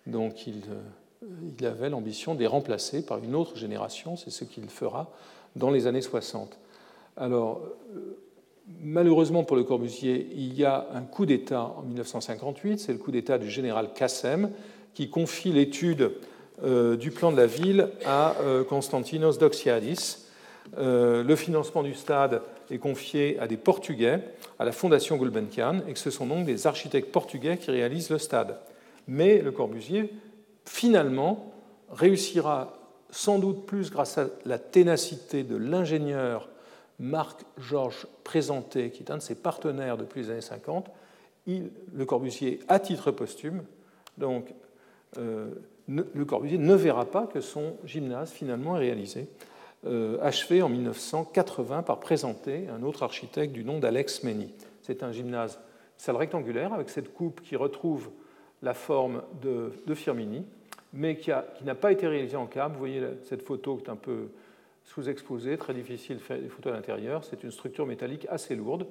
Donc 0.08 0.47
il, 0.47 0.62
euh, 0.70 1.26
il 1.60 1.66
avait 1.66 1.89
l'ambition 1.89 2.36
de 2.36 2.39
les 2.39 2.47
remplacer 2.47 3.03
par 3.03 3.24
une 3.24 3.36
autre 3.36 3.58
génération. 3.58 4.16
C'est 4.16 4.30
ce 4.30 4.45
qu'il 4.45 4.70
fera 4.70 5.12
dans 5.56 5.72
les 5.72 5.88
années 5.88 6.01
60. 6.01 6.58
Alors, 7.18 7.62
euh, 7.95 8.18
malheureusement 8.82 9.43
pour 9.43 9.58
le 9.58 9.64
Corbusier, 9.64 10.30
il 10.36 10.53
y 10.53 10.64
a 10.64 10.88
un 10.93 11.01
coup 11.01 11.26
d'État 11.26 11.74
en 11.78 11.82
1958. 11.82 12.80
C'est 12.80 12.93
le 12.93 12.99
coup 12.99 13.12
d'État 13.12 13.39
du 13.39 13.49
général 13.49 13.93
Kassem 13.93 14.51
qui 14.93 15.10
confie 15.10 15.51
l'étude 15.51 16.12
euh, 16.64 16.95
du 16.95 17.10
plan 17.10 17.32
de 17.32 17.38
la 17.38 17.47
ville 17.47 17.89
à 18.06 18.36
Konstantinos 18.70 19.39
Doxiadis, 19.39 20.24
euh, 20.78 21.24
le 21.24 21.36
financement 21.36 21.84
du 21.84 21.93
stade 21.93 22.41
est 22.70 22.78
confié 22.78 23.39
à 23.39 23.47
des 23.47 23.57
Portugais, 23.57 24.22
à 24.59 24.66
la 24.66 24.72
Fondation 24.72 25.18
Gulbenkian, 25.18 25.82
et 25.88 25.93
que 25.93 25.99
ce 25.99 26.09
sont 26.09 26.26
donc 26.26 26.45
des 26.45 26.68
architectes 26.68 27.11
portugais 27.11 27.57
qui 27.57 27.72
réalisent 27.72 28.09
le 28.09 28.18
stade. 28.18 28.57
Mais 29.07 29.41
Le 29.41 29.51
Corbusier, 29.51 30.11
finalement, 30.66 31.53
réussira 31.91 32.74
sans 33.11 33.39
doute 33.39 33.66
plus 33.66 33.91
grâce 33.91 34.18
à 34.18 34.28
la 34.45 34.57
ténacité 34.57 35.43
de 35.43 35.55
l'ingénieur 35.55 36.49
Marc-Georges 36.99 38.07
Présenté, 38.24 38.89
qui 38.89 39.03
est 39.03 39.11
un 39.11 39.18
de 39.18 39.22
ses 39.22 39.36
partenaires 39.36 39.97
depuis 39.97 40.24
les 40.24 40.32
années 40.32 40.41
50, 40.41 40.89
Le 41.47 42.05
Corbusier, 42.05 42.59
à 42.68 42.80
titre 42.80 43.11
posthume, 43.11 43.63
donc 44.18 44.53
euh, 45.18 45.47
Le 45.88 46.26
Corbusier 46.26 46.57
ne 46.57 46.74
verra 46.74 47.05
pas 47.05 47.28
que 47.28 47.41
son 47.41 47.76
gymnase 47.86 48.32
finalement 48.32 48.76
est 48.78 48.80
réalisé 48.80 49.28
achevé 50.22 50.62
en 50.62 50.70
1980 50.70 51.84
par 51.84 52.00
présenter 52.00 52.68
un 52.70 52.84
autre 52.84 53.04
architecte 53.04 53.54
du 53.54 53.64
nom 53.64 53.80
d'Alex 53.80 54.24
Meni. 54.24 54.52
C'est 54.82 55.04
un 55.04 55.12
gymnase, 55.12 55.60
salle 55.98 56.16
rectangulaire 56.16 56.74
avec 56.74 56.90
cette 56.90 57.14
coupe 57.14 57.42
qui 57.42 57.56
retrouve 57.56 58.10
la 58.62 58.74
forme 58.74 59.22
de, 59.42 59.72
Firmini, 59.94 60.46
mais 60.94 61.18
qui, 61.18 61.32
n'a 61.64 61.76
pas 61.76 61.92
été 61.92 62.08
réalisé 62.08 62.36
en 62.36 62.48
câble. 62.48 62.74
Vous 62.74 62.80
voyez 62.80 63.02
cette 63.24 63.44
photo 63.44 63.78
qui 63.78 63.86
est 63.86 63.90
un 63.90 63.96
peu 63.96 64.30
sous-exposée, 64.84 65.58
très 65.58 65.74
difficile 65.74 66.18
de 66.18 66.22
faire 66.22 66.40
des 66.40 66.50
photos 66.50 66.74
à 66.74 66.76
l'intérieur. 66.76 67.24
C'est 67.24 67.44
une 67.44 67.52
structure 67.52 67.86
métallique 67.86 68.28
assez 68.30 68.56
lourde. 68.56 68.88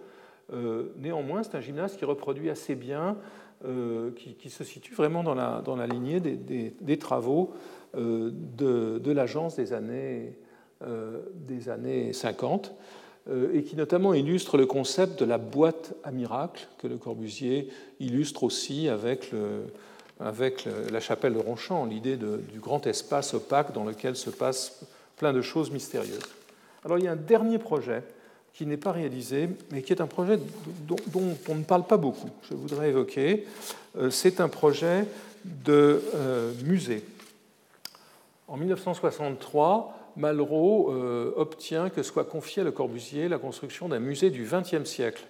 Euh, 0.53 0.93
néanmoins, 0.99 1.43
c'est 1.43 1.57
un 1.57 1.61
gymnase 1.61 1.97
qui 1.97 2.05
reproduit 2.05 2.51
assez 2.51 2.75
bien, 2.75 3.17
euh, 3.65 4.11
qui, 4.13 4.51
se 4.51 4.65
situe 4.65 4.95
vraiment 4.95 5.23
dans 5.23 5.35
la, 5.35 5.63
dans 5.63 5.77
la 5.77 5.87
lignée 5.87 6.21
des, 6.21 6.99
travaux 6.99 7.53
de, 7.95 8.99
de 8.99 9.13
l'agence 9.13 9.57
des 9.57 9.73
années 9.73 10.37
euh, 10.37 10.44
des 11.35 11.69
années 11.69 12.13
50 12.13 12.75
euh, 13.31 13.55
et 13.55 13.63
qui 13.63 13.75
notamment 13.75 14.13
illustre 14.13 14.59
le 14.59 14.67
concept 14.67 15.19
de 15.19 15.25
la 15.25 15.39
boîte 15.39 15.95
à 16.05 16.11
miracles 16.11 16.67
que 16.77 16.87
Le 16.87 16.99
Corbusier 16.99 17.71
illustre 17.99 18.43
aussi 18.43 18.91
avec, 18.91 19.31
avec 20.21 20.69
la 20.93 21.01
chapelle 21.01 21.33
de 21.33 21.39
Ronchamp, 21.39 21.87
l'idée 21.87 22.17
du 22.17 22.61
grand 22.61 22.87
espace 22.87 23.33
opaque 23.33 23.73
dans 23.73 23.85
lequel 23.85 24.15
se 24.15 24.29
passent 24.29 24.85
plein 25.17 25.33
de 25.33 25.41
choses 25.41 25.71
mystérieuses. 25.71 26.29
Alors 26.85 26.99
il 26.99 27.05
y 27.05 27.09
a 27.09 27.13
un 27.13 27.17
dernier 27.17 27.59
projet 27.59 28.03
qui 28.53 28.67
n'est 28.67 28.77
pas 28.77 28.93
réalisé, 28.93 29.49
mais 29.71 29.81
qui 29.81 29.95
est 29.95 30.03
un 30.03 30.07
projet 30.07 30.39
dont, 30.87 30.97
on 31.49 31.55
ne 31.55 31.65
parle 31.65 31.87
pas 31.87 31.97
beaucoup. 31.97 32.29
Je 32.51 32.55
voudrais 32.55 32.91
évoquer. 32.91 33.47
Euh, 33.97 34.11
c'est 34.11 34.39
un 34.41 34.49
projet 34.49 35.07
de 35.45 36.03
musée. 36.63 37.05
En 38.49 38.57
1963, 38.57 40.04
Malraux 40.17 40.93
euh, 40.93 41.33
obtient 41.37 41.91
que 41.91 42.03
soit 42.03 42.25
confié 42.25 42.63
à 42.63 42.65
Le 42.65 42.73
Corbusier 42.73 43.29
la 43.29 43.39
construction 43.39 43.89
d'un 43.89 43.99
musée 43.99 44.31
du 44.31 44.45
XXe 44.45 44.85
siècle 44.85 45.27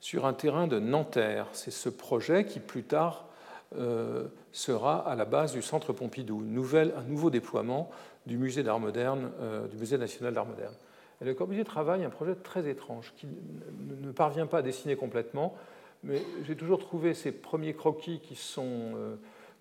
sur 0.00 0.24
un 0.26 0.32
terrain 0.32 0.66
de 0.66 0.78
Nanterre. 0.78 1.48
C'est 1.52 1.72
ce 1.72 1.88
projet 1.88 2.44
qui, 2.44 2.60
plus 2.60 2.84
tard, 2.84 3.26
euh, 3.76 4.28
sera 4.52 4.98
à 4.98 5.14
la 5.14 5.24
base 5.24 5.52
du 5.52 5.62
Centre 5.62 5.92
Pompidou, 5.92 6.42
un 6.42 7.02
nouveau 7.08 7.30
déploiement 7.30 7.90
du 8.26 8.36
Musée 8.36 8.62
d'art 8.62 8.80
moderne, 8.80 9.30
euh, 9.40 9.66
du 9.66 9.76
Musée 9.76 9.98
national 9.98 10.34
d'art 10.34 10.46
moderne. 10.46 10.74
Et 11.20 11.24
le 11.24 11.34
Corbusier 11.34 11.64
travaille 11.64 12.04
un 12.04 12.10
projet 12.10 12.34
très 12.34 12.68
étrange 12.68 13.12
qui 13.16 13.26
ne 13.26 14.12
parvient 14.12 14.46
pas 14.46 14.58
à 14.58 14.62
dessiner 14.62 14.96
complètement, 14.96 15.54
mais 16.02 16.22
j'ai 16.44 16.56
toujours 16.56 16.78
trouvé 16.78 17.12
ces 17.12 17.30
premiers 17.30 17.74
croquis 17.74 18.20
qui, 18.20 18.36
sont, 18.36 18.94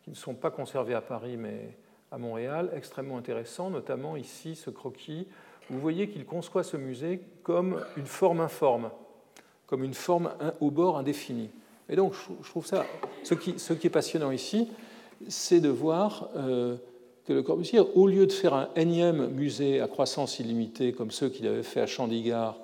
qui 0.04 0.10
ne 0.10 0.16
sont 0.16 0.36
pas 0.36 0.52
conservés 0.52 0.94
à 0.94 1.02
Paris, 1.02 1.36
mais 1.36 1.76
à 2.12 2.18
Montréal, 2.18 2.72
extrêmement 2.76 3.18
intéressant, 3.18 3.70
notamment 3.70 4.16
ici 4.16 4.56
ce 4.56 4.70
croquis. 4.70 5.28
Vous 5.70 5.80
voyez 5.80 6.10
qu'il 6.10 6.26
conçoit 6.26 6.64
ce 6.64 6.78
musée 6.78 7.22
comme 7.44 7.84
une 7.98 8.06
forme 8.06 8.42
informe, 8.42 8.90
comme 9.68 9.84
une 9.84 9.94
forme 9.94 10.32
au 10.60 10.72
bord 10.72 10.98
indéfini. 10.98 11.50
Et 11.90 11.96
donc, 11.96 12.14
je 12.42 12.50
trouve 12.50 12.66
ça, 12.66 12.86
ce 13.24 13.34
qui, 13.34 13.88
est 13.88 13.90
passionnant 13.90 14.32
ici, 14.32 14.68
c'est 15.28 15.60
de 15.60 15.70
voir 15.70 16.30
euh, 16.36 16.78
que 17.26 17.34
Le 17.34 17.44
Corbusier, 17.44 17.80
au 17.80 18.08
lieu 18.08 18.26
de 18.26 18.32
faire 18.32 18.54
un 18.54 18.70
énième 18.76 19.28
musée 19.28 19.82
à 19.82 19.88
croissance 19.88 20.40
illimitée 20.40 20.94
comme 20.94 21.12
ceux 21.12 21.30
qu'il 21.30 21.48
avait 21.48 21.64
fait 21.64 21.82
à 21.82 21.88
Chandigarh, 21.88 22.58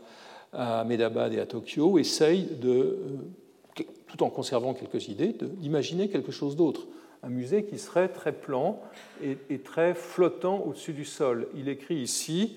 à 0.53 0.83
Medabad 0.85 1.33
et 1.33 1.39
à 1.39 1.45
Tokyo, 1.45 1.99
essaye 1.99 2.43
de, 2.61 2.69
euh, 2.69 3.83
tout 4.07 4.23
en 4.23 4.29
conservant 4.29 4.73
quelques 4.73 5.07
idées, 5.09 5.35
d'imaginer 5.39 6.09
quelque 6.09 6.31
chose 6.31 6.55
d'autre 6.55 6.87
un 7.25 7.29
musée 7.29 7.65
qui 7.65 7.79
serait 7.79 8.07
très 8.07 8.31
plan 8.31 8.79
et, 9.23 9.57
très 9.59 9.95
flottant 9.95 10.59
au-dessus 10.59 10.93
du 10.93 11.05
sol. 11.05 11.47
Il 11.55 11.69
écrit 11.69 11.95
ici, 11.95 12.55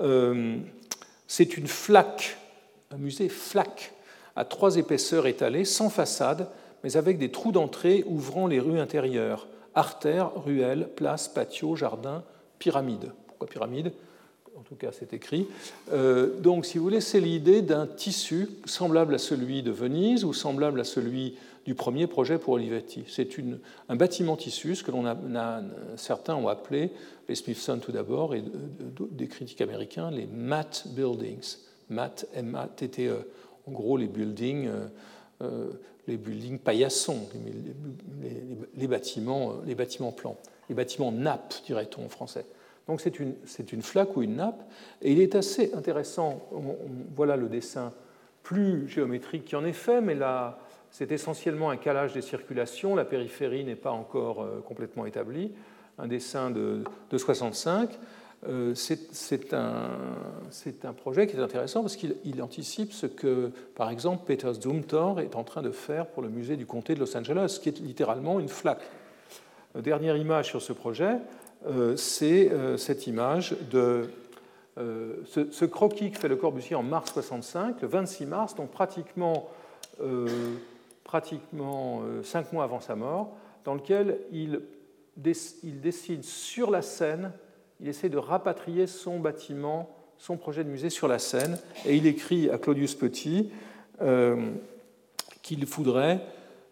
euh, 0.00 0.56
c'est 1.28 1.56
une 1.56 1.68
flaque, 1.68 2.36
un 2.90 2.96
musée 2.96 3.28
flaque, 3.28 3.92
à 4.34 4.44
trois 4.44 4.76
épaisseurs 4.76 5.26
étalées, 5.26 5.64
sans 5.64 5.90
façade, 5.90 6.48
mais 6.82 6.96
avec 6.96 7.18
des 7.18 7.30
trous 7.30 7.52
d'entrée 7.52 8.04
ouvrant 8.06 8.46
les 8.46 8.58
rues 8.58 8.80
intérieures, 8.80 9.46
artères, 9.74 10.32
ruelles, 10.34 10.88
places, 10.96 11.28
patios, 11.28 11.76
jardins, 11.76 12.24
pyramides. 12.58 13.12
Pourquoi 13.28 13.46
pyramide 13.46 13.92
en 14.56 14.62
tout 14.62 14.74
cas 14.74 14.90
c'est 14.92 15.14
écrit. 15.14 15.46
Euh, 15.90 16.38
donc 16.38 16.66
si 16.66 16.76
vous 16.76 16.84
voulez, 16.84 17.00
c'est 17.00 17.18
l'idée 17.18 17.62
d'un 17.62 17.86
tissu 17.86 18.46
semblable 18.66 19.14
à 19.14 19.18
celui 19.18 19.62
de 19.62 19.70
Venise 19.70 20.22
ou 20.22 20.34
semblable 20.34 20.80
à 20.80 20.84
celui 20.84 21.34
du 21.64 21.74
premier 21.74 22.06
projet 22.06 22.38
pour 22.38 22.54
Olivetti. 22.54 23.04
C'est 23.08 23.28
un 23.88 23.96
bâtiment 23.96 24.36
tissu, 24.36 24.74
ce 24.74 24.82
que 24.82 24.92
certains 25.96 26.34
ont 26.34 26.48
appelé, 26.48 26.92
les 27.28 27.34
Smithson 27.34 27.78
tout 27.80 27.92
d'abord, 27.92 28.34
et 28.34 28.42
des 29.10 29.28
critiques 29.28 29.60
américains, 29.60 30.10
les 30.10 30.26
matte 30.26 30.86
buildings. 30.88 31.56
Matte, 31.90 32.26
M-A-T-T-E. 32.34 33.28
En 33.66 33.72
gros, 33.72 33.96
les 33.96 34.06
buildings, 34.06 34.68
euh, 34.68 34.86
euh, 35.42 35.70
les 36.06 36.16
buildings 36.16 36.58
paillassons, 36.58 37.28
les, 38.76 38.86
bâtiments, 38.86 39.54
les 39.66 39.74
bâtiments 39.74 40.12
plans, 40.12 40.36
les 40.68 40.74
bâtiments 40.74 41.12
nappes, 41.12 41.54
dirait-on 41.66 42.06
en 42.06 42.08
français. 42.08 42.46
Donc 42.86 43.00
c'est 43.00 43.20
une, 43.20 43.82
flaque 43.82 44.16
ou 44.16 44.22
une 44.22 44.36
nappe, 44.36 44.62
et 45.02 45.12
il 45.12 45.20
est 45.20 45.36
assez 45.36 45.72
intéressant, 45.74 46.42
voilà 47.14 47.36
le 47.36 47.48
dessin 47.48 47.92
plus 48.42 48.88
géométrique 48.88 49.44
qui 49.44 49.54
en 49.54 49.64
est 49.64 49.72
fait, 49.72 50.00
mais 50.00 50.14
là, 50.14 50.58
c'est 50.90 51.12
essentiellement 51.12 51.70
un 51.70 51.76
calage 51.76 52.12
des 52.12 52.22
circulations, 52.22 52.94
la 52.94 53.04
périphérie 53.04 53.64
n'est 53.64 53.76
pas 53.76 53.92
encore 53.92 54.42
euh, 54.42 54.60
complètement 54.66 55.06
établie, 55.06 55.52
un 55.98 56.06
dessin 56.06 56.50
de, 56.50 56.82
65. 57.16 57.90
Euh, 58.48 58.74
c'est 58.74 59.52
un, 59.52 60.92
projet 60.96 61.26
qui 61.26 61.36
est 61.36 61.40
intéressant 61.40 61.82
parce 61.82 61.96
qu'il 61.96 62.42
anticipe 62.42 62.92
ce 62.92 63.06
que, 63.06 63.50
par 63.74 63.90
exemple, 63.90 64.24
Peter 64.26 64.50
Zumthor 64.54 65.20
est 65.20 65.36
en 65.36 65.44
train 65.44 65.62
de 65.62 65.70
faire 65.70 66.06
pour 66.06 66.22
le 66.22 66.30
musée 66.30 66.56
du 66.56 66.66
comté 66.66 66.94
de 66.94 67.00
Los 67.00 67.16
Angeles, 67.16 67.58
qui 67.62 67.68
est 67.68 67.78
littéralement 67.80 68.40
une 68.40 68.48
flaque. 68.48 68.82
Dernière 69.74 70.16
image 70.16 70.46
sur 70.46 70.62
ce 70.62 70.72
projet, 70.72 71.18
euh, 71.66 71.96
c'est 71.96 72.50
cette 72.76 73.06
image 73.06 73.54
de 73.70 74.10
ce, 74.78 75.50
ce, 75.50 75.64
croquis 75.66 76.10
que 76.10 76.18
fait 76.18 76.28
le 76.28 76.36
Corbusier 76.36 76.74
en 76.74 76.82
mars 76.82 77.12
65, 77.12 77.82
le 77.82 77.88
26 77.88 78.24
mars, 78.24 78.54
donc 78.54 78.70
pratiquement 78.70 79.50
pratiquement 81.10 82.02
euh, 82.04 82.22
cinq 82.22 82.52
mois 82.52 82.62
avant 82.62 82.78
sa 82.78 82.94
mort, 82.94 83.32
dans 83.64 83.74
lequel 83.74 84.20
il, 84.30 84.60
décide 85.16 86.22
sur 86.22 86.70
la 86.70 86.82
scène, 86.82 87.32
il 87.80 87.88
essaie 87.88 88.08
de 88.08 88.16
rapatrier 88.16 88.86
son 88.86 89.18
bâtiment, 89.18 89.90
son 90.18 90.36
projet 90.36 90.62
de 90.62 90.68
musée 90.68 90.88
sur 90.88 91.08
la 91.08 91.18
scène, 91.18 91.58
et 91.84 91.96
il 91.96 92.06
écrit 92.06 92.48
à 92.48 92.58
Claudius 92.58 92.94
Petit 92.94 93.50
euh, 94.00 94.52
qu'il 95.42 95.66
faudrait 95.66 96.20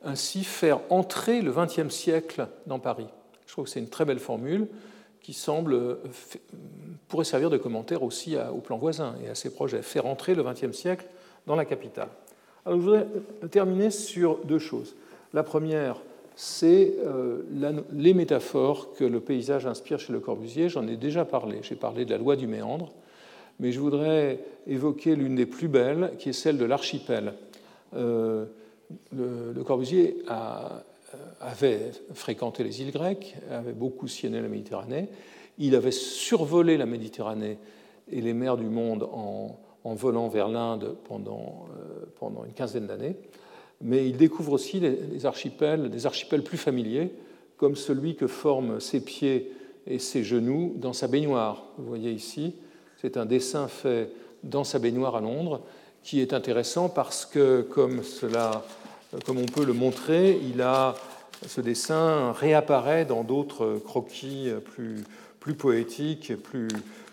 ainsi 0.04 0.44
faire 0.44 0.78
entrer 0.88 1.42
le 1.42 1.50
XXe 1.50 1.92
siècle 1.92 2.46
dans 2.68 2.78
Paris. 2.78 3.08
Je 3.44 3.52
trouve 3.52 3.64
que 3.64 3.70
c'est 3.72 3.80
une 3.80 3.90
très 3.90 4.04
belle 4.04 4.20
formule 4.20 4.68
qui 5.20 5.32
semble 5.32 5.74
euh, 5.74 5.96
pourrait 7.08 7.24
servir 7.24 7.50
de 7.50 7.56
commentaire 7.56 8.04
aussi 8.04 8.36
au 8.36 8.60
plan 8.60 8.78
voisin 8.78 9.16
et 9.24 9.28
à 9.28 9.34
ses 9.34 9.52
projets. 9.52 9.82
Faire 9.82 10.06
entrer 10.06 10.36
le 10.36 10.44
XXe 10.44 10.70
siècle 10.70 11.06
dans 11.44 11.56
la 11.56 11.64
capitale 11.64 12.08
je 12.70 12.74
voudrais 12.74 13.06
terminer 13.50 13.90
sur 13.90 14.38
deux 14.44 14.58
choses. 14.58 14.94
La 15.34 15.42
première, 15.42 16.00
c'est 16.36 16.94
euh, 17.04 17.42
les 17.92 18.14
métaphores 18.14 18.92
que 18.94 19.04
le 19.04 19.20
paysage 19.20 19.66
inspire 19.66 19.98
chez 19.98 20.12
Le 20.12 20.20
Corbusier. 20.20 20.68
J'en 20.68 20.86
ai 20.86 20.96
déjà 20.96 21.24
parlé. 21.24 21.58
J'ai 21.62 21.74
parlé 21.74 22.04
de 22.04 22.10
la 22.10 22.18
loi 22.18 22.36
du 22.36 22.46
méandre, 22.46 22.92
mais 23.58 23.72
je 23.72 23.80
voudrais 23.80 24.38
évoquer 24.66 25.16
l'une 25.16 25.34
des 25.34 25.46
plus 25.46 25.68
belles, 25.68 26.12
qui 26.18 26.28
est 26.28 26.32
celle 26.32 26.56
de 26.58 26.64
l'archipel. 26.64 27.34
Euh, 27.94 28.44
le, 29.14 29.62
Corbusier 29.64 30.22
avait 31.40 31.90
fréquenté 32.14 32.64
les 32.64 32.80
îles 32.82 32.92
grecques, 32.92 33.36
avait 33.50 33.72
beaucoup 33.72 34.08
sillonné 34.08 34.40
la 34.40 34.48
Méditerranée. 34.48 35.08
Il 35.58 35.74
avait 35.74 35.90
survolé 35.90 36.76
la 36.76 36.86
Méditerranée 36.86 37.58
et 38.10 38.20
les 38.20 38.32
mers 38.32 38.56
du 38.56 38.66
monde 38.66 39.08
en, 39.12 39.58
volant 39.84 40.28
vers 40.28 40.48
l'Inde 40.48 40.96
pendant, 41.04 41.66
euh, 41.76 42.04
pendant 42.18 42.44
une 42.44 42.52
quinzaine 42.52 42.86
d'années 42.86 43.16
mais 43.80 44.08
il 44.08 44.16
découvre 44.16 44.52
aussi 44.52 44.80
des 44.80 45.26
archipels, 45.26 45.90
des 45.90 46.06
archipels 46.06 46.42
plus 46.42 46.58
familiers, 46.58 47.12
comme 47.56 47.76
celui 47.76 48.16
que 48.16 48.26
forment 48.26 48.80
ses 48.80 49.00
pieds 49.00 49.52
et 49.86 49.98
ses 49.98 50.24
genoux 50.24 50.74
dans 50.76 50.92
sa 50.92 51.08
baignoire. 51.08 51.64
Vous 51.78 51.86
voyez 51.86 52.12
ici, 52.12 52.54
c'est 53.00 53.16
un 53.16 53.26
dessin 53.26 53.68
fait 53.68 54.10
dans 54.42 54.64
sa 54.64 54.78
baignoire 54.78 55.16
à 55.16 55.20
Londres, 55.20 55.60
qui 56.02 56.20
est 56.20 56.32
intéressant 56.32 56.88
parce 56.88 57.26
que, 57.26 57.62
comme, 57.62 58.02
cela, 58.02 58.64
comme 59.24 59.38
on 59.38 59.46
peut 59.46 59.64
le 59.64 59.72
montrer, 59.72 60.38
il 60.52 60.62
a, 60.62 60.94
ce 61.46 61.60
dessin 61.60 62.32
réapparaît 62.32 63.04
dans 63.04 63.24
d'autres 63.24 63.80
croquis 63.84 64.50
plus, 64.72 65.04
plus 65.40 65.54
poétiques, 65.54 66.34
plus, 66.42 66.68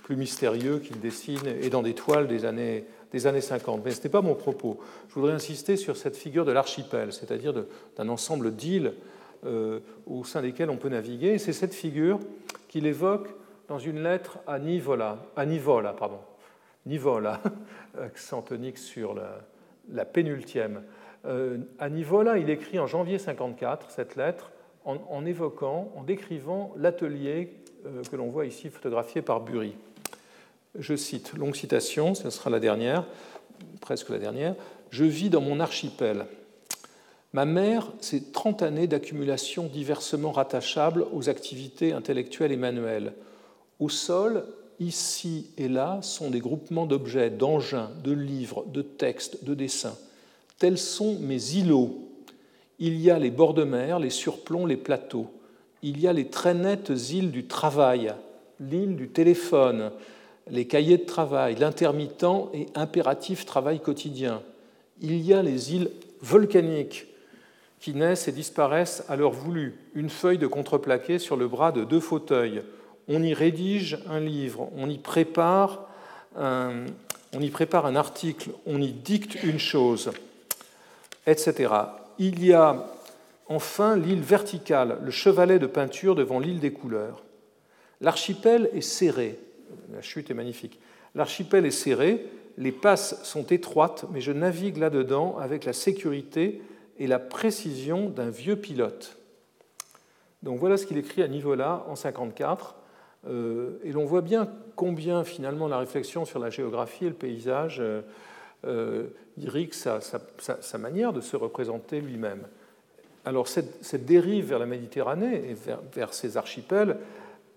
plus 0.06 0.16
mystérieux 0.16 0.78
qu'il 0.78 0.99
dessine, 0.99 1.47
et 1.47 1.72
dans 1.72 1.82
des 1.82 1.95
toiles 1.95 2.28
des 2.28 2.45
années 2.45 2.86
des 3.12 3.28
années 3.28 3.41
50. 3.41 3.82
Mais 3.84 3.91
ce 3.91 4.03
n'est 4.03 4.10
pas 4.10 4.22
mon 4.22 4.36
propos. 4.36 4.78
Je 5.08 5.16
voudrais 5.16 5.32
insister 5.32 5.78
sur 5.78 5.97
cette 5.97 6.18
figure 6.18 6.43
de 6.43 6.51
l'archipel, 6.51 7.12
c'est-à-dire 7.14 7.53
d'un 7.97 8.10
ensemble 8.10 8.53
d'îles 8.53 8.93
euh, 9.45 9.80
au 10.06 10.24
sein 10.26 10.41
desquelles 10.41 10.70
on 10.70 10.76
peut 10.76 10.89
naviguer. 10.89 11.38
C'est 11.38 11.53
cette 11.53 11.74
figure 11.74 12.20
qu'il 12.68 12.86
évoque 12.86 13.30
dans 13.68 13.80
une 13.80 14.03
lettre 14.03 14.39
à 14.45 14.60
Nivola, 14.60 15.18
Nivola, 15.43 15.93
pardon, 15.93 16.20
Nivola, 16.86 17.41
accent 17.99 18.41
tonique 18.41 18.78
sur 18.78 19.16
la, 19.89 20.06
pénultième. 20.06 20.84
Euh, 21.26 21.58
à 21.80 21.89
Nivola, 21.89 22.38
il 22.38 22.49
écrit 22.49 22.78
en 22.80 22.86
janvier 22.86 23.18
54 23.18 23.91
cette 23.91 24.18
lettre 24.18 24.51
en, 24.84 25.26
évoquant, 25.26 25.91
en 25.95 26.03
décrivant 26.03 26.74
l'atelier 26.78 27.53
euh, 27.88 28.03
que 28.03 28.16
l'on 28.16 28.28
voit 28.28 28.45
ici 28.45 28.70
photographié 28.70 29.24
par 29.24 29.39
Bury. 29.39 29.74
Je 30.78 30.95
cite, 30.95 31.34
longue 31.34 31.55
citation, 31.55 32.15
ce 32.15 32.30
sera 32.30 32.49
la 32.49 32.59
dernière, 32.59 33.05
presque 33.80 34.09
la 34.09 34.19
dernière. 34.19 34.55
Je 34.89 35.05
vis 35.05 35.30
dans 35.30 35.41
mon 35.41 35.59
archipel. 35.59 36.26
Ma 37.34 37.45
mère, 37.45 37.91
c'est 38.01 38.32
30 38.32 38.61
années 38.61 38.88
d'accumulation 38.88 39.67
diversement 39.67 40.32
rattachables 40.32 41.05
aux 41.13 41.30
activités 41.30 41.93
intellectuelles 41.93 42.51
et 42.51 42.57
manuelles. 42.57 43.13
Au 43.80 43.89
sol, 43.89 44.45
ici 44.80 45.47
et 45.57 45.67
là, 45.67 45.99
sont 46.01 46.30
des 46.30 46.39
groupements 46.39 46.86
d'objets, 46.86 47.30
d'engins, 47.30 47.91
de 48.03 48.11
livres, 48.11 48.65
de 48.67 48.82
textes, 48.82 49.43
de 49.43 49.53
dessins. 49.53 49.97
Tels 50.59 50.78
sont 50.78 51.19
mes 51.19 51.55
îlots. 51.55 52.09
Il 52.80 52.99
y 53.01 53.11
a 53.11 53.19
les 53.19 53.32
bords 53.32 53.53
de 53.53 53.63
mer, 53.63 53.99
les 53.99 54.09
surplombs, 54.09 54.65
les 54.65 54.78
plateaux. 54.78 55.28
Il 55.84 55.99
y 55.99 56.07
a 56.07 56.13
les 56.13 56.28
très 56.28 56.53
nettes 56.53 56.91
îles 57.11 57.32
du 57.32 57.45
travail, 57.45 58.13
l'île 58.59 58.95
du 58.95 59.09
téléphone, 59.09 59.91
les 60.50 60.68
cahiers 60.68 60.98
de 60.98 61.06
travail, 61.06 61.56
l'intermittent 61.56 62.26
et 62.54 62.68
impératif 62.76 63.46
travail 63.46 63.80
quotidien. 63.80 64.41
Il 65.02 65.18
y 65.18 65.34
a 65.34 65.41
les 65.41 65.74
îles 65.74 65.91
volcaniques 66.22 67.08
qui 67.80 67.93
naissent 67.93 68.28
et 68.28 68.32
disparaissent 68.32 69.04
à 69.10 69.16
leur 69.16 69.32
voulu, 69.32 69.76
une 69.93 70.10
feuille 70.10 70.38
de 70.38 70.48
contreplaqué 70.48 71.20
sur 71.20 71.36
le 71.36 71.48
bras 71.48 71.72
de 71.72 71.84
deux 71.84 72.00
fauteuils. 72.00 72.64
On 73.08 73.22
y 73.22 73.34
rédige 73.34 74.00
un 74.10 74.20
livre, 74.20 74.70
on 74.76 74.89
y 74.89 74.98
prépare 74.98 75.88
un, 76.38 76.86
on 77.34 77.41
y 77.41 77.50
prépare 77.50 77.86
un 77.86 77.96
article, 77.96 78.52
on 78.66 78.82
y 78.82 78.91
dicte 78.91 79.43
une 79.43 79.60
chose, 79.60 80.12
etc. 81.28 81.74
Il 82.18 82.43
y 82.43 82.54
a 82.54 82.88
enfin 83.48 83.98
l'île 83.98 84.22
verticale, 84.22 85.00
le 85.04 85.12
chevalet 85.12 85.60
de 85.60 85.68
peinture 85.68 86.16
devant 86.16 86.39
l'île 86.39 86.60
des 86.60 86.72
couleurs. 86.72 87.24
L'archipel 88.02 88.70
est 88.74 88.82
serré, 88.82 89.38
la 89.93 90.01
chute 90.01 90.30
est 90.32 90.36
magnifique. 90.36 90.80
L'archipel 91.16 91.66
est 91.66 91.72
serré, 91.72 92.26
les 92.57 92.72
passes 92.72 93.22
sont 93.24 93.45
étroites, 93.47 94.05
mais 94.11 94.22
je 94.22 94.32
navigue 94.32 94.78
là-dedans 94.78 95.38
avec 95.38 95.66
la 95.66 95.74
sécurité 95.74 96.61
et 96.97 97.07
la 97.07 97.20
précision 97.20 98.09
d'un 98.09 98.30
vieux 98.30 98.55
pilote. 98.55 99.18
Donc 100.43 100.59
voilà 100.59 100.78
ce 100.78 100.86
qu'il 100.86 100.97
écrit 100.97 101.22
à 101.22 101.28
niveau-là 101.28 101.86
en 101.88 101.95
54. 101.95 102.76
Euh, 103.28 103.80
et 103.84 103.91
l'on 103.91 104.05
voit 104.05 104.22
bien 104.22 104.47
combien 104.76 105.24
finalement 105.24 105.68
la 105.68 105.80
réflexion 105.80 106.26
sur 106.26 106.39
la 106.39 106.49
géographie 106.49 107.05
et 107.05 107.09
le 107.09 107.16
paysage 107.16 107.78
euh, 107.80 108.01
euh 108.66 109.07
sa, 109.72 110.78
manière 110.78 111.11
de 111.11 111.20
se 111.20 111.36
représenter 111.36 111.99
lui-même. 111.99 112.43
Alors 113.26 113.49
cette, 113.49 114.05
dérive 114.05 114.45
vers 114.49 114.59
la 114.59 114.66
Méditerranée 114.66 115.49
et 115.49 115.53
vers, 115.53 115.82
vers 115.93 116.13
ces 116.13 116.38
archipels, 116.38 116.97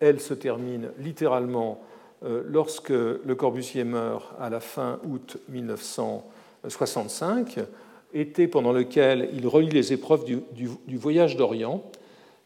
elle 0.00 0.20
se 0.20 0.34
termine 0.34 0.90
littéralement 0.98 1.80
lorsque 2.22 2.90
Le 2.90 3.34
Corbusier 3.34 3.84
meurt 3.84 4.34
à 4.40 4.50
la 4.50 4.60
fin 4.60 4.98
août 5.04 5.36
1965, 5.48 7.58
été 8.14 8.48
pendant 8.48 8.72
lequel 8.72 9.30
il 9.34 9.46
relit 9.46 9.70
les 9.70 9.92
épreuves 9.92 10.24
du, 10.24 10.96
voyage 10.96 11.36
d'Orient, 11.36 11.82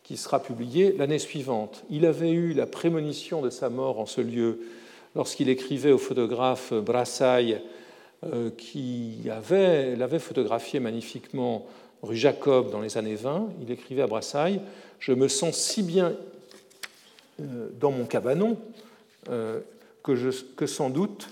qui 0.03 0.17
sera 0.17 0.43
publié 0.43 0.93
l'année 0.93 1.19
suivante. 1.19 1.85
Il 1.89 2.07
avait 2.07 2.33
eu 2.33 2.55
la 2.55 2.67
prémonition 2.67 3.41
de 3.41 3.51
sa 3.51 3.71
mort 3.71 4.01
en 4.01 4.07
ce 4.07 4.21
lieu 4.21 4.61
lorsqu'il 5.15 5.49
écrivait 5.49 5.93
au 5.93 5.99
photographe 5.99 6.73
Brassailles, 6.73 7.61
euh, 8.25 8.51
qui 8.57 9.21
avait, 9.31 9.97
l'avait 9.97 10.19
photographié 10.19 10.81
magnifiquement 10.81 11.67
rue 12.03 12.17
Jacob 12.17 12.71
dans 12.71 12.81
les 12.81 12.99
années 12.99 13.15
20. 13.15 13.51
Il 13.63 13.71
écrivait 13.71 14.03
à 14.03 14.07
Brassailles 14.07 14.61
Je 14.99 15.13
me 15.13 15.29
sens 15.29 15.57
si 15.57 15.83
bien 15.83 16.15
euh, 17.41 17.69
dans 17.81 17.93
mon 17.93 18.05
cabanon 18.05 18.57
euh, 19.29 19.61
que, 20.03 20.67
sans 20.67 20.91
doute 20.91 21.29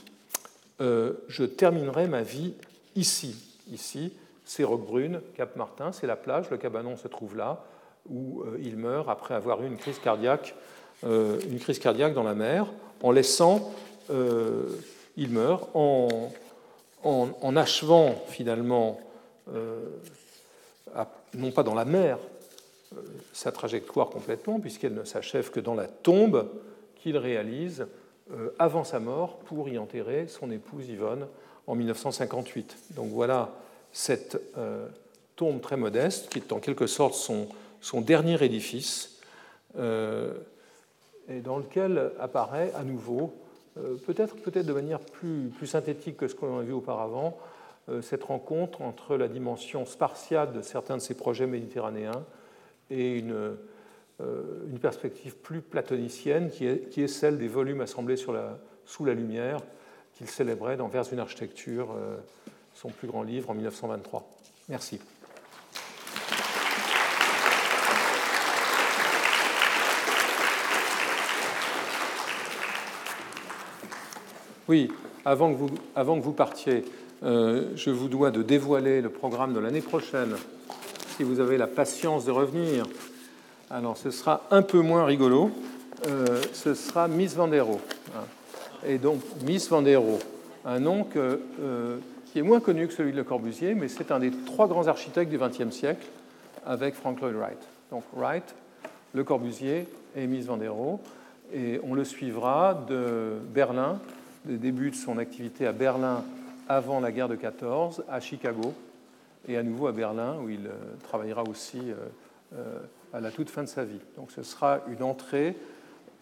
euh, 0.81 1.15
je 1.29 1.43
terminerai 1.45 2.07
ma 2.07 2.23
vie 2.23 2.55
ici. 2.95 3.37
Ici, 3.73 4.13
c'est 4.45 4.63
Roquebrune, 4.65 5.21
Cap 5.35 5.57
Martin, 5.57 5.93
c'est 5.93 6.07
la 6.07 6.17
plage, 6.17 6.51
le 6.51 6.57
cabanon 6.57 6.97
se 6.97 7.09
trouve 7.09 7.37
là, 7.37 7.65
où 8.09 8.43
euh, 8.43 8.57
il 8.63 8.77
meurt 8.77 9.09
après 9.09 9.35
avoir 9.35 9.63
eu 9.63 9.67
une 9.67 9.77
crise 9.77 9.99
cardiaque, 9.99 10.55
dans 11.03 12.23
la 12.23 12.35
mer, 12.35 12.67
en 13.03 13.11
laissant, 13.11 13.73
il 15.17 15.31
meurt, 15.31 15.71
en, 15.75 17.57
achevant 17.57 18.23
finalement, 18.29 19.01
non 21.35 21.51
pas 21.53 21.63
dans 21.63 21.75
la 21.75 21.87
mer, 21.87 22.19
sa 23.33 23.51
trajectoire 23.51 24.11
complètement, 24.11 24.61
puisqu'elle 24.61 24.93
ne 24.93 25.05
s'achève 25.05 25.51
que 25.51 25.61
dans 25.61 25.75
la 25.75 25.87
tombe 25.87 26.51
qu'il 27.01 27.17
réalise 27.17 27.87
euh, 28.33 28.51
avant 28.59 28.85
sa 28.85 29.01
mort 29.01 29.39
pour 29.41 29.69
y 29.69 29.79
enterrer 29.79 30.29
son 30.29 30.51
épouse 30.51 30.89
Yvonne 30.89 31.27
en 31.67 31.75
1958. 31.75 32.95
Donc 32.95 33.09
voilà 33.11 33.51
cette 33.93 34.41
euh, 34.57 34.87
tombe 35.35 35.61
très 35.61 35.77
modeste 35.77 36.29
qui 36.29 36.39
est 36.39 36.53
en 36.53 36.61
quelque 36.61 36.87
sorte 36.87 37.15
son, 37.15 37.49
son 37.81 38.01
dernier 38.01 38.43
édifice 38.45 39.21
euh, 39.79 40.35
et 41.29 41.41
dans 41.41 41.59
lequel 41.59 42.13
apparaît 42.21 42.73
à 42.75 42.83
nouveau, 42.83 43.33
peut-être 44.05 44.35
peut 44.35 44.51
de 44.51 44.73
manière 44.73 44.99
plus, 44.99 45.49
plus, 45.57 45.69
synthétique 45.69 46.17
que 46.17 46.27
ce 46.27 46.35
qu'on 46.35 46.59
a 46.59 46.63
vu 46.63 46.73
auparavant, 46.73 47.39
cette 48.03 48.25
rencontre 48.25 48.83
entre 48.83 49.17
la 49.17 49.29
dimension 49.29 49.87
spartiate 49.87 50.53
de 50.53 50.61
certains 50.61 50.97
de 50.97 51.03
ces 51.03 51.15
projets 51.15 51.47
méditerranéens 51.47 52.25
et 52.91 53.13
une 53.13 53.57
une 54.71 54.79
perspective 54.79 55.37
plus 55.37 55.61
platonicienne 55.61 56.51
qui 56.51 56.67
est, 56.67 57.07
celle 57.09 57.39
des 57.39 57.49
volumes 57.49 57.81
assemblés 57.81 58.17
sous 58.17 59.05
la 59.05 59.15
lumière 59.15 59.61
qu'il 60.21 60.29
célébrait 60.29 60.77
dans 60.77 60.89
Vers 60.89 61.11
une 61.11 61.19
architecture, 61.19 61.95
euh, 61.97 62.19
son 62.75 62.91
plus 62.91 63.09
grand 63.09 63.23
livre 63.23 63.49
en 63.49 63.55
1923. 63.55 64.29
Merci. 64.69 65.01
Oui, 74.69 74.93
avant 75.25 75.55
que 75.55 75.57
vous, 75.57 75.71
avant 75.97 76.19
que 76.19 76.23
vous 76.23 76.35
partiez, 76.35 76.85
euh, 77.23 77.73
je 77.75 77.91
vous 77.91 78.09
dois 78.09 78.31
de 78.31 78.43
dévoiler 78.43 79.01
le 79.01 79.09
programme 79.09 79.55
de 79.55 79.59
l'année 79.59 79.81
prochaine, 79.81 80.37
si 81.17 81.23
vous 81.23 81.41
avez 81.41 81.57
la 81.57 81.67
patience 81.67 82.27
de 82.27 82.31
revenir. 82.31 82.85
Alors, 83.73 83.97
ce 83.97 84.11
sera 84.11 84.43
un 84.51 84.63
peu 84.63 84.81
moins 84.81 85.05
rigolo. 85.05 85.53
Euh, 86.09 86.43
ce 86.53 86.75
sera 86.75 87.07
Miss 87.07 87.37
Vandero. 87.37 87.81
Et 88.85 88.99
donc, 88.99 89.21
Miss 89.47 89.69
Vandero, 89.69 90.19
un 90.65 90.81
nom 90.81 91.07
euh, 91.15 91.99
qui 92.27 92.41
est 92.41 92.43
moins 92.43 92.59
connu 92.59 92.89
que 92.89 92.95
celui 92.95 93.13
de 93.13 93.17
Le 93.17 93.23
Corbusier, 93.23 93.75
mais 93.75 93.87
c'est 93.87 94.11
un 94.11 94.19
des 94.19 94.33
trois 94.33 94.67
grands 94.67 94.89
architectes 94.89 95.31
du 95.31 95.39
XXe 95.39 95.71
siècle 95.71 96.05
avec 96.67 96.97
Frank 96.97 97.21
Lloyd 97.21 97.37
Wright. 97.37 97.59
Donc 97.93 98.03
Wright, 98.17 98.57
Le 99.15 99.23
Corbusier 99.23 99.87
et 100.17 100.27
Mies 100.27 100.43
van 100.43 100.57
der 100.57 100.75
Rohe. 100.75 100.99
Et 101.55 101.81
on 101.85 101.95
le 101.95 102.03
suivra 102.05 102.75
de 102.89 103.35
Berlin, 103.55 104.01
des 104.47 104.57
débuts 104.57 104.91
de 104.91 104.97
son 104.97 105.17
activité 105.17 105.69
à 105.69 105.73
Berlin 105.73 106.25
avant 106.69 106.99
la 106.99 107.13
guerre 107.13 107.29
de 107.29 107.37
14, 107.37 108.03
à 108.09 108.19
Chicago 108.19 108.75
et 109.47 109.57
à 109.57 109.63
nouveau 109.63 109.87
à 109.87 109.93
Berlin, 109.93 110.39
où 110.43 110.49
il 110.49 110.67
euh, 110.67 110.73
travaillera 111.05 111.45
aussi 111.45 111.79
à 113.13 113.21
la 113.21 113.31
toute 113.31 113.51
fin 113.51 113.63
de 113.63 113.69
sa 113.69 113.85
vie. 113.85 114.01
Donc 114.17 114.31
ce 114.31 114.43
sera 114.43 114.81
une 114.89 115.03
entrée. 115.03 115.57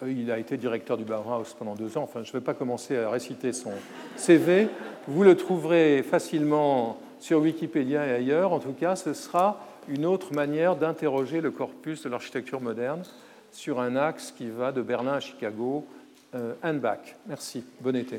Il 0.06 0.30
a 0.30 0.38
été 0.38 0.56
directeur 0.56 0.96
du 0.96 1.04
Bauhaus 1.04 1.54
pendant 1.58 1.74
deux 1.74 1.98
ans. 1.98 2.02
Enfin, 2.02 2.22
je 2.22 2.28
ne 2.28 2.34
vais 2.34 2.44
pas 2.44 2.54
commencer 2.54 2.96
à 2.96 3.10
réciter 3.10 3.52
son 3.52 3.72
CV. 4.16 4.68
Vous 5.08 5.24
le 5.24 5.36
trouverez 5.36 6.02
facilement 6.02 6.98
sur 7.18 7.40
Wikipédia 7.40 8.06
et 8.06 8.12
ailleurs. 8.12 8.52
En 8.52 8.60
tout 8.60 8.72
cas, 8.72 8.94
ce 8.94 9.12
sera 9.12 9.60
une 9.88 10.06
autre 10.06 10.32
manière 10.32 10.76
d'interroger 10.76 11.40
le 11.40 11.50
corpus 11.50 12.02
de 12.02 12.08
l'architecture 12.08 12.60
moderne 12.60 13.02
sur 13.50 13.80
un 13.80 13.96
axe 13.96 14.32
qui 14.36 14.48
va 14.48 14.70
de 14.72 14.82
Berlin 14.82 15.14
à 15.14 15.20
Chicago 15.20 15.86
euh, 16.34 16.52
and 16.62 16.74
back. 16.74 17.16
Merci. 17.26 17.64
Bon 17.80 17.96
été. 17.96 18.18